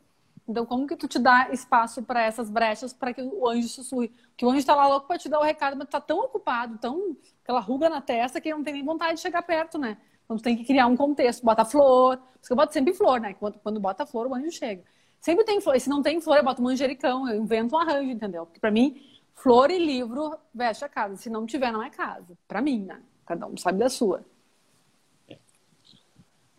Então, 0.47 0.65
como 0.65 0.87
que 0.87 0.95
tu 0.95 1.07
te 1.07 1.19
dá 1.19 1.49
espaço 1.51 2.01
para 2.01 2.23
essas 2.23 2.49
brechas 2.49 2.93
para 2.93 3.13
que 3.13 3.21
o 3.21 3.47
anjo 3.47 3.67
sussurre? 3.67 4.07
Porque 4.29 4.45
o 4.45 4.49
anjo 4.49 4.59
está 4.59 4.73
lá 4.73 4.87
louco 4.87 5.05
para 5.05 5.17
te 5.17 5.27
dar 5.27 5.39
o 5.39 5.43
recado, 5.43 5.75
mas 5.75 5.87
tu 5.87 5.91
tá 5.91 6.01
tão 6.01 6.19
ocupado, 6.19 6.77
tão 6.77 7.17
aquela 7.43 7.59
ruga 7.59 7.89
na 7.89 7.99
testa 7.99 8.39
que 8.39 8.51
não 8.51 8.63
tem 8.63 8.73
nem 8.73 8.85
vontade 8.85 9.15
de 9.15 9.19
chegar 9.19 9.41
perto, 9.41 9.77
né? 9.77 9.97
Então, 10.29 10.37
tu 10.37 10.43
tem 10.43 10.55
que 10.55 10.63
criar 10.63 10.85
um 10.85 10.95
contexto, 10.95 11.43
bota 11.43 11.65
flor. 11.65 12.17
Por 12.17 12.39
isso 12.39 12.47
que 12.47 12.53
eu 12.53 12.57
boto 12.57 12.71
sempre 12.71 12.93
flor, 12.93 13.19
né? 13.19 13.33
Quando, 13.33 13.57
quando 13.59 13.79
bota 13.79 14.05
flor, 14.05 14.27
o 14.27 14.35
anjo 14.35 14.51
chega. 14.51 14.83
Sempre 15.19 15.43
tem 15.43 15.59
flor. 15.59 15.75
E 15.75 15.79
se 15.79 15.89
não 15.89 16.03
tem 16.03 16.21
flor, 16.21 16.37
eu 16.37 16.43
boto 16.43 16.61
manjericão, 16.61 17.27
eu 17.27 17.41
invento 17.41 17.75
um 17.75 17.79
arranjo, 17.79 18.11
entendeu? 18.11 18.45
Porque 18.45 18.59
para 18.59 18.71
mim, 18.71 19.01
Flor 19.41 19.71
e 19.71 19.79
livro 19.79 20.37
veste 20.53 20.83
a 20.83 20.89
casa. 20.89 21.15
Se 21.15 21.29
não 21.29 21.45
tiver, 21.45 21.71
não 21.71 21.81
é 21.81 21.89
casa. 21.89 22.37
Para 22.45 22.61
mim, 22.61 22.83
né? 22.83 23.01
Cada 23.25 23.47
um 23.47 23.55
sabe 23.55 23.79
da 23.79 23.89
sua. 23.89 24.25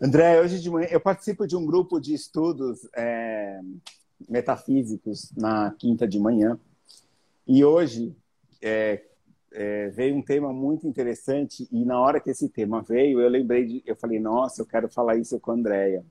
André, 0.01 0.41
hoje 0.41 0.61
de 0.61 0.71
manhã 0.71 0.89
eu 0.91 1.01
participo 1.01 1.47
de 1.47 1.55
um 1.55 1.67
grupo 1.67 2.01
de 2.01 2.15
estudos 2.15 2.89
é, 2.97 3.61
metafísicos 4.27 5.31
na 5.37 5.73
quinta 5.73 6.09
de 6.09 6.19
manhã. 6.19 6.59
E 7.47 7.63
hoje 7.63 8.17
é, 8.63 9.05
é, 9.53 9.89
veio 9.91 10.17
um 10.17 10.23
tema 10.23 10.53
muito 10.53 10.87
interessante 10.87 11.69
e 11.71 11.85
na 11.85 12.01
hora 12.01 12.21
que 12.21 12.31
esse 12.31 12.49
tema 12.49 12.83
veio, 12.83 13.21
eu 13.21 13.29
lembrei 13.29 13.65
de, 13.65 13.83
eu 13.87 13.97
falei, 13.97 14.21
nossa, 14.21 14.63
eu 14.63 14.67
quero 14.67 14.89
falar 14.89 15.17
isso 15.17 15.39
com 15.41 15.51
a 15.51 15.55
Andrea, 15.55 16.05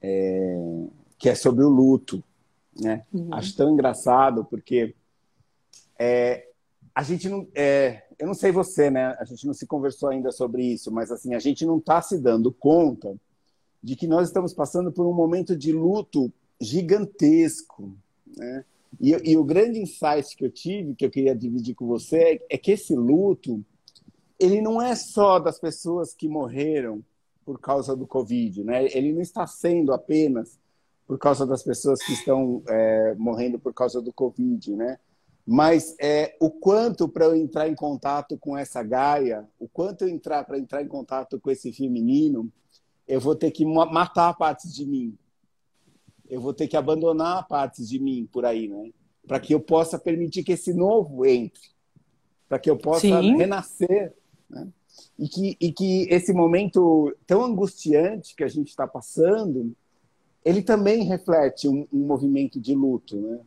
é, 0.00 0.86
que 1.18 1.28
é 1.28 1.34
sobre 1.34 1.64
o 1.64 1.68
luto, 1.68 2.22
né? 2.78 3.04
Uhum. 3.12 3.32
Acho 3.32 3.56
tão 3.56 3.70
engraçado 3.70 4.44
porque 4.44 4.94
é, 5.98 6.48
a 6.94 7.02
gente 7.02 7.28
não. 7.28 7.46
É, 7.54 8.04
eu 8.18 8.26
não 8.26 8.34
sei 8.34 8.50
você, 8.50 8.90
né? 8.90 9.14
A 9.18 9.24
gente 9.24 9.46
não 9.46 9.52
se 9.52 9.66
conversou 9.66 10.08
ainda 10.08 10.32
sobre 10.32 10.64
isso, 10.64 10.90
mas 10.90 11.10
assim, 11.10 11.34
a 11.34 11.38
gente 11.38 11.66
não 11.66 11.78
está 11.78 12.00
se 12.00 12.18
dando 12.18 12.50
conta 12.50 13.14
de 13.82 13.94
que 13.94 14.06
nós 14.06 14.28
estamos 14.28 14.54
passando 14.54 14.90
por 14.90 15.06
um 15.06 15.12
momento 15.12 15.56
de 15.56 15.72
luto 15.72 16.32
gigantesco. 16.60 17.94
Né? 18.36 18.64
E, 19.00 19.10
e, 19.32 19.36
o 19.36 19.44
grande 19.44 19.78
insight 19.78 20.36
que 20.36 20.44
eu 20.44 20.50
tive, 20.50 20.94
que 20.94 21.04
eu 21.04 21.10
queria 21.10 21.34
dividir 21.34 21.74
com 21.74 21.86
você, 21.86 22.40
é 22.48 22.56
que 22.56 22.72
esse 22.72 22.94
luto, 22.94 23.64
ele 24.38 24.60
não 24.60 24.80
é 24.80 24.94
só 24.94 25.38
das 25.38 25.58
pessoas 25.58 26.14
que 26.14 26.28
morreram 26.28 27.04
por 27.44 27.60
causa 27.60 27.94
do 27.94 28.06
Covid, 28.06 28.64
né? 28.64 28.86
Ele 28.86 29.12
não 29.12 29.20
está 29.20 29.46
sendo 29.46 29.92
apenas 29.92 30.58
por 31.06 31.18
causa 31.18 31.46
das 31.46 31.62
pessoas 31.62 32.02
que 32.02 32.12
estão 32.12 32.62
é, 32.68 33.14
morrendo 33.16 33.58
por 33.58 33.72
causa 33.72 34.02
do 34.02 34.12
Covid, 34.12 34.74
né? 34.74 34.98
Mas 35.46 35.94
é, 36.00 36.36
o 36.40 36.50
quanto 36.50 37.08
para 37.08 37.26
eu 37.26 37.36
entrar 37.36 37.68
em 37.68 37.74
contato 37.74 38.36
com 38.36 38.58
essa 38.58 38.82
Gaia, 38.82 39.46
o 39.60 39.68
quanto 39.68 40.02
eu 40.02 40.08
entrar 40.08 40.42
para 40.44 40.58
entrar 40.58 40.82
em 40.82 40.88
contato 40.88 41.38
com 41.38 41.48
esse 41.50 41.72
feminino, 41.72 42.52
eu 43.06 43.20
vou 43.20 43.36
ter 43.36 43.52
que 43.52 43.64
matar 43.64 44.34
partes 44.34 44.74
de 44.74 44.84
mim. 44.84 45.16
Eu 46.28 46.40
vou 46.40 46.52
ter 46.52 46.68
que 46.68 46.76
abandonar 46.76 47.46
partes 47.46 47.88
de 47.88 47.98
mim 47.98 48.28
por 48.30 48.44
aí, 48.44 48.68
né? 48.68 48.90
Para 49.26 49.40
que 49.40 49.54
eu 49.54 49.60
possa 49.60 49.98
permitir 49.98 50.44
que 50.44 50.52
esse 50.52 50.72
novo 50.72 51.24
entre, 51.26 51.62
para 52.48 52.58
que 52.58 52.70
eu 52.70 52.76
possa 52.76 53.00
Sim. 53.00 53.36
renascer, 53.36 54.14
né? 54.48 54.68
E 55.18 55.28
que, 55.28 55.56
e 55.60 55.72
que 55.72 56.08
esse 56.10 56.32
momento 56.32 57.14
tão 57.26 57.44
angustiante 57.44 58.34
que 58.34 58.44
a 58.44 58.48
gente 58.48 58.68
está 58.68 58.86
passando, 58.86 59.74
ele 60.44 60.62
também 60.62 61.02
reflete 61.02 61.68
um, 61.68 61.86
um 61.92 62.06
movimento 62.06 62.60
de 62.60 62.74
luto, 62.74 63.16
né? 63.16 63.40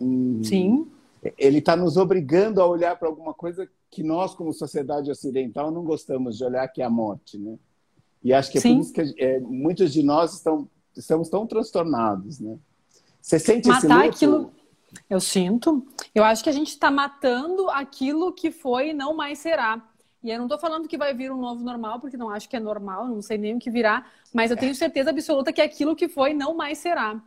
Um, 0.00 0.42
Sim 0.42 0.86
ele 1.36 1.58
está 1.58 1.76
nos 1.76 1.96
obrigando 1.96 2.60
a 2.60 2.66
olhar 2.66 2.98
para 2.98 3.08
alguma 3.08 3.34
coisa 3.34 3.68
que 3.90 4.02
nós, 4.02 4.34
como 4.34 4.52
sociedade 4.52 5.10
ocidental, 5.10 5.70
não 5.70 5.82
gostamos 5.82 6.36
de 6.36 6.44
olhar, 6.44 6.68
que 6.68 6.82
é 6.82 6.84
a 6.84 6.90
morte, 6.90 7.38
né? 7.38 7.58
E 8.22 8.32
acho 8.32 8.50
que 8.50 8.58
é 8.58 8.60
Sim. 8.60 8.74
por 8.74 8.80
isso 8.80 8.92
que 8.92 9.14
é, 9.18 9.40
muitos 9.40 9.92
de 9.92 10.02
nós 10.02 10.34
estão, 10.34 10.68
estamos 10.96 11.28
tão 11.28 11.46
transtornados, 11.46 12.40
né? 12.40 12.58
Você 13.20 13.38
sente 13.38 13.68
Matar 13.68 14.06
esse 14.06 14.26
luto? 14.26 14.48
aquilo... 14.48 14.58
Eu 15.08 15.20
sinto. 15.20 15.86
Eu 16.14 16.24
acho 16.24 16.42
que 16.42 16.48
a 16.48 16.52
gente 16.52 16.68
está 16.68 16.90
matando 16.90 17.68
aquilo 17.70 18.32
que 18.32 18.50
foi 18.50 18.90
e 18.90 18.94
não 18.94 19.14
mais 19.14 19.38
será. 19.38 19.82
E 20.22 20.30
eu 20.30 20.38
não 20.38 20.46
estou 20.46 20.58
falando 20.58 20.88
que 20.88 20.98
vai 20.98 21.14
vir 21.14 21.30
um 21.30 21.36
novo 21.36 21.62
normal, 21.62 22.00
porque 22.00 22.16
não 22.16 22.30
acho 22.30 22.48
que 22.48 22.56
é 22.56 22.60
normal, 22.60 23.06
não 23.06 23.22
sei 23.22 23.38
nem 23.38 23.54
o 23.54 23.58
que 23.58 23.70
virá, 23.70 24.04
mas 24.32 24.50
eu 24.50 24.56
tenho 24.56 24.74
certeza 24.74 25.10
absoluta 25.10 25.52
que 25.52 25.60
aquilo 25.60 25.94
que 25.94 26.08
foi 26.08 26.34
não 26.34 26.54
mais 26.54 26.78
será. 26.78 27.20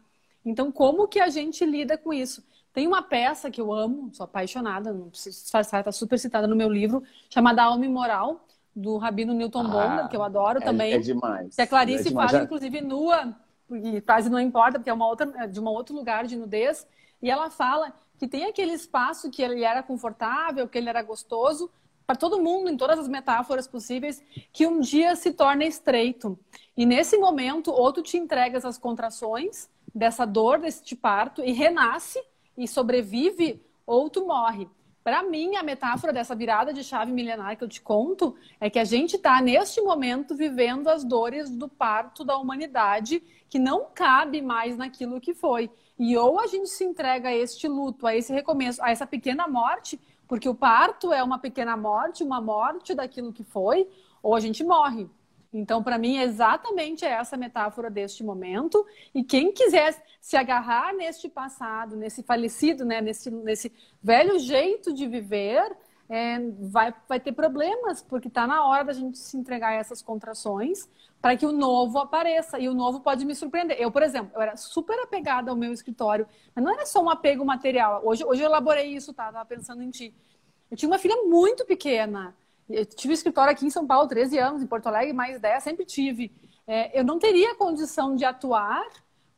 Então, 0.44 0.72
como 0.72 1.08
que 1.08 1.20
a 1.20 1.30
gente 1.30 1.64
lida 1.66 1.98
com 1.98 2.12
isso? 2.12 2.44
Tem 2.74 2.88
uma 2.88 3.02
peça 3.02 3.50
que 3.50 3.62
eu 3.62 3.72
amo, 3.72 4.10
sou 4.14 4.24
apaixonada, 4.24 4.92
não 4.92 5.10
preciso 5.10 5.42
disfarçar, 5.42 5.82
está 5.82 5.92
super 5.92 6.18
citada 6.18 6.48
no 6.48 6.56
meu 6.56 6.70
livro, 6.70 7.04
chamada 7.30 7.64
Alma 7.64 7.86
Imoral, 7.86 8.46
do 8.76 8.98
Rabino 8.98 9.34
Newton 9.34 9.62
ah, 9.62 9.70
Bonda, 9.70 10.08
que 10.08 10.16
eu 10.16 10.24
adoro 10.24 10.60
é, 10.60 10.62
também. 10.62 10.94
É 10.94 11.00
demais. 11.00 11.56
Que 11.56 11.62
a 11.62 11.68
Clarice 11.68 12.10
é 12.10 12.12
faz, 12.12 12.34
inclusive, 12.34 12.82
nua, 12.82 13.36
porque 13.72 14.02
frase 14.02 14.30
não 14.30 14.38
importa, 14.38 14.78
porque 14.78 14.90
é 14.90 14.94
uma 14.94 15.08
outra, 15.08 15.32
é 15.38 15.48
de 15.48 15.58
um 15.58 15.66
outro 15.66 15.96
lugar 15.96 16.28
de 16.28 16.36
nudez. 16.36 16.86
E 17.22 17.32
ela 17.32 17.50
fala 17.50 17.94
que 18.18 18.28
tem 18.28 18.44
aquele 18.44 18.74
espaço 18.74 19.32
que 19.32 19.42
ele 19.42 19.64
era 19.64 19.82
confortável, 19.82 20.68
que 20.68 20.78
ele 20.78 20.90
era 20.90 21.02
gostoso, 21.02 21.72
para 22.06 22.18
todo 22.18 22.42
mundo, 22.42 22.70
em 22.70 22.76
todas 22.76 23.00
as 23.00 23.08
metáforas 23.08 23.70
possíveis, 23.70 24.22
que 24.52 24.68
um 24.68 24.82
dia 24.82 25.16
se 25.16 25.32
torna 25.32 25.64
estreito. 25.64 26.38
E 26.76 26.86
nesse 26.86 27.18
momento, 27.18 27.72
ou 27.72 27.94
tu 27.94 28.02
te 28.02 28.18
entregas 28.18 28.66
às 28.66 28.78
contrações 28.78 29.70
dessa 29.96 30.26
dor, 30.26 30.60
desse 30.60 30.94
parto, 30.94 31.42
e 31.42 31.54
renasce, 31.54 32.22
e 32.58 32.68
sobrevive 32.68 33.66
ou 33.88 34.10
tu 34.10 34.28
morre. 34.28 34.68
Para 35.04 35.24
mim, 35.24 35.56
a 35.56 35.64
metáfora 35.64 36.14
dessa 36.14 36.36
virada 36.36 36.72
de 36.72 36.84
chave 36.84 37.12
milenar 37.12 37.58
que 37.58 37.64
eu 37.64 37.68
te 37.68 37.82
conto 37.82 38.36
é 38.60 38.70
que 38.70 38.78
a 38.78 38.84
gente 38.84 39.16
está, 39.16 39.42
neste 39.42 39.82
momento, 39.82 40.36
vivendo 40.36 40.88
as 40.90 41.04
dores 41.04 41.50
do 41.50 41.68
parto 41.68 42.24
da 42.24 42.38
humanidade, 42.38 43.22
que 43.50 43.58
não 43.58 43.88
cabe 43.94 44.42
mais 44.42 44.78
naquilo 44.78 45.20
que 45.20 45.34
foi. 45.34 45.72
E 45.98 46.16
ou 46.16 46.40
a 46.40 46.46
gente 46.46 46.70
se 46.70 46.84
entrega 46.84 47.30
a 47.30 47.36
este 47.36 47.68
luto, 47.68 48.06
a 48.06 48.16
esse 48.16 48.32
recomeço, 48.32 48.82
a 48.84 48.92
essa 48.92 49.08
pequena 49.08 49.48
morte, 49.48 50.00
porque 50.28 50.48
o 50.48 50.56
parto 50.56 51.12
é 51.12 51.24
uma 51.24 51.40
pequena 51.40 51.76
morte, 51.76 52.24
uma 52.24 52.40
morte 52.40 52.94
daquilo 52.94 53.34
que 53.34 53.44
foi, 53.44 53.88
ou 54.22 54.36
a 54.36 54.40
gente 54.40 54.64
morre. 54.64 55.10
Então, 55.54 55.84
para 55.84 55.98
mim, 55.98 56.18
é 56.18 56.24
exatamente 56.24 57.04
essa 57.04 57.36
metáfora 57.36 57.90
deste 57.90 58.24
momento. 58.24 58.86
E 59.14 59.24
quem 59.24 59.52
quiser 59.52 60.02
se 60.22 60.38
agarrar 60.38 60.94
neste 60.94 61.28
passado, 61.28 61.98
nesse 61.98 62.22
falecido, 62.22 62.86
né, 62.86 63.02
nesse, 63.02 63.32
nesse 63.32 63.74
velho 64.02 64.38
jeito 64.38 64.94
de 64.94 65.08
viver, 65.08 65.76
é, 66.08 66.40
vai, 66.60 66.94
vai 67.10 67.20
ter 67.20 67.32
problemas, 67.32 68.04
porque 68.04 68.28
está 68.28 68.46
na 68.46 68.64
hora 68.66 68.84
da 68.84 68.94
gente 68.94 69.18
se 69.18 69.36
entregar 69.36 69.70
a 69.70 69.76
essas 69.76 70.00
contrações 70.02 70.88
para 71.20 71.36
que 71.36 71.46
o 71.46 71.52
novo 71.52 71.98
apareça. 71.98 72.60
E 72.60 72.70
o 72.70 72.74
novo 72.74 73.00
pode 73.00 73.26
me 73.26 73.34
surpreender. 73.34 73.78
Eu, 73.80 73.92
por 73.92 74.04
exemplo, 74.04 74.32
eu 74.36 74.42
era 74.42 74.56
super 74.56 75.00
apegada 75.00 75.50
ao 75.50 75.58
meu 75.58 75.74
escritório, 75.74 76.28
mas 76.54 76.64
não 76.64 76.72
era 76.72 76.86
só 76.86 77.02
um 77.02 77.10
apego 77.10 77.44
material. 77.44 78.02
Hoje, 78.04 78.24
hoje 78.24 78.42
eu 78.44 78.46
elaborei 78.46 78.94
isso, 78.94 79.14
tá? 79.14 79.44
Pensando 79.46 79.82
em 79.82 79.90
ti. 79.90 80.14
Eu 80.70 80.78
tinha 80.78 80.90
uma 80.90 81.00
filha 81.00 81.16
muito 81.24 81.66
pequena. 81.66 82.36
Eu 82.70 82.86
tive 82.86 83.14
escritório 83.14 83.52
aqui 83.52 83.66
em 83.66 83.72
São 83.72 83.88
Paulo 83.88 84.08
13 84.08 84.38
anos, 84.38 84.62
em 84.62 84.68
Porto 84.68 84.88
Alegre 84.88 85.14
mais 85.14 85.40
10, 85.40 85.64
sempre 85.64 85.86
tive. 85.86 86.32
É, 86.68 86.98
eu 86.98 87.04
não 87.04 87.18
teria 87.18 87.56
condição 87.56 88.16
de 88.16 88.24
atuar 88.24 88.86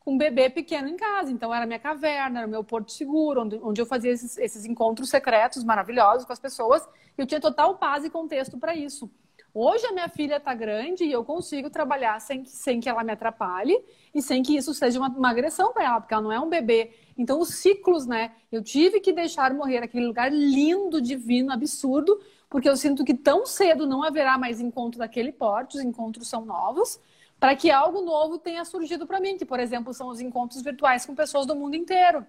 com 0.04 0.14
um 0.14 0.18
bebê 0.18 0.50
pequeno 0.50 0.88
em 0.88 0.96
casa. 0.96 1.32
Então, 1.32 1.52
era 1.54 1.66
minha 1.66 1.78
caverna, 1.78 2.40
era 2.40 2.46
o 2.46 2.50
meu 2.50 2.62
porto 2.62 2.92
seguro, 2.92 3.42
onde, 3.42 3.58
onde 3.62 3.80
eu 3.80 3.86
fazia 3.86 4.10
esses, 4.12 4.36
esses 4.36 4.64
encontros 4.64 5.08
secretos 5.08 5.64
maravilhosos 5.64 6.26
com 6.26 6.32
as 6.32 6.38
pessoas. 6.38 6.86
E 7.16 7.22
eu 7.22 7.26
tinha 7.26 7.40
total 7.40 7.76
paz 7.76 8.04
e 8.04 8.10
contexto 8.10 8.58
para 8.58 8.74
isso. 8.74 9.10
Hoje 9.56 9.86
a 9.86 9.92
minha 9.92 10.08
filha 10.08 10.38
está 10.38 10.52
grande 10.52 11.04
e 11.04 11.12
eu 11.12 11.24
consigo 11.24 11.70
trabalhar 11.70 12.20
sem, 12.20 12.44
sem 12.44 12.80
que 12.80 12.88
ela 12.88 13.04
me 13.04 13.12
atrapalhe 13.12 13.78
e 14.12 14.20
sem 14.20 14.42
que 14.42 14.56
isso 14.56 14.74
seja 14.74 14.98
uma, 14.98 15.08
uma 15.08 15.30
agressão 15.30 15.72
para 15.72 15.84
ela, 15.84 16.00
porque 16.00 16.12
ela 16.12 16.24
não 16.24 16.32
é 16.32 16.40
um 16.40 16.48
bebê. 16.48 16.90
Então, 17.16 17.38
os 17.38 17.54
ciclos, 17.54 18.04
né? 18.04 18.32
Eu 18.50 18.64
tive 18.64 18.98
que 18.98 19.12
deixar 19.12 19.54
morrer 19.54 19.78
aquele 19.78 20.06
lugar 20.06 20.30
lindo, 20.32 21.00
divino, 21.00 21.52
absurdo, 21.52 22.20
porque 22.50 22.68
eu 22.68 22.76
sinto 22.76 23.04
que 23.04 23.14
tão 23.14 23.46
cedo 23.46 23.86
não 23.86 24.02
haverá 24.02 24.36
mais 24.36 24.60
encontro 24.60 24.98
daquele 24.98 25.30
porte, 25.30 25.76
os 25.76 25.84
encontros 25.84 26.28
são 26.28 26.44
novos, 26.44 27.00
para 27.44 27.54
que 27.54 27.70
algo 27.70 28.00
novo 28.00 28.38
tenha 28.38 28.64
surgido 28.64 29.06
para 29.06 29.20
mim, 29.20 29.36
que, 29.36 29.44
por 29.44 29.60
exemplo, 29.60 29.92
são 29.92 30.08
os 30.08 30.18
encontros 30.18 30.62
virtuais 30.62 31.04
com 31.04 31.14
pessoas 31.14 31.44
do 31.44 31.54
mundo 31.54 31.76
inteiro. 31.76 32.24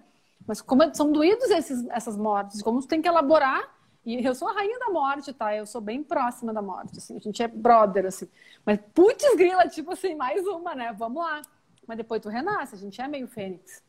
Mas 0.46 0.60
como 0.60 0.82
é, 0.82 0.92
são 0.92 1.10
doídos 1.10 1.48
esses, 1.48 1.88
essas 1.88 2.18
mortes, 2.18 2.60
como 2.60 2.82
tu 2.82 2.86
tem 2.86 3.00
que 3.00 3.08
elaborar. 3.08 3.66
E 4.04 4.22
eu 4.22 4.34
sou 4.34 4.46
a 4.46 4.52
rainha 4.52 4.78
da 4.78 4.90
morte, 4.90 5.32
tá? 5.32 5.56
Eu 5.56 5.64
sou 5.64 5.80
bem 5.80 6.02
próxima 6.02 6.52
da 6.52 6.60
morte, 6.60 6.98
assim. 6.98 7.16
A 7.16 7.18
gente 7.18 7.42
é 7.42 7.48
brother, 7.48 8.04
assim. 8.04 8.28
Mas, 8.62 8.78
putz, 8.92 9.24
grila, 9.36 9.66
tipo 9.68 9.90
assim, 9.92 10.14
mais 10.14 10.46
uma, 10.46 10.74
né? 10.74 10.94
Vamos 10.98 11.22
lá. 11.22 11.40
Mas 11.88 11.96
depois 11.96 12.20
tu 12.20 12.28
renasce, 12.28 12.74
a 12.74 12.78
gente 12.78 13.00
é 13.00 13.08
meio 13.08 13.26
fênix. 13.26 13.82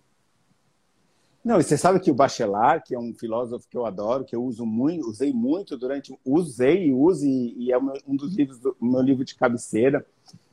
Não, 1.44 1.60
e 1.60 1.64
você 1.64 1.78
sabe 1.78 2.00
que 2.00 2.10
o 2.10 2.16
Bachelard, 2.16 2.86
que 2.86 2.96
é 2.96 3.00
um 3.00 3.14
filósofo 3.14 3.68
que 3.68 3.76
eu 3.76 3.86
adoro, 3.86 4.24
que 4.24 4.34
eu 4.34 4.46
uso 4.46 4.66
muito, 4.66 5.10
usei 5.10 5.34
muito 5.34 5.78
durante, 5.78 6.18
usei 6.24 6.94
use, 6.94 7.54
e 7.58 7.70
é 7.74 7.78
um 7.78 8.16
dos 8.16 8.34
livros 8.34 8.60
do 8.60 8.78
meu 8.80 9.02
livro 9.02 9.26
de 9.26 9.36
cabeceira. 9.36 10.08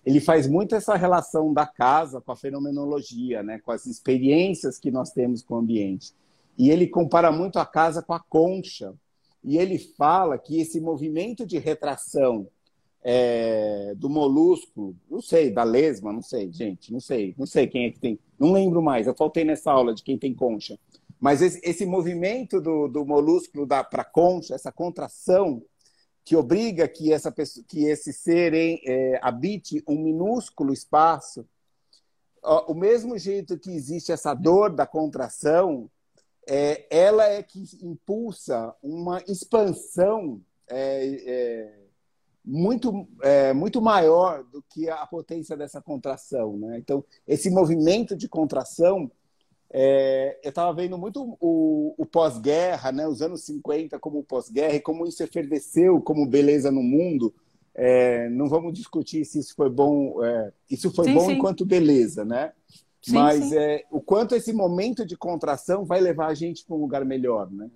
Ele 0.04 0.20
faz 0.20 0.46
muito 0.46 0.74
essa 0.74 0.96
relação 0.96 1.52
da 1.52 1.66
casa 1.66 2.20
com 2.20 2.32
a 2.32 2.36
fenomenologia, 2.36 3.42
né, 3.42 3.58
com 3.58 3.72
as 3.72 3.86
experiências 3.86 4.78
que 4.78 4.90
nós 4.90 5.10
temos 5.10 5.42
com 5.42 5.54
o 5.54 5.58
ambiente. 5.58 6.12
E 6.58 6.70
ele 6.70 6.86
compara 6.86 7.32
muito 7.32 7.58
a 7.58 7.66
casa 7.66 8.02
com 8.02 8.12
a 8.12 8.20
concha. 8.20 8.94
E 9.42 9.58
ele 9.58 9.78
fala 9.78 10.38
que 10.38 10.60
esse 10.60 10.80
movimento 10.80 11.46
de 11.46 11.58
retração 11.58 12.48
é, 13.02 13.94
do 13.96 14.08
molúsculo, 14.08 14.96
não 15.10 15.20
sei, 15.20 15.50
da 15.50 15.62
lesma, 15.62 16.12
não 16.12 16.22
sei, 16.22 16.50
gente, 16.50 16.90
não 16.90 17.00
sei, 17.00 17.34
não 17.36 17.44
sei 17.44 17.66
quem 17.66 17.84
é 17.84 17.90
que 17.90 17.98
tem, 17.98 18.18
não 18.38 18.52
lembro 18.52 18.82
mais, 18.82 19.06
eu 19.06 19.14
faltei 19.14 19.44
nessa 19.44 19.70
aula 19.70 19.94
de 19.94 20.02
quem 20.02 20.16
tem 20.16 20.32
concha. 20.32 20.78
Mas 21.20 21.42
esse, 21.42 21.60
esse 21.62 21.84
movimento 21.84 22.60
do, 22.60 22.88
do 22.88 23.04
molúsculo 23.04 23.66
para 23.66 24.04
concha, 24.04 24.54
essa 24.54 24.72
contração 24.72 25.62
que 26.24 26.34
obriga 26.34 26.88
que, 26.88 27.12
essa 27.12 27.30
pessoa, 27.30 27.64
que 27.68 27.84
esse 27.84 28.12
ser 28.12 28.54
em, 28.54 28.80
é, 28.86 29.18
habite 29.22 29.82
um 29.86 29.98
minúsculo 30.02 30.72
espaço, 30.72 31.46
ó, 32.42 32.72
o 32.72 32.74
mesmo 32.74 33.18
jeito 33.18 33.58
que 33.58 33.70
existe 33.70 34.10
essa 34.10 34.32
dor 34.32 34.70
da 34.70 34.86
contração, 34.86 35.90
é, 36.46 36.86
ela 36.90 37.24
é 37.24 37.42
que 37.42 37.64
impulsa 37.82 38.74
uma 38.82 39.22
expansão 39.26 40.40
é, 40.68 41.06
é 41.26 41.84
muito, 42.44 43.08
é, 43.22 43.52
muito 43.52 43.80
maior 43.80 44.44
do 44.44 44.62
que 44.62 44.88
a 44.88 45.06
potência 45.06 45.56
dessa 45.56 45.80
contração. 45.80 46.58
Né? 46.58 46.78
Então, 46.78 47.02
esse 47.26 47.48
movimento 47.48 48.14
de 48.14 48.28
contração, 48.28 49.10
é, 49.76 50.38
eu 50.44 50.50
estava 50.50 50.72
vendo 50.72 50.96
muito 50.96 51.36
o, 51.40 51.96
o 51.98 52.06
pós-guerra, 52.06 52.92
né? 52.92 53.08
os 53.08 53.20
anos 53.20 53.42
50 53.42 53.98
como 53.98 54.22
pós-guerra, 54.22 54.74
e 54.74 54.80
como 54.80 55.04
isso 55.04 55.20
efervesceu 55.20 56.00
como 56.00 56.24
beleza 56.24 56.70
no 56.70 56.80
mundo. 56.80 57.34
É, 57.74 58.28
não 58.28 58.48
vamos 58.48 58.72
discutir 58.72 59.24
se 59.24 59.40
isso 59.40 59.52
foi 59.56 59.68
bom, 59.68 60.24
é, 60.24 60.52
isso 60.70 60.92
foi 60.92 61.06
sim, 61.06 61.14
bom 61.14 61.26
sim. 61.26 61.32
enquanto 61.32 61.66
beleza, 61.66 62.24
né? 62.24 62.52
Sim, 63.02 63.14
Mas 63.14 63.52
é, 63.52 63.84
o 63.90 64.00
quanto 64.00 64.36
esse 64.36 64.52
momento 64.52 65.04
de 65.04 65.16
contração 65.16 65.84
vai 65.84 66.00
levar 66.00 66.28
a 66.28 66.34
gente 66.34 66.64
para 66.64 66.76
um 66.76 66.80
lugar 66.80 67.04
melhor, 67.04 67.50
né? 67.50 67.68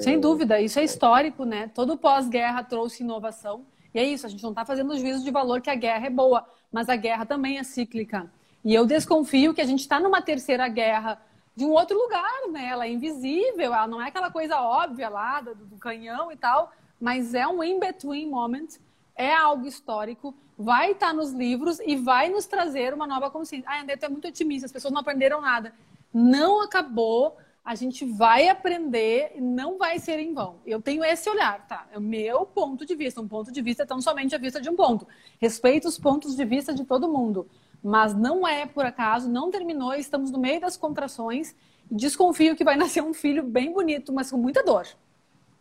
Sem 0.00 0.20
dúvida, 0.20 0.60
isso 0.60 0.78
é 0.78 0.84
histórico, 0.84 1.46
né? 1.46 1.70
Todo 1.74 1.96
pós-guerra 1.96 2.62
trouxe 2.62 3.02
inovação. 3.02 3.64
E 3.94 3.98
é 3.98 4.04
isso, 4.04 4.26
a 4.26 4.28
gente 4.28 4.42
não 4.42 4.50
está 4.50 4.66
fazendo 4.66 4.98
juízo 4.98 5.24
de 5.24 5.30
valor 5.30 5.62
que 5.62 5.70
a 5.70 5.74
guerra 5.74 6.08
é 6.08 6.10
boa, 6.10 6.46
mas 6.70 6.90
a 6.90 6.96
guerra 6.96 7.24
também 7.24 7.56
é 7.56 7.64
cíclica. 7.64 8.30
E 8.62 8.74
eu 8.74 8.84
desconfio 8.84 9.54
que 9.54 9.62
a 9.62 9.64
gente 9.64 9.80
está 9.80 9.98
numa 9.98 10.20
terceira 10.20 10.68
guerra 10.68 11.18
de 11.58 11.64
um 11.64 11.72
outro 11.72 11.98
lugar, 12.00 12.48
né? 12.52 12.66
Ela 12.66 12.86
é 12.86 12.92
invisível, 12.92 13.74
ela 13.74 13.88
não 13.88 14.00
é 14.00 14.06
aquela 14.06 14.30
coisa 14.30 14.60
óbvia 14.60 15.08
lá 15.08 15.40
do, 15.40 15.56
do 15.56 15.76
canhão 15.76 16.30
e 16.30 16.36
tal, 16.36 16.70
mas 17.00 17.34
é 17.34 17.48
um 17.48 17.64
in-between 17.64 18.30
moment, 18.30 18.68
é 19.16 19.34
algo 19.34 19.66
histórico, 19.66 20.32
vai 20.56 20.92
estar 20.92 21.12
nos 21.12 21.32
livros 21.32 21.80
e 21.80 21.96
vai 21.96 22.28
nos 22.28 22.46
trazer 22.46 22.94
uma 22.94 23.08
nova 23.08 23.28
consciência. 23.28 23.68
Ah, 23.68 23.82
André, 23.82 23.96
tu 23.96 24.06
é 24.06 24.08
muito 24.08 24.28
otimista, 24.28 24.66
as 24.66 24.72
pessoas 24.72 24.94
não 24.94 25.00
aprenderam 25.00 25.40
nada. 25.40 25.74
Não 26.14 26.62
acabou, 26.62 27.36
a 27.64 27.74
gente 27.74 28.04
vai 28.04 28.48
aprender 28.48 29.32
e 29.34 29.40
não 29.40 29.78
vai 29.78 29.98
ser 29.98 30.20
em 30.20 30.32
vão. 30.32 30.60
Eu 30.64 30.80
tenho 30.80 31.04
esse 31.04 31.28
olhar, 31.28 31.66
tá? 31.66 31.88
É 31.90 31.98
o 31.98 32.00
meu 32.00 32.46
ponto 32.46 32.86
de 32.86 32.94
vista, 32.94 33.20
um 33.20 33.26
ponto 33.26 33.50
de 33.50 33.60
vista 33.60 33.84
tão 33.84 34.00
somente 34.00 34.32
a 34.32 34.38
vista 34.38 34.60
de 34.60 34.70
um 34.70 34.76
ponto. 34.76 35.08
Respeito 35.40 35.88
os 35.88 35.98
pontos 35.98 36.36
de 36.36 36.44
vista 36.44 36.72
de 36.72 36.84
todo 36.84 37.08
mundo 37.08 37.48
mas 37.82 38.14
não 38.14 38.46
é 38.46 38.66
por 38.66 38.84
acaso, 38.84 39.28
não 39.28 39.50
terminou, 39.50 39.94
estamos 39.94 40.30
no 40.30 40.38
meio 40.38 40.60
das 40.60 40.76
contrações. 40.76 41.54
Desconfio 41.90 42.54
que 42.54 42.64
vai 42.64 42.76
nascer 42.76 43.02
um 43.02 43.14
filho 43.14 43.42
bem 43.42 43.72
bonito, 43.72 44.12
mas 44.12 44.30
com 44.30 44.36
muita 44.36 44.62
dor, 44.62 44.86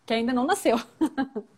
que 0.06 0.14
ainda 0.14 0.34
não 0.34 0.46
nasceu. 0.46 0.78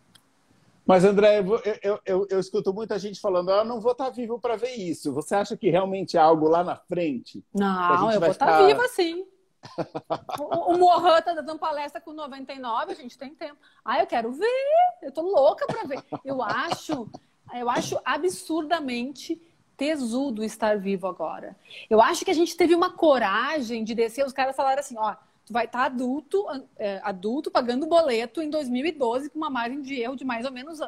Mas, 0.86 1.04
André, 1.04 1.38
eu, 1.38 1.62
eu, 1.82 2.00
eu, 2.04 2.26
eu 2.30 2.40
escuto 2.40 2.74
muita 2.74 2.98
gente 2.98 3.20
falando: 3.20 3.48
eu 3.52 3.64
não 3.64 3.80
vou 3.80 3.92
estar 3.92 4.10
vivo 4.10 4.40
para 4.40 4.56
ver 4.56 4.74
isso. 4.74 5.12
Você 5.12 5.36
acha 5.36 5.56
que 5.56 5.70
realmente 5.70 6.16
é 6.16 6.20
algo 6.20 6.48
lá 6.48 6.64
na 6.64 6.74
frente? 6.74 7.44
Não, 7.54 8.10
eu 8.10 8.18
vou 8.18 8.28
estar 8.28 8.46
ficar... 8.46 8.66
viva 8.66 8.88
sim. 8.88 9.24
o, 10.40 10.72
o 10.72 10.78
Mohan 10.78 11.18
está 11.18 11.32
dando 11.34 11.60
palestra 11.60 12.00
com 12.00 12.12
99, 12.12 12.90
a 12.90 12.94
gente 12.96 13.16
tem 13.16 13.32
tempo. 13.36 13.58
Ah, 13.84 14.00
eu 14.00 14.06
quero 14.06 14.32
ver, 14.32 14.66
eu 15.02 15.12
tô 15.12 15.22
louca 15.22 15.64
para 15.64 15.84
ver. 15.84 16.02
Eu 16.24 16.42
acho, 16.42 17.08
eu 17.54 17.70
acho 17.70 17.96
absurdamente 18.04 19.40
tesudo 19.80 20.44
estar 20.44 20.78
vivo 20.78 21.06
agora. 21.06 21.56
Eu 21.88 22.02
acho 22.02 22.22
que 22.22 22.30
a 22.30 22.34
gente 22.34 22.54
teve 22.54 22.74
uma 22.74 22.90
coragem 22.90 23.82
de 23.82 23.94
descer, 23.94 24.26
os 24.26 24.32
caras 24.32 24.54
falaram 24.54 24.80
assim, 24.80 24.94
ó, 24.98 25.16
tu 25.46 25.54
vai 25.54 25.64
estar 25.64 25.78
tá 25.78 25.84
adulto, 25.86 26.44
é, 26.76 27.00
adulto 27.02 27.50
pagando 27.50 27.86
boleto 27.86 28.42
em 28.42 28.50
2012 28.50 29.30
com 29.30 29.38
uma 29.38 29.48
margem 29.48 29.80
de 29.80 29.94
erro 29.94 30.16
de 30.16 30.24
mais 30.24 30.44
ou 30.44 30.52
menos 30.52 30.80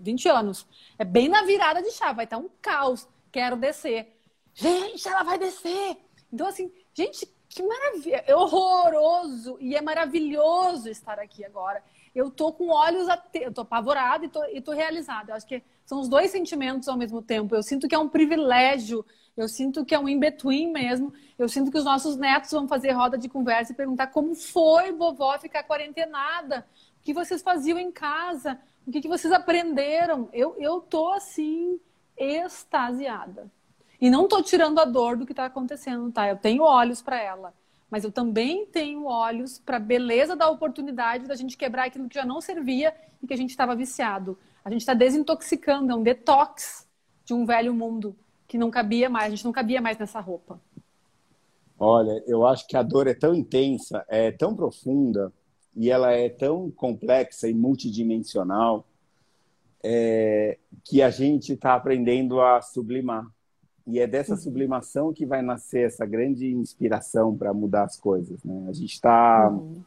20 0.00 0.28
anos. 0.28 0.66
É 0.98 1.04
bem 1.04 1.28
na 1.28 1.44
virada 1.44 1.80
de 1.80 1.92
chave, 1.92 2.16
vai 2.16 2.24
estar 2.24 2.38
tá 2.38 2.42
um 2.42 2.50
caos. 2.60 3.08
Quero 3.30 3.54
descer. 3.56 4.12
Gente, 4.52 5.06
ela 5.06 5.22
vai 5.22 5.38
descer. 5.38 5.96
Então, 6.32 6.48
assim, 6.48 6.72
gente, 6.92 7.24
que 7.48 7.62
maravilha. 7.62 8.24
É 8.26 8.34
horroroso 8.34 9.58
e 9.60 9.76
é 9.76 9.80
maravilhoso 9.80 10.88
estar 10.88 11.20
aqui 11.20 11.44
agora. 11.44 11.84
Eu 12.12 12.32
tô 12.32 12.52
com 12.52 12.70
olhos, 12.70 13.08
ate... 13.08 13.38
eu 13.38 13.54
tô 13.54 13.60
apavorada 13.60 14.24
e 14.24 14.28
tô, 14.28 14.44
e 14.46 14.60
tô 14.60 14.72
realizada. 14.72 15.30
Eu 15.30 15.36
acho 15.36 15.46
que 15.46 15.62
são 15.88 16.00
os 16.00 16.08
dois 16.08 16.30
sentimentos 16.30 16.86
ao 16.86 16.98
mesmo 16.98 17.22
tempo. 17.22 17.54
Eu 17.54 17.62
sinto 17.62 17.88
que 17.88 17.94
é 17.94 17.98
um 17.98 18.10
privilégio, 18.10 19.02
eu 19.34 19.48
sinto 19.48 19.86
que 19.86 19.94
é 19.94 19.98
um 19.98 20.06
in-between 20.06 20.70
mesmo. 20.70 21.14
Eu 21.38 21.48
sinto 21.48 21.70
que 21.70 21.78
os 21.78 21.84
nossos 21.84 22.14
netos 22.14 22.50
vão 22.50 22.68
fazer 22.68 22.90
roda 22.90 23.16
de 23.16 23.26
conversa 23.26 23.72
e 23.72 23.74
perguntar 23.74 24.08
como 24.08 24.34
foi, 24.34 24.92
vovó, 24.92 25.38
ficar 25.38 25.62
quarentenada? 25.62 26.66
O 27.00 27.04
que 27.04 27.14
vocês 27.14 27.40
faziam 27.40 27.78
em 27.78 27.90
casa? 27.90 28.60
O 28.86 28.92
que, 28.92 29.00
que 29.00 29.08
vocês 29.08 29.32
aprenderam? 29.32 30.28
Eu, 30.30 30.54
eu 30.58 30.78
tô 30.78 31.08
assim, 31.08 31.80
extasiada. 32.18 33.50
E 33.98 34.10
não 34.10 34.28
tô 34.28 34.42
tirando 34.42 34.78
a 34.80 34.84
dor 34.84 35.16
do 35.16 35.24
que 35.24 35.32
está 35.32 35.46
acontecendo, 35.46 36.12
tá? 36.12 36.28
Eu 36.28 36.36
tenho 36.36 36.64
olhos 36.64 37.00
para 37.00 37.18
ela. 37.18 37.54
Mas 37.90 38.04
eu 38.04 38.12
também 38.12 38.66
tenho 38.66 39.06
olhos 39.06 39.58
para 39.58 39.78
a 39.78 39.80
beleza 39.80 40.36
da 40.36 40.50
oportunidade 40.50 41.26
da 41.26 41.34
gente 41.34 41.56
quebrar 41.56 41.84
aquilo 41.86 42.10
que 42.10 42.14
já 42.16 42.26
não 42.26 42.42
servia 42.42 42.94
e 43.22 43.26
que 43.26 43.32
a 43.32 43.38
gente 43.38 43.50
estava 43.50 43.74
viciado. 43.74 44.38
A 44.68 44.70
gente 44.70 44.82
está 44.82 44.92
desintoxicando, 44.92 45.90
é 45.90 45.94
um 45.94 46.02
detox 46.02 46.86
de 47.24 47.32
um 47.32 47.46
velho 47.46 47.72
mundo 47.72 48.14
que 48.46 48.58
não 48.58 48.70
cabia 48.70 49.08
mais, 49.08 49.24
a 49.24 49.30
gente 49.30 49.44
não 49.46 49.50
cabia 49.50 49.80
mais 49.80 49.96
nessa 49.96 50.20
roupa. 50.20 50.60
Olha, 51.78 52.22
eu 52.26 52.46
acho 52.46 52.66
que 52.68 52.76
a 52.76 52.82
dor 52.82 53.06
é 53.06 53.14
tão 53.14 53.34
intensa, 53.34 54.04
é 54.10 54.30
tão 54.30 54.54
profunda 54.54 55.32
e 55.74 55.90
ela 55.90 56.12
é 56.12 56.28
tão 56.28 56.70
complexa 56.70 57.48
e 57.48 57.54
multidimensional 57.54 58.84
é, 59.82 60.58
que 60.84 61.00
a 61.00 61.08
gente 61.08 61.54
está 61.54 61.74
aprendendo 61.74 62.38
a 62.38 62.60
sublimar. 62.60 63.26
E 63.86 63.98
é 63.98 64.06
dessa 64.06 64.34
uhum. 64.34 64.38
sublimação 64.38 65.14
que 65.14 65.24
vai 65.24 65.40
nascer 65.40 65.86
essa 65.86 66.04
grande 66.04 66.46
inspiração 66.52 67.34
para 67.34 67.54
mudar 67.54 67.84
as 67.84 67.98
coisas. 67.98 68.44
Né? 68.44 68.66
A 68.68 68.72
gente 68.74 68.92
está 68.92 69.48
uhum 69.48 69.82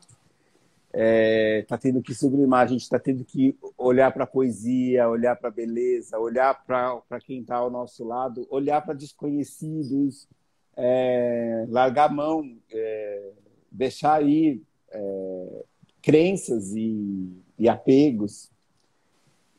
é, 0.93 1.63
tá 1.67 1.77
tendo 1.77 2.01
que 2.01 2.13
sublimar, 2.13 2.65
a 2.65 2.67
gente 2.67 2.81
está 2.81 2.99
tendo 2.99 3.23
que 3.23 3.57
olhar 3.77 4.11
para 4.11 4.25
a 4.25 4.27
poesia, 4.27 5.07
olhar 5.07 5.35
para 5.35 5.49
a 5.49 5.53
beleza, 5.53 6.19
olhar 6.19 6.53
para 6.65 7.19
quem 7.21 7.41
está 7.41 7.55
ao 7.55 7.69
nosso 7.69 8.03
lado, 8.03 8.45
olhar 8.49 8.81
para 8.81 8.93
desconhecidos, 8.93 10.27
é, 10.75 11.65
largar 11.69 12.09
a 12.09 12.13
mão, 12.13 12.57
é, 12.71 13.31
deixar 13.71 14.21
ir 14.23 14.61
é, 14.89 15.63
crenças 16.01 16.73
e, 16.75 17.41
e 17.57 17.69
apegos 17.69 18.51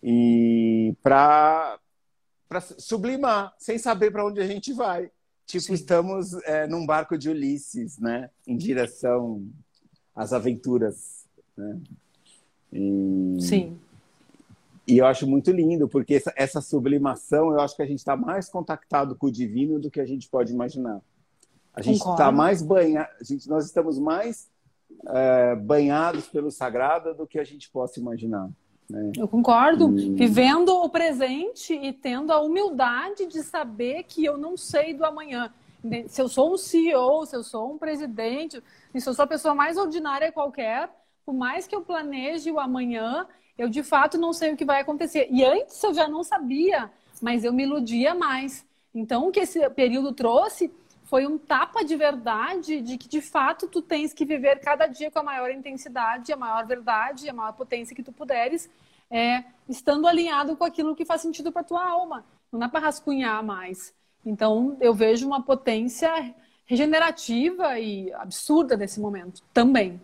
e 0.02 0.94
para 1.02 1.78
sublimar, 2.78 3.54
sem 3.58 3.78
saber 3.78 4.10
para 4.10 4.26
onde 4.26 4.40
a 4.40 4.46
gente 4.46 4.72
vai. 4.72 5.10
Tipo, 5.46 5.64
Sim. 5.64 5.74
estamos 5.74 6.34
é, 6.44 6.66
num 6.66 6.84
barco 6.84 7.16
de 7.16 7.30
Ulisses, 7.30 7.98
né? 7.98 8.30
Em 8.46 8.56
direção 8.56 9.46
às 10.14 10.32
aventuras 10.32 11.21
né? 11.56 11.78
E, 12.72 13.36
Sim. 13.40 13.78
E 14.86 14.98
eu 14.98 15.06
acho 15.06 15.26
muito 15.26 15.50
lindo, 15.50 15.88
porque 15.88 16.14
essa, 16.14 16.32
essa 16.36 16.60
sublimação, 16.60 17.52
eu 17.52 17.60
acho 17.60 17.76
que 17.76 17.82
a 17.82 17.86
gente 17.86 17.98
está 17.98 18.16
mais 18.16 18.48
contactado 18.48 19.14
com 19.14 19.26
o 19.26 19.32
divino 19.32 19.78
do 19.78 19.90
que 19.90 20.00
a 20.00 20.04
gente 20.04 20.28
pode 20.28 20.52
imaginar. 20.52 21.00
A 21.74 21.80
gente 21.80 21.98
está 21.98 22.30
mais 22.30 22.60
banhado, 22.60 23.08
nós 23.46 23.64
estamos 23.64 23.98
mais 23.98 24.50
é, 25.06 25.54
banhados 25.56 26.26
pelo 26.26 26.50
sagrado 26.50 27.14
do 27.14 27.26
que 27.26 27.38
a 27.38 27.44
gente 27.44 27.70
possa 27.70 27.98
imaginar. 27.98 28.50
Né? 28.90 29.12
Eu 29.16 29.26
concordo. 29.26 29.98
E... 29.98 30.10
Vivendo 30.10 30.70
o 30.70 30.88
presente 30.88 31.72
e 31.72 31.92
tendo 31.92 32.32
a 32.32 32.40
humildade 32.40 33.26
de 33.26 33.42
saber 33.42 34.02
que 34.02 34.24
eu 34.24 34.36
não 34.36 34.56
sei 34.56 34.92
do 34.92 35.04
amanhã. 35.04 35.52
Se 36.06 36.22
eu 36.22 36.28
sou 36.28 36.52
um 36.52 36.56
CEO, 36.56 37.26
se 37.26 37.34
eu 37.34 37.42
sou 37.42 37.72
um 37.72 37.78
presidente, 37.78 38.62
se 38.96 39.08
eu 39.08 39.14
sou 39.14 39.24
a 39.24 39.26
pessoa 39.26 39.54
mais 39.54 39.76
ordinária 39.76 40.30
qualquer, 40.30 40.88
por 41.24 41.34
mais 41.34 41.66
que 41.66 41.74
eu 41.74 41.82
planeje 41.82 42.50
o 42.50 42.58
amanhã, 42.58 43.26
eu 43.56 43.68
de 43.68 43.82
fato 43.82 44.18
não 44.18 44.32
sei 44.32 44.52
o 44.52 44.56
que 44.56 44.64
vai 44.64 44.80
acontecer. 44.80 45.28
E 45.30 45.44
antes 45.44 45.82
eu 45.82 45.94
já 45.94 46.08
não 46.08 46.24
sabia, 46.24 46.90
mas 47.20 47.44
eu 47.44 47.52
me 47.52 47.62
iludia 47.62 48.14
mais. 48.14 48.66
Então, 48.94 49.28
o 49.28 49.32
que 49.32 49.40
esse 49.40 49.68
período 49.70 50.12
trouxe 50.12 50.72
foi 51.04 51.26
um 51.26 51.38
tapa 51.38 51.84
de 51.84 51.94
verdade 51.94 52.80
de 52.80 52.96
que 52.96 53.08
de 53.08 53.20
fato 53.20 53.68
tu 53.68 53.82
tens 53.82 54.12
que 54.12 54.24
viver 54.24 54.60
cada 54.60 54.86
dia 54.86 55.10
com 55.10 55.18
a 55.18 55.22
maior 55.22 55.50
intensidade, 55.50 56.32
a 56.32 56.36
maior 56.36 56.66
verdade, 56.66 57.28
a 57.28 57.32
maior 57.32 57.52
potência 57.52 57.94
que 57.94 58.02
tu 58.02 58.12
puderes, 58.12 58.68
é, 59.10 59.44
estando 59.68 60.06
alinhado 60.06 60.56
com 60.56 60.64
aquilo 60.64 60.96
que 60.96 61.04
faz 61.04 61.20
sentido 61.20 61.52
para 61.52 61.62
tua 61.62 61.84
alma. 61.84 62.24
Não 62.50 62.58
dá 62.58 62.68
para 62.68 62.80
rascunhar 62.80 63.42
mais. 63.44 63.94
Então, 64.24 64.76
eu 64.80 64.94
vejo 64.94 65.26
uma 65.26 65.42
potência 65.42 66.34
regenerativa 66.64 67.78
e 67.78 68.12
absurda 68.14 68.76
nesse 68.76 69.00
momento 69.00 69.42
também 69.52 70.00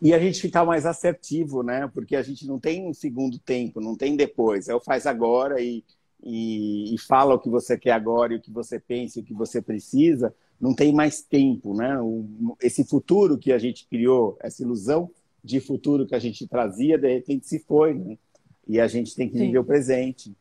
e 0.00 0.14
a 0.14 0.18
gente 0.18 0.40
ficar 0.40 0.64
mais 0.64 0.86
assertivo, 0.86 1.62
né? 1.62 1.88
Porque 1.92 2.14
a 2.14 2.22
gente 2.22 2.46
não 2.46 2.58
tem 2.58 2.86
um 2.86 2.94
segundo 2.94 3.38
tempo, 3.38 3.80
não 3.80 3.96
tem 3.96 4.16
depois. 4.16 4.68
É 4.68 4.74
o 4.74 4.80
faz 4.80 5.06
agora 5.06 5.60
e, 5.60 5.84
e, 6.22 6.94
e, 6.94 6.98
fala 6.98 7.34
o 7.34 7.38
que 7.38 7.48
você 7.48 7.76
quer 7.76 7.92
agora 7.92 8.32
e 8.32 8.36
o 8.36 8.40
que 8.40 8.50
você 8.50 8.78
pensa 8.78 9.18
e 9.18 9.22
o 9.22 9.24
que 9.24 9.34
você 9.34 9.60
precisa. 9.60 10.34
Não 10.60 10.74
tem 10.74 10.92
mais 10.92 11.20
tempo, 11.20 11.74
né? 11.74 12.00
O, 12.00 12.56
esse 12.62 12.84
futuro 12.84 13.38
que 13.38 13.52
a 13.52 13.58
gente 13.58 13.86
criou, 13.88 14.36
essa 14.40 14.62
ilusão 14.62 15.10
de 15.42 15.60
futuro 15.60 16.06
que 16.06 16.14
a 16.14 16.18
gente 16.18 16.46
trazia, 16.46 16.96
de 16.98 17.12
repente 17.12 17.46
se 17.46 17.58
foi, 17.58 17.94
né? 17.94 18.18
E 18.66 18.80
a 18.80 18.86
gente 18.86 19.14
tem 19.16 19.28
que 19.28 19.38
Sim. 19.38 19.46
viver 19.46 19.58
o 19.58 19.64
presente. 19.64 20.36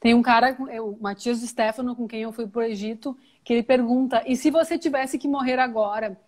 Tem 0.00 0.14
um 0.14 0.22
cara, 0.22 0.56
o 0.82 0.96
Matias 1.00 1.40
Stefano, 1.40 1.94
com 1.94 2.08
quem 2.08 2.22
eu 2.22 2.32
fui 2.32 2.46
para 2.46 2.60
o 2.60 2.62
Egito, 2.62 3.16
que 3.44 3.52
ele 3.52 3.62
pergunta: 3.62 4.22
e 4.26 4.36
se 4.36 4.50
você 4.50 4.78
tivesse 4.78 5.18
que 5.18 5.28
morrer 5.28 5.58
agora? 5.58 6.18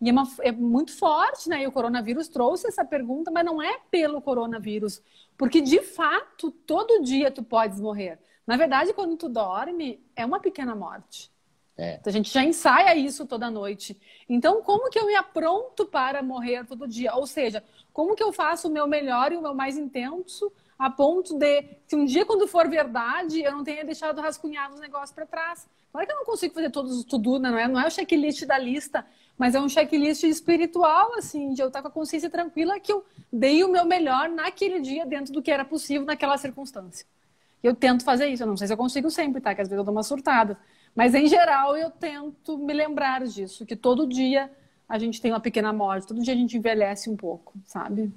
E 0.00 0.08
é, 0.08 0.12
uma, 0.12 0.28
é, 0.40 0.52
muito 0.52 0.96
forte, 0.96 1.48
né? 1.48 1.62
E 1.62 1.66
o 1.66 1.72
coronavírus 1.72 2.28
trouxe 2.28 2.68
essa 2.68 2.84
pergunta, 2.84 3.30
mas 3.30 3.44
não 3.44 3.60
é 3.60 3.78
pelo 3.90 4.20
coronavírus. 4.20 5.02
Porque, 5.36 5.60
de 5.60 5.80
fato, 5.80 6.50
todo 6.50 7.02
dia 7.02 7.30
tu 7.30 7.42
podes 7.42 7.80
morrer. 7.80 8.18
Na 8.46 8.56
verdade, 8.56 8.92
quando 8.92 9.16
tu 9.16 9.28
dorme, 9.28 10.00
é 10.14 10.24
uma 10.24 10.40
pequena 10.40 10.74
morte. 10.74 11.30
É. 11.76 12.00
A 12.04 12.10
gente 12.10 12.32
já 12.32 12.42
ensaia 12.42 12.96
isso 12.96 13.26
toda 13.26 13.50
noite. 13.50 14.00
Então, 14.28 14.62
como 14.62 14.90
que 14.90 14.98
eu 14.98 15.06
me 15.06 15.14
apronto 15.14 15.86
para 15.86 16.22
morrer 16.22 16.64
todo 16.66 16.88
dia? 16.88 17.14
Ou 17.14 17.26
seja, 17.26 17.62
como 17.92 18.16
que 18.16 18.22
eu 18.22 18.32
faço 18.32 18.68
o 18.68 18.70
meu 18.70 18.86
melhor 18.86 19.32
e 19.32 19.36
o 19.36 19.42
meu 19.42 19.54
mais 19.54 19.76
intenso 19.76 20.50
a 20.78 20.88
ponto 20.88 21.36
de, 21.36 21.64
se 21.86 21.96
um 21.96 22.04
dia 22.04 22.24
quando 22.24 22.46
for 22.46 22.68
verdade, 22.68 23.42
eu 23.42 23.50
não 23.50 23.64
tenha 23.64 23.84
deixado 23.84 24.20
rascunhado 24.20 24.74
os 24.74 24.80
negócios 24.80 25.10
para 25.10 25.26
trás. 25.26 25.68
Claro 25.90 26.06
que 26.06 26.12
eu 26.12 26.16
não 26.16 26.24
consigo 26.24 26.54
fazer 26.54 26.70
todos 26.70 26.96
os 26.96 27.04
tudo, 27.04 27.38
né? 27.38 27.50
não 27.50 27.58
é, 27.58 27.68
não 27.68 27.80
é 27.80 27.86
o 27.86 27.90
checklist 27.90 28.44
da 28.44 28.56
lista, 28.58 29.04
mas 29.38 29.54
é 29.54 29.60
um 29.60 29.68
checklist 29.68 30.24
espiritual, 30.24 31.14
assim, 31.14 31.54
de 31.54 31.62
eu 31.62 31.68
estar 31.68 31.80
com 31.80 31.88
a 31.88 31.90
consciência 31.90 32.28
tranquila 32.28 32.80
que 32.80 32.92
eu 32.92 33.04
dei 33.32 33.62
o 33.62 33.70
meu 33.70 33.84
melhor 33.84 34.28
naquele 34.28 34.80
dia 34.80 35.06
dentro 35.06 35.32
do 35.32 35.40
que 35.40 35.50
era 35.50 35.64
possível 35.64 36.04
naquela 36.04 36.36
circunstância. 36.36 37.06
Eu 37.62 37.74
tento 37.74 38.04
fazer 38.04 38.26
isso. 38.26 38.42
Eu 38.42 38.48
não 38.48 38.56
sei 38.56 38.66
se 38.66 38.72
eu 38.72 38.76
consigo 38.76 39.10
sempre, 39.10 39.40
tá? 39.40 39.54
Que 39.54 39.60
às 39.60 39.68
vezes 39.68 39.78
eu 39.78 39.84
dou 39.84 39.94
uma 39.94 40.02
surtada. 40.02 40.58
Mas, 40.94 41.14
em 41.14 41.28
geral, 41.28 41.76
eu 41.76 41.90
tento 41.90 42.58
me 42.58 42.72
lembrar 42.72 43.24
disso. 43.24 43.64
Que 43.64 43.76
todo 43.76 44.08
dia 44.08 44.50
a 44.88 44.98
gente 44.98 45.20
tem 45.20 45.32
uma 45.32 45.40
pequena 45.40 45.72
morte. 45.72 46.06
Todo 46.06 46.20
dia 46.20 46.34
a 46.34 46.36
gente 46.36 46.56
envelhece 46.56 47.08
um 47.08 47.16
pouco, 47.16 47.54
sabe? 47.64 48.12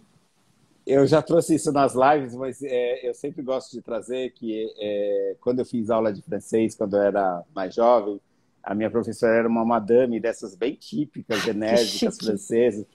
Eu 0.86 1.06
já 1.06 1.22
trouxe 1.22 1.56
isso 1.56 1.72
nas 1.72 1.94
lives, 1.94 2.36
mas 2.36 2.62
é, 2.64 3.08
eu 3.08 3.14
sempre 3.14 3.44
gosto 3.44 3.72
de 3.72 3.82
trazer 3.82 4.32
que 4.32 4.68
é, 4.80 5.36
quando 5.40 5.60
eu 5.60 5.66
fiz 5.66 5.92
aula 5.92 6.12
de 6.12 6.22
francês, 6.24 6.74
quando 6.74 6.98
eu 6.98 7.04
era 7.04 7.44
mais 7.54 7.76
jovem, 7.76 8.20
a 8.64 8.76
minha 8.76 8.90
professora 8.90 9.36
era 9.36 9.48
uma 9.48 9.66
madame 9.66 10.20
dessas 10.20 10.56
bem 10.56 10.76
típicas, 10.76 11.46
enérgicas, 11.48 12.18
francesas. 12.18 12.86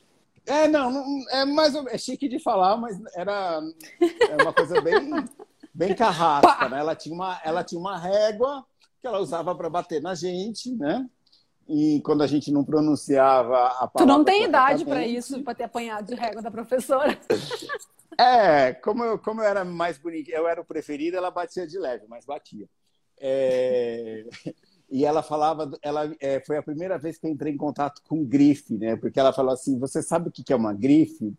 É, 0.46 0.68
não, 0.68 0.90
não, 0.90 1.30
é 1.30 1.44
mais 1.44 1.74
é 1.74 1.98
chique 1.98 2.28
de 2.28 2.38
falar, 2.38 2.76
mas 2.76 2.96
era 3.14 3.60
é 4.00 4.42
uma 4.42 4.52
coisa 4.52 4.80
bem, 4.80 4.94
bem 5.74 5.94
carrasca, 5.94 6.68
né? 6.68 6.78
Ela 6.78 6.94
tinha 6.94 7.14
uma, 7.14 7.40
ela 7.44 7.64
tinha 7.64 7.80
uma 7.80 7.98
régua 7.98 8.64
que 9.00 9.06
ela 9.06 9.18
usava 9.18 9.54
para 9.54 9.68
bater 9.68 10.00
na 10.00 10.14
gente, 10.14 10.72
né? 10.76 11.04
E 11.68 12.00
quando 12.04 12.22
a 12.22 12.28
gente 12.28 12.52
não 12.52 12.64
pronunciava 12.64 13.66
a 13.66 13.88
palavra. 13.88 13.98
Tu 13.98 14.06
não 14.06 14.24
tem 14.24 14.44
idade 14.44 14.84
para 14.84 15.04
isso, 15.04 15.42
para 15.42 15.54
ter 15.54 15.64
apanhado 15.64 16.06
de 16.06 16.14
régua 16.14 16.40
da 16.40 16.50
professora. 16.50 17.18
É, 18.18 18.72
como 18.72 19.04
eu, 19.04 19.18
como 19.18 19.42
eu 19.42 19.44
era 19.44 19.62
mais 19.62 19.98
bonito, 19.98 20.30
eu 20.30 20.48
era 20.48 20.58
o 20.58 20.64
preferido, 20.64 21.18
ela 21.18 21.30
batia 21.30 21.66
de 21.66 21.78
leve, 21.78 22.06
mas 22.08 22.24
batia. 22.24 22.66
É... 23.20 24.24
E 24.88 25.04
ela 25.04 25.22
falava, 25.22 25.70
ela 25.82 26.14
é, 26.20 26.40
foi 26.40 26.56
a 26.56 26.62
primeira 26.62 26.96
vez 26.96 27.18
que 27.18 27.26
eu 27.26 27.30
entrei 27.30 27.52
em 27.52 27.56
contato 27.56 28.00
com 28.08 28.24
grife, 28.24 28.74
né? 28.74 28.96
Porque 28.96 29.18
ela 29.18 29.32
falou 29.32 29.52
assim: 29.52 29.78
você 29.78 30.02
sabe 30.02 30.28
o 30.28 30.32
que 30.32 30.52
é 30.52 30.56
uma 30.56 30.72
grife? 30.72 31.34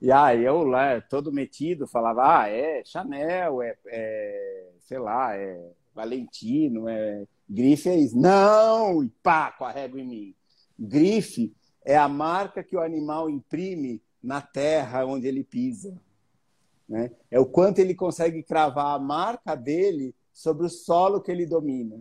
E 0.00 0.10
aí 0.10 0.44
eu 0.44 0.64
lá, 0.64 1.00
todo 1.00 1.32
metido, 1.32 1.86
falava: 1.86 2.42
ah, 2.42 2.48
é 2.48 2.82
Chanel, 2.84 3.62
é, 3.62 3.76
é 3.86 4.68
sei 4.80 4.98
lá, 4.98 5.36
é 5.36 5.60
Valentino, 5.94 6.88
é 6.88 7.26
grife 7.48 7.88
é 7.88 7.96
isso. 7.96 8.18
Não! 8.18 9.02
E 9.02 9.08
pá, 9.22 9.52
com 9.52 9.64
a 9.64 9.70
régua 9.70 10.00
em 10.00 10.06
mim. 10.06 10.34
Grife 10.78 11.54
é 11.84 11.96
a 11.96 12.08
marca 12.08 12.62
que 12.62 12.76
o 12.76 12.82
animal 12.82 13.30
imprime 13.30 14.02
na 14.22 14.40
terra 14.40 15.06
onde 15.06 15.26
ele 15.26 15.44
pisa. 15.44 15.96
Né? 16.88 17.10
É 17.30 17.38
o 17.38 17.46
quanto 17.46 17.78
ele 17.78 17.94
consegue 17.94 18.42
cravar 18.42 18.94
a 18.94 18.98
marca 18.98 19.54
dele 19.54 20.14
sobre 20.32 20.66
o 20.66 20.70
solo 20.70 21.20
que 21.20 21.30
ele 21.30 21.46
domina. 21.46 22.00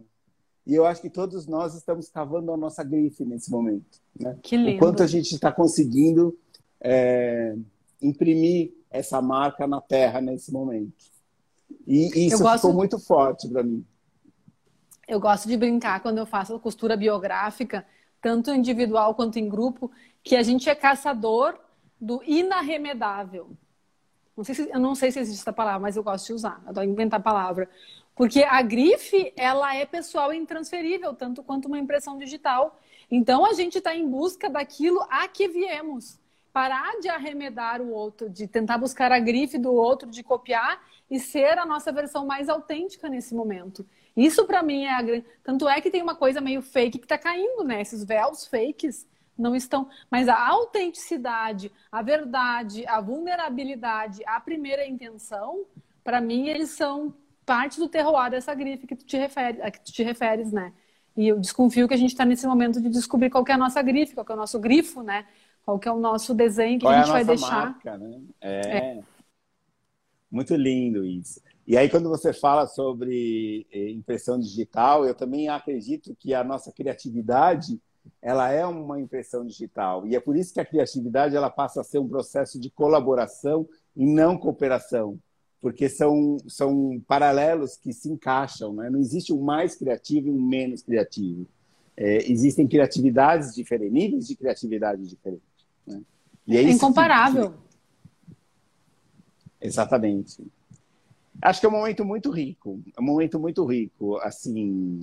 E 0.65 0.73
eu 0.73 0.85
acho 0.85 1.01
que 1.01 1.09
todos 1.09 1.45
nós 1.45 1.75
estamos 1.75 2.09
cavando 2.09 2.51
a 2.51 2.57
nossa 2.57 2.83
grife 2.83 3.23
nesse 3.23 3.51
momento. 3.51 3.99
Né? 4.19 4.37
Que 4.41 4.57
lindo. 4.57 4.77
O 4.77 4.79
quanto 4.79 5.03
a 5.03 5.07
gente 5.07 5.33
está 5.33 5.51
conseguindo 5.51 6.37
é, 6.81 7.55
imprimir 8.01 8.73
essa 8.89 9.21
marca 9.21 9.67
na 9.67 9.79
Terra 9.79 10.21
nesse 10.21 10.51
momento. 10.51 11.05
E, 11.87 12.27
isso 12.27 12.43
ficou 12.49 12.73
muito 12.73 12.99
forte 12.99 13.47
para 13.47 13.63
mim. 13.63 13.85
Eu 15.07 15.19
gosto 15.19 15.47
de 15.47 15.55
brincar 15.55 16.01
quando 16.01 16.17
eu 16.17 16.25
faço 16.25 16.59
costura 16.59 16.97
biográfica, 16.97 17.85
tanto 18.19 18.51
individual 18.51 19.13
quanto 19.13 19.37
em 19.37 19.47
grupo, 19.47 19.91
que 20.23 20.35
a 20.35 20.41
gente 20.41 20.67
é 20.67 20.73
caçador 20.73 21.59
do 22.01 22.23
inarremedável. 22.25 23.51
Não 24.35 24.43
sei 24.43 24.55
se, 24.55 24.69
eu 24.69 24.79
não 24.79 24.95
sei 24.95 25.11
se 25.11 25.19
existe 25.19 25.41
essa 25.41 25.53
palavra, 25.53 25.79
mas 25.79 25.95
eu 25.95 26.03
gosto 26.03 26.27
de 26.27 26.33
usar. 26.33 26.61
Eu 26.63 26.69
adoro 26.69 26.87
inventar 26.87 27.19
a 27.19 27.23
palavra. 27.23 27.69
Porque 28.15 28.43
a 28.43 28.61
grife, 28.61 29.33
ela 29.35 29.75
é 29.75 29.85
pessoal 29.85 30.33
e 30.33 30.37
intransferível, 30.37 31.13
tanto 31.13 31.43
quanto 31.43 31.67
uma 31.67 31.79
impressão 31.79 32.17
digital. 32.17 32.79
Então, 33.09 33.45
a 33.45 33.53
gente 33.53 33.77
está 33.77 33.95
em 33.95 34.07
busca 34.07 34.49
daquilo 34.49 35.05
a 35.09 35.27
que 35.27 35.47
viemos. 35.47 36.19
Parar 36.51 36.99
de 37.01 37.09
arremedar 37.09 37.81
o 37.81 37.91
outro, 37.91 38.29
de 38.29 38.47
tentar 38.47 38.77
buscar 38.77 39.11
a 39.11 39.19
grife 39.19 39.57
do 39.57 39.73
outro, 39.73 40.09
de 40.09 40.23
copiar 40.23 40.81
e 41.11 41.19
ser 41.19 41.59
a 41.59 41.65
nossa 41.65 41.91
versão 41.91 42.25
mais 42.25 42.47
autêntica 42.47 43.09
nesse 43.09 43.35
momento. 43.35 43.85
Isso, 44.15 44.45
para 44.45 44.63
mim, 44.63 44.85
é 44.85 44.93
a 44.93 45.01
grande... 45.01 45.25
Tanto 45.43 45.67
é 45.67 45.81
que 45.81 45.91
tem 45.91 46.01
uma 46.01 46.15
coisa 46.15 46.39
meio 46.39 46.61
fake 46.61 46.99
que 46.99 47.05
está 47.05 47.17
caindo, 47.17 47.63
né? 47.63 47.81
Esses 47.81 48.05
véus 48.05 48.47
fakes 48.47 49.05
não 49.37 49.55
estão. 49.55 49.89
Mas 50.09 50.27
a 50.27 50.47
autenticidade, 50.47 51.71
a 51.91 52.01
verdade, 52.01 52.85
a 52.87 53.01
vulnerabilidade, 53.01 54.21
a 54.25 54.39
primeira 54.39 54.87
intenção, 54.87 55.65
para 56.03 56.21
mim, 56.21 56.47
eles 56.47 56.71
são 56.71 57.13
parte 57.45 57.79
do 57.79 57.87
terroir 57.87 58.31
dessa 58.31 58.53
grife 58.53 58.87
que 58.87 58.95
tu 58.95 59.05
te, 59.05 59.17
refere, 59.17 59.61
a 59.61 59.69
que 59.69 59.79
tu 59.79 59.91
te 59.91 60.03
referes, 60.03 60.51
né? 60.51 60.73
E 61.15 61.27
eu 61.27 61.39
desconfio 61.39 61.87
que 61.87 61.93
a 61.93 61.97
gente 61.97 62.11
está 62.11 62.25
nesse 62.25 62.45
momento 62.45 62.81
de 62.81 62.89
descobrir 62.89 63.29
qual 63.29 63.45
é 63.47 63.53
a 63.53 63.57
nossa 63.57 63.81
grife, 63.81 64.13
qual 64.13 64.25
é 64.29 64.33
o 64.33 64.37
nosso 64.37 64.59
grifo, 64.59 65.01
né? 65.01 65.25
Qual 65.63 65.79
é 65.83 65.91
o 65.91 65.99
nosso 65.99 66.33
desenho 66.33 66.79
que 66.79 66.85
qual 66.85 66.93
a 66.93 66.97
gente 66.97 67.07
é 67.07 67.09
a 67.09 67.13
vai 67.13 67.25
deixar. 67.25 67.51
Marca, 67.51 67.97
né? 67.97 68.21
é. 68.41 68.77
é. 68.77 69.03
Muito 70.29 70.55
lindo 70.55 71.05
isso. 71.05 71.39
E 71.67 71.77
aí, 71.77 71.89
quando 71.89 72.09
você 72.09 72.33
fala 72.33 72.67
sobre 72.67 73.65
eh, 73.71 73.89
impressão 73.89 74.39
digital, 74.39 75.05
eu 75.05 75.15
também 75.15 75.47
acredito 75.47 76.15
que 76.15 76.33
a 76.33 76.43
nossa 76.43 76.71
criatividade 76.71 77.79
ela 78.25 78.51
é 78.51 78.65
uma 78.65 78.99
impressão 78.99 79.45
digital. 79.45 80.07
E 80.07 80.15
é 80.15 80.19
por 80.19 80.35
isso 80.35 80.51
que 80.51 80.59
a 80.59 80.65
criatividade 80.65 81.35
ela 81.35 81.49
passa 81.49 81.81
a 81.81 81.83
ser 81.83 81.99
um 81.99 82.07
processo 82.07 82.59
de 82.59 82.71
colaboração 82.71 83.67
e 83.95 84.05
não 84.05 84.37
cooperação 84.37 85.19
porque 85.65 85.89
são, 85.89 86.37
são 86.47 87.01
paralelos 87.07 87.75
que 87.75 87.91
se 87.91 88.07
encaixam. 88.07 88.71
Né? 88.71 88.87
Não 88.87 88.99
existe 88.99 89.33
um 89.33 89.41
mais 89.41 89.73
criativo 89.73 90.27
e 90.27 90.31
um 90.31 90.39
menos 90.39 90.83
criativo. 90.83 91.47
É, 91.97 92.31
existem 92.31 92.67
criatividades 92.67 93.55
diferentes, 93.55 93.91
níveis 93.91 94.27
de 94.27 94.35
criatividade 94.35 95.01
diferentes. 95.07 95.47
Né? 95.87 96.03
E 96.45 96.55
é, 96.55 96.61
é 96.61 96.69
incomparável. 96.69 97.55
Que... 99.59 99.67
Exatamente. 99.67 100.43
Acho 101.41 101.59
que 101.59 101.65
é 101.65 101.69
um 101.69 101.71
momento 101.71 102.05
muito 102.05 102.29
rico, 102.29 102.79
é 102.95 103.01
um 103.01 103.05
momento 103.05 103.39
muito 103.39 103.65
rico, 103.65 104.17
assim. 104.17 104.99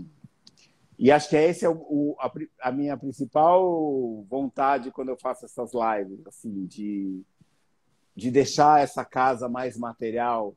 E 1.02 1.10
acho 1.10 1.28
que 1.28 1.34
esse 1.34 1.64
é 1.64 1.68
o, 1.68 1.74
o 1.74 2.16
a, 2.20 2.32
a, 2.60 2.70
minha 2.70 2.96
principal 2.96 4.24
vontade 4.30 4.92
quando 4.92 5.08
eu 5.08 5.16
faço 5.16 5.44
essas 5.44 5.72
lives, 5.74 6.24
assim, 6.28 6.64
de 6.64 7.20
de 8.14 8.30
deixar 8.30 8.80
essa 8.80 9.04
casa 9.04 9.48
mais 9.48 9.76
material 9.76 10.54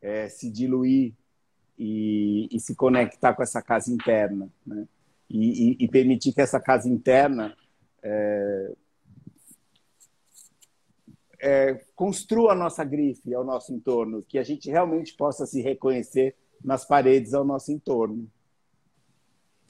é, 0.00 0.28
se 0.30 0.50
diluir 0.50 1.12
e, 1.78 2.48
e, 2.50 2.60
se 2.60 2.74
conectar 2.74 3.34
com 3.34 3.42
essa 3.42 3.60
casa 3.60 3.92
interna, 3.92 4.48
né? 4.64 4.86
E, 5.28 5.72
e, 5.72 5.84
e 5.84 5.88
permitir 5.88 6.32
que 6.32 6.40
essa 6.40 6.60
casa 6.60 6.88
interna 6.88 7.54
é, 8.02 8.72
é, 11.40 11.84
construa 11.94 12.52
a 12.52 12.56
nossa 12.56 12.84
grife 12.84 13.34
ao 13.34 13.44
nosso 13.44 13.74
entorno, 13.74 14.22
que 14.22 14.38
a 14.38 14.42
gente 14.42 14.70
realmente 14.70 15.12
possa 15.14 15.44
se 15.44 15.60
reconhecer 15.60 16.34
nas 16.64 16.86
paredes 16.86 17.34
ao 17.34 17.44
nosso 17.44 17.72
entorno. 17.72 18.30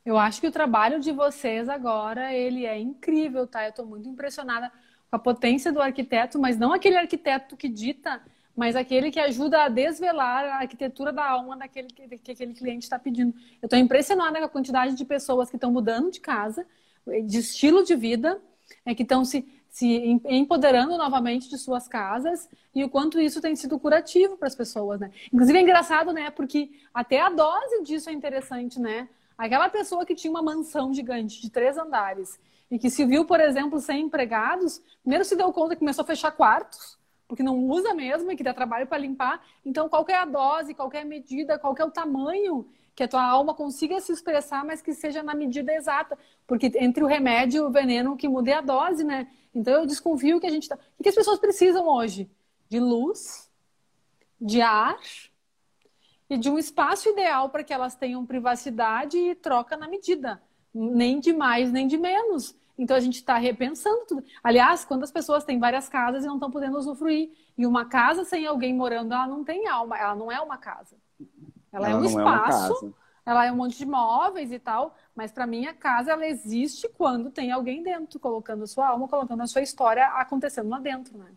Eu 0.04 0.18
acho 0.18 0.40
que 0.40 0.48
o 0.48 0.52
trabalho 0.52 0.98
de 0.98 1.12
vocês 1.12 1.68
agora 1.68 2.32
ele 2.32 2.66
é 2.66 2.78
incrível, 2.78 3.46
tá? 3.46 3.64
Eu 3.64 3.70
estou 3.70 3.86
muito 3.86 4.08
impressionada 4.08 4.70
com 5.08 5.16
a 5.16 5.18
potência 5.18 5.70
do 5.70 5.80
arquiteto, 5.80 6.38
mas 6.40 6.58
não 6.58 6.72
aquele 6.72 6.96
arquiteto 6.96 7.56
que 7.56 7.68
dita, 7.68 8.20
mas 8.56 8.74
aquele 8.74 9.10
que 9.12 9.20
ajuda 9.20 9.64
a 9.64 9.68
desvelar 9.68 10.44
a 10.44 10.56
arquitetura 10.56 11.12
da 11.12 11.24
alma 11.24 11.56
daquele 11.56 11.88
que, 11.88 12.18
que 12.18 12.32
aquele 12.32 12.52
cliente 12.52 12.84
está 12.84 12.98
pedindo. 12.98 13.32
Eu 13.62 13.66
estou 13.66 13.78
impressionada 13.78 14.38
com 14.40 14.44
a 14.44 14.48
quantidade 14.48 14.96
de 14.96 15.04
pessoas 15.04 15.48
que 15.48 15.56
estão 15.56 15.70
mudando 15.70 16.10
de 16.10 16.20
casa, 16.20 16.66
de 17.24 17.38
estilo 17.38 17.84
de 17.84 17.94
vida, 17.94 18.40
é, 18.84 18.94
que 18.94 19.02
estão 19.04 19.24
se, 19.24 19.46
se 19.68 20.20
empoderando 20.24 20.96
novamente 20.98 21.48
de 21.48 21.58
suas 21.58 21.86
casas 21.86 22.48
e 22.74 22.82
o 22.82 22.88
quanto 22.88 23.20
isso 23.20 23.40
tem 23.40 23.54
sido 23.54 23.78
curativo 23.78 24.36
para 24.36 24.48
as 24.48 24.54
pessoas, 24.54 24.98
né? 24.98 25.10
Inclusive 25.32 25.58
é 25.58 25.62
engraçado, 25.62 26.12
né? 26.12 26.30
Porque 26.30 26.70
até 26.92 27.20
a 27.20 27.30
dose 27.30 27.82
disso 27.84 28.10
é 28.10 28.12
interessante, 28.12 28.80
né? 28.80 29.08
Aquela 29.42 29.68
pessoa 29.68 30.06
que 30.06 30.14
tinha 30.14 30.30
uma 30.30 30.40
mansão 30.40 30.94
gigante 30.94 31.42
de 31.42 31.50
três 31.50 31.76
andares 31.76 32.38
e 32.70 32.78
que 32.78 32.88
se 32.88 33.04
viu, 33.04 33.24
por 33.24 33.40
exemplo, 33.40 33.80
sem 33.80 34.02
empregados, 34.02 34.80
primeiro 35.02 35.24
se 35.24 35.34
deu 35.34 35.52
conta 35.52 35.74
que 35.74 35.80
começou 35.80 36.04
a 36.04 36.06
fechar 36.06 36.30
quartos, 36.30 36.96
porque 37.26 37.42
não 37.42 37.58
usa 37.66 37.92
mesmo 37.92 38.30
e 38.30 38.36
que 38.36 38.44
dá 38.44 38.54
trabalho 38.54 38.86
para 38.86 38.98
limpar. 38.98 39.44
Então, 39.66 39.88
qual 39.88 40.06
é 40.08 40.14
a 40.14 40.24
dose, 40.24 40.74
qual 40.74 40.88
é 40.92 41.00
a 41.00 41.04
medida, 41.04 41.58
qual 41.58 41.74
é 41.76 41.84
o 41.84 41.90
tamanho 41.90 42.68
que 42.94 43.02
a 43.02 43.08
tua 43.08 43.24
alma 43.24 43.52
consiga 43.52 44.00
se 44.00 44.12
expressar, 44.12 44.64
mas 44.64 44.80
que 44.80 44.94
seja 44.94 45.24
na 45.24 45.34
medida 45.34 45.74
exata. 45.74 46.16
Porque 46.46 46.70
entre 46.76 47.02
o 47.02 47.08
remédio 47.08 47.64
e 47.64 47.66
o 47.66 47.70
veneno, 47.70 48.16
que 48.16 48.28
muda 48.28 48.52
é 48.52 48.54
a 48.54 48.60
dose, 48.60 49.02
né? 49.02 49.26
Então, 49.52 49.74
eu 49.74 49.86
desconfio 49.86 50.38
que 50.38 50.46
a 50.46 50.50
gente 50.50 50.68
tá... 50.68 50.78
O 50.96 51.02
que 51.02 51.08
as 51.08 51.16
pessoas 51.16 51.40
precisam 51.40 51.88
hoje? 51.88 52.30
De 52.68 52.78
luz, 52.78 53.50
de 54.40 54.60
ar 54.60 54.96
e 56.32 56.38
de 56.38 56.48
um 56.48 56.58
espaço 56.58 57.10
ideal 57.10 57.50
para 57.50 57.62
que 57.62 57.74
elas 57.74 57.94
tenham 57.94 58.24
privacidade 58.24 59.18
e 59.18 59.34
troca 59.34 59.76
na 59.76 59.86
medida. 59.86 60.42
Nem 60.74 61.20
de 61.20 61.30
mais, 61.30 61.70
nem 61.70 61.86
de 61.86 61.98
menos. 61.98 62.56
Então 62.78 62.96
a 62.96 63.00
gente 63.00 63.16
está 63.16 63.36
repensando 63.36 64.06
tudo. 64.06 64.24
Aliás, 64.42 64.82
quando 64.82 65.02
as 65.02 65.10
pessoas 65.10 65.44
têm 65.44 65.58
várias 65.58 65.90
casas 65.90 66.24
e 66.24 66.26
não 66.26 66.36
estão 66.36 66.50
podendo 66.50 66.78
usufruir, 66.78 67.30
e 67.56 67.66
uma 67.66 67.84
casa 67.84 68.24
sem 68.24 68.46
alguém 68.46 68.74
morando, 68.74 69.12
ela 69.12 69.26
não 69.26 69.44
tem 69.44 69.68
alma, 69.68 69.98
ela 69.98 70.14
não 70.14 70.32
é 70.32 70.40
uma 70.40 70.56
casa. 70.56 70.96
Ela, 71.70 71.88
é 71.88 71.90
ela 71.90 71.98
é 71.98 72.02
um 72.02 72.04
espaço, 72.06 72.94
é 73.26 73.30
ela 73.30 73.44
é 73.44 73.52
um 73.52 73.56
monte 73.56 73.76
de 73.76 73.84
móveis 73.84 74.50
e 74.50 74.58
tal, 74.58 74.96
mas 75.14 75.30
para 75.30 75.46
mim 75.46 75.66
a 75.66 75.74
casa 75.74 76.12
ela 76.12 76.26
existe 76.26 76.88
quando 76.88 77.30
tem 77.30 77.52
alguém 77.52 77.82
dentro, 77.82 78.18
colocando 78.18 78.64
a 78.64 78.66
sua 78.66 78.88
alma, 78.88 79.06
colocando 79.06 79.42
a 79.42 79.46
sua 79.46 79.60
história 79.60 80.06
acontecendo 80.06 80.70
lá 80.70 80.80
dentro, 80.80 81.18
né? 81.18 81.30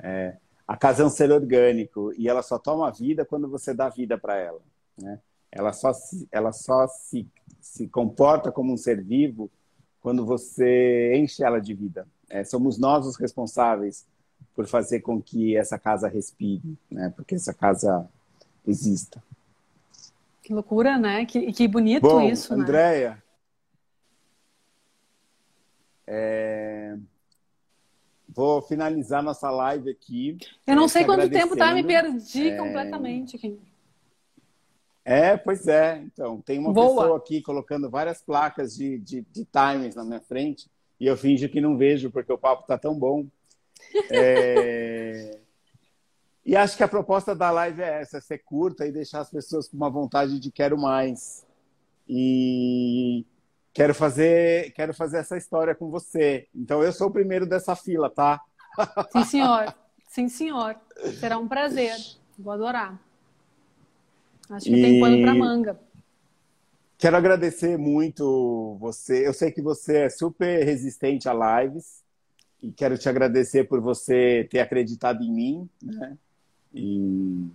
É. 0.00 0.36
a 0.70 0.76
casa 0.76 1.02
é 1.02 1.06
um 1.06 1.10
ser 1.10 1.32
orgânico 1.32 2.12
e 2.16 2.28
ela 2.28 2.44
só 2.44 2.56
toma 2.56 2.92
vida 2.92 3.24
quando 3.24 3.48
você 3.48 3.74
dá 3.74 3.88
vida 3.88 4.16
para 4.16 4.36
ela. 4.36 4.60
Né? 4.96 5.18
Ela 5.50 5.72
só, 5.72 5.92
se, 5.92 6.28
ela 6.30 6.52
só 6.52 6.86
se, 6.86 7.26
se 7.60 7.88
comporta 7.88 8.52
como 8.52 8.72
um 8.72 8.76
ser 8.76 9.02
vivo 9.02 9.50
quando 10.00 10.24
você 10.24 11.12
enche 11.16 11.42
ela 11.42 11.60
de 11.60 11.74
vida. 11.74 12.06
É, 12.28 12.44
somos 12.44 12.78
nós 12.78 13.04
os 13.04 13.16
responsáveis 13.16 14.06
por 14.54 14.64
fazer 14.64 15.00
com 15.00 15.20
que 15.20 15.56
essa 15.56 15.76
casa 15.76 16.06
respire, 16.06 16.78
né? 16.88 17.12
porque 17.16 17.34
essa 17.34 17.52
casa 17.52 18.08
exista. 18.64 19.20
Que 20.40 20.54
loucura, 20.54 20.96
né? 20.96 21.26
Que, 21.26 21.52
que 21.52 21.66
bonito 21.66 22.02
Bom, 22.02 22.22
isso, 22.22 22.54
Andréia, 22.54 23.10
né? 23.10 23.22
É... 26.06 26.96
Vou 28.32 28.62
finalizar 28.62 29.22
nossa 29.22 29.50
live 29.50 29.90
aqui. 29.90 30.38
Eu 30.66 30.76
não 30.76 30.88
sei 30.88 31.04
quanto 31.04 31.28
tempo 31.28 31.56
tá, 31.56 31.74
me 31.74 31.82
perdi 31.82 32.50
é... 32.50 32.56
completamente 32.56 33.36
aqui. 33.36 33.58
É, 35.04 35.36
pois 35.36 35.66
é. 35.66 35.98
Então, 35.98 36.40
tem 36.40 36.58
uma 36.58 36.72
Boa. 36.72 37.02
pessoa 37.02 37.16
aqui 37.16 37.42
colocando 37.42 37.90
várias 37.90 38.22
placas 38.22 38.76
de, 38.76 38.98
de, 38.98 39.22
de 39.22 39.44
timers 39.44 39.96
na 39.96 40.04
minha 40.04 40.20
frente 40.20 40.70
e 41.00 41.06
eu 41.06 41.16
finjo 41.16 41.48
que 41.48 41.60
não 41.60 41.76
vejo 41.76 42.10
porque 42.10 42.32
o 42.32 42.38
papo 42.38 42.66
tá 42.66 42.78
tão 42.78 42.98
bom. 42.98 43.26
É... 44.12 45.38
e 46.44 46.54
acho 46.54 46.76
que 46.76 46.82
a 46.82 46.88
proposta 46.88 47.34
da 47.34 47.50
live 47.50 47.80
é 47.80 48.02
essa, 48.02 48.20
ser 48.20 48.38
curta 48.38 48.86
e 48.86 48.92
deixar 48.92 49.20
as 49.20 49.30
pessoas 49.30 49.66
com 49.66 49.76
uma 49.76 49.90
vontade 49.90 50.38
de 50.38 50.52
quero 50.52 50.78
mais. 50.78 51.46
E 52.06 53.24
quero 53.72 53.94
fazer, 53.94 54.72
quero 54.72 54.94
fazer 54.94 55.18
essa 55.18 55.36
história 55.36 55.74
com 55.74 55.90
você. 55.90 56.46
Então 56.54 56.82
eu 56.82 56.92
sou 56.92 57.08
o 57.08 57.12
primeiro 57.12 57.46
dessa 57.46 57.74
fila, 57.76 58.10
tá? 58.10 58.40
Sim, 59.12 59.24
senhor. 59.24 59.74
Sim, 60.08 60.28
senhor. 60.28 60.76
Será 61.18 61.38
um 61.38 61.48
prazer. 61.48 61.94
Vou 62.38 62.52
adorar. 62.52 63.00
Acho 64.48 64.66
que 64.66 64.74
e... 64.76 64.82
tem 64.82 65.00
pano 65.00 65.22
para 65.22 65.34
manga. 65.34 65.80
Quero 66.98 67.16
agradecer 67.16 67.78
muito 67.78 68.76
você. 68.78 69.26
Eu 69.26 69.32
sei 69.32 69.50
que 69.50 69.62
você 69.62 70.02
é 70.02 70.08
super 70.10 70.64
resistente 70.64 71.28
a 71.28 71.62
lives 71.62 72.02
e 72.62 72.70
quero 72.70 72.98
te 72.98 73.08
agradecer 73.08 73.64
por 73.64 73.80
você 73.80 74.46
ter 74.50 74.60
acreditado 74.60 75.22
em 75.22 75.32
mim, 75.32 75.68
né? 75.82 76.18
E 76.74 77.46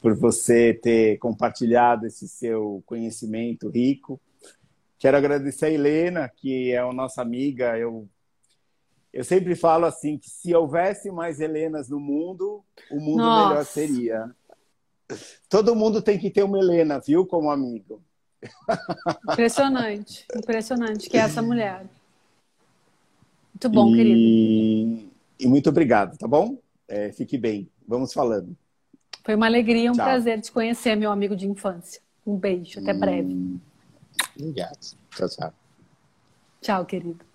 por 0.00 0.14
você 0.14 0.74
ter 0.74 1.18
compartilhado 1.18 2.06
esse 2.06 2.26
seu 2.26 2.82
conhecimento 2.86 3.68
rico. 3.68 4.20
Quero 4.98 5.16
agradecer 5.16 5.66
a 5.66 5.70
Helena, 5.70 6.28
que 6.28 6.72
é 6.72 6.78
a 6.78 6.92
nossa 6.92 7.22
amiga. 7.22 7.78
Eu, 7.78 8.08
eu 9.12 9.22
sempre 9.22 9.54
falo 9.54 9.86
assim 9.86 10.18
que 10.18 10.28
se 10.28 10.54
houvesse 10.54 11.10
mais 11.10 11.40
Helenas 11.40 11.88
no 11.88 12.00
mundo, 12.00 12.64
o 12.90 12.98
mundo 12.98 13.18
nossa. 13.18 13.48
melhor 13.48 13.64
seria. 13.64 14.30
Todo 15.48 15.76
mundo 15.76 16.02
tem 16.02 16.18
que 16.18 16.30
ter 16.30 16.42
uma 16.42 16.58
Helena, 16.58 16.98
viu, 16.98 17.24
como 17.24 17.50
amigo. 17.50 18.02
Impressionante, 19.30 20.26
impressionante 20.34 21.08
que 21.08 21.16
é 21.16 21.20
essa 21.20 21.42
mulher. 21.42 21.86
Muito 23.54 23.68
bom, 23.68 23.94
e... 23.94 23.96
querido. 23.96 25.10
E 25.40 25.46
muito 25.46 25.68
obrigado, 25.68 26.18
tá 26.18 26.26
bom? 26.26 26.58
É, 26.88 27.12
fique 27.12 27.38
bem. 27.38 27.68
Vamos 27.86 28.12
falando. 28.12 28.56
Foi 29.24 29.34
uma 29.34 29.46
alegria, 29.46 29.90
um 29.90 29.94
Tchau. 29.94 30.04
prazer 30.04 30.40
te 30.40 30.50
conhecer, 30.50 30.96
meu 30.96 31.10
amigo 31.10 31.36
de 31.36 31.46
infância. 31.46 32.00
Um 32.26 32.36
beijo, 32.36 32.80
até 32.80 32.92
breve. 32.92 33.58
Obrigado. 34.36 34.78
Tchau, 35.10 35.28
tchau. 35.28 35.52
Tchau, 36.60 36.86
querido. 36.86 37.27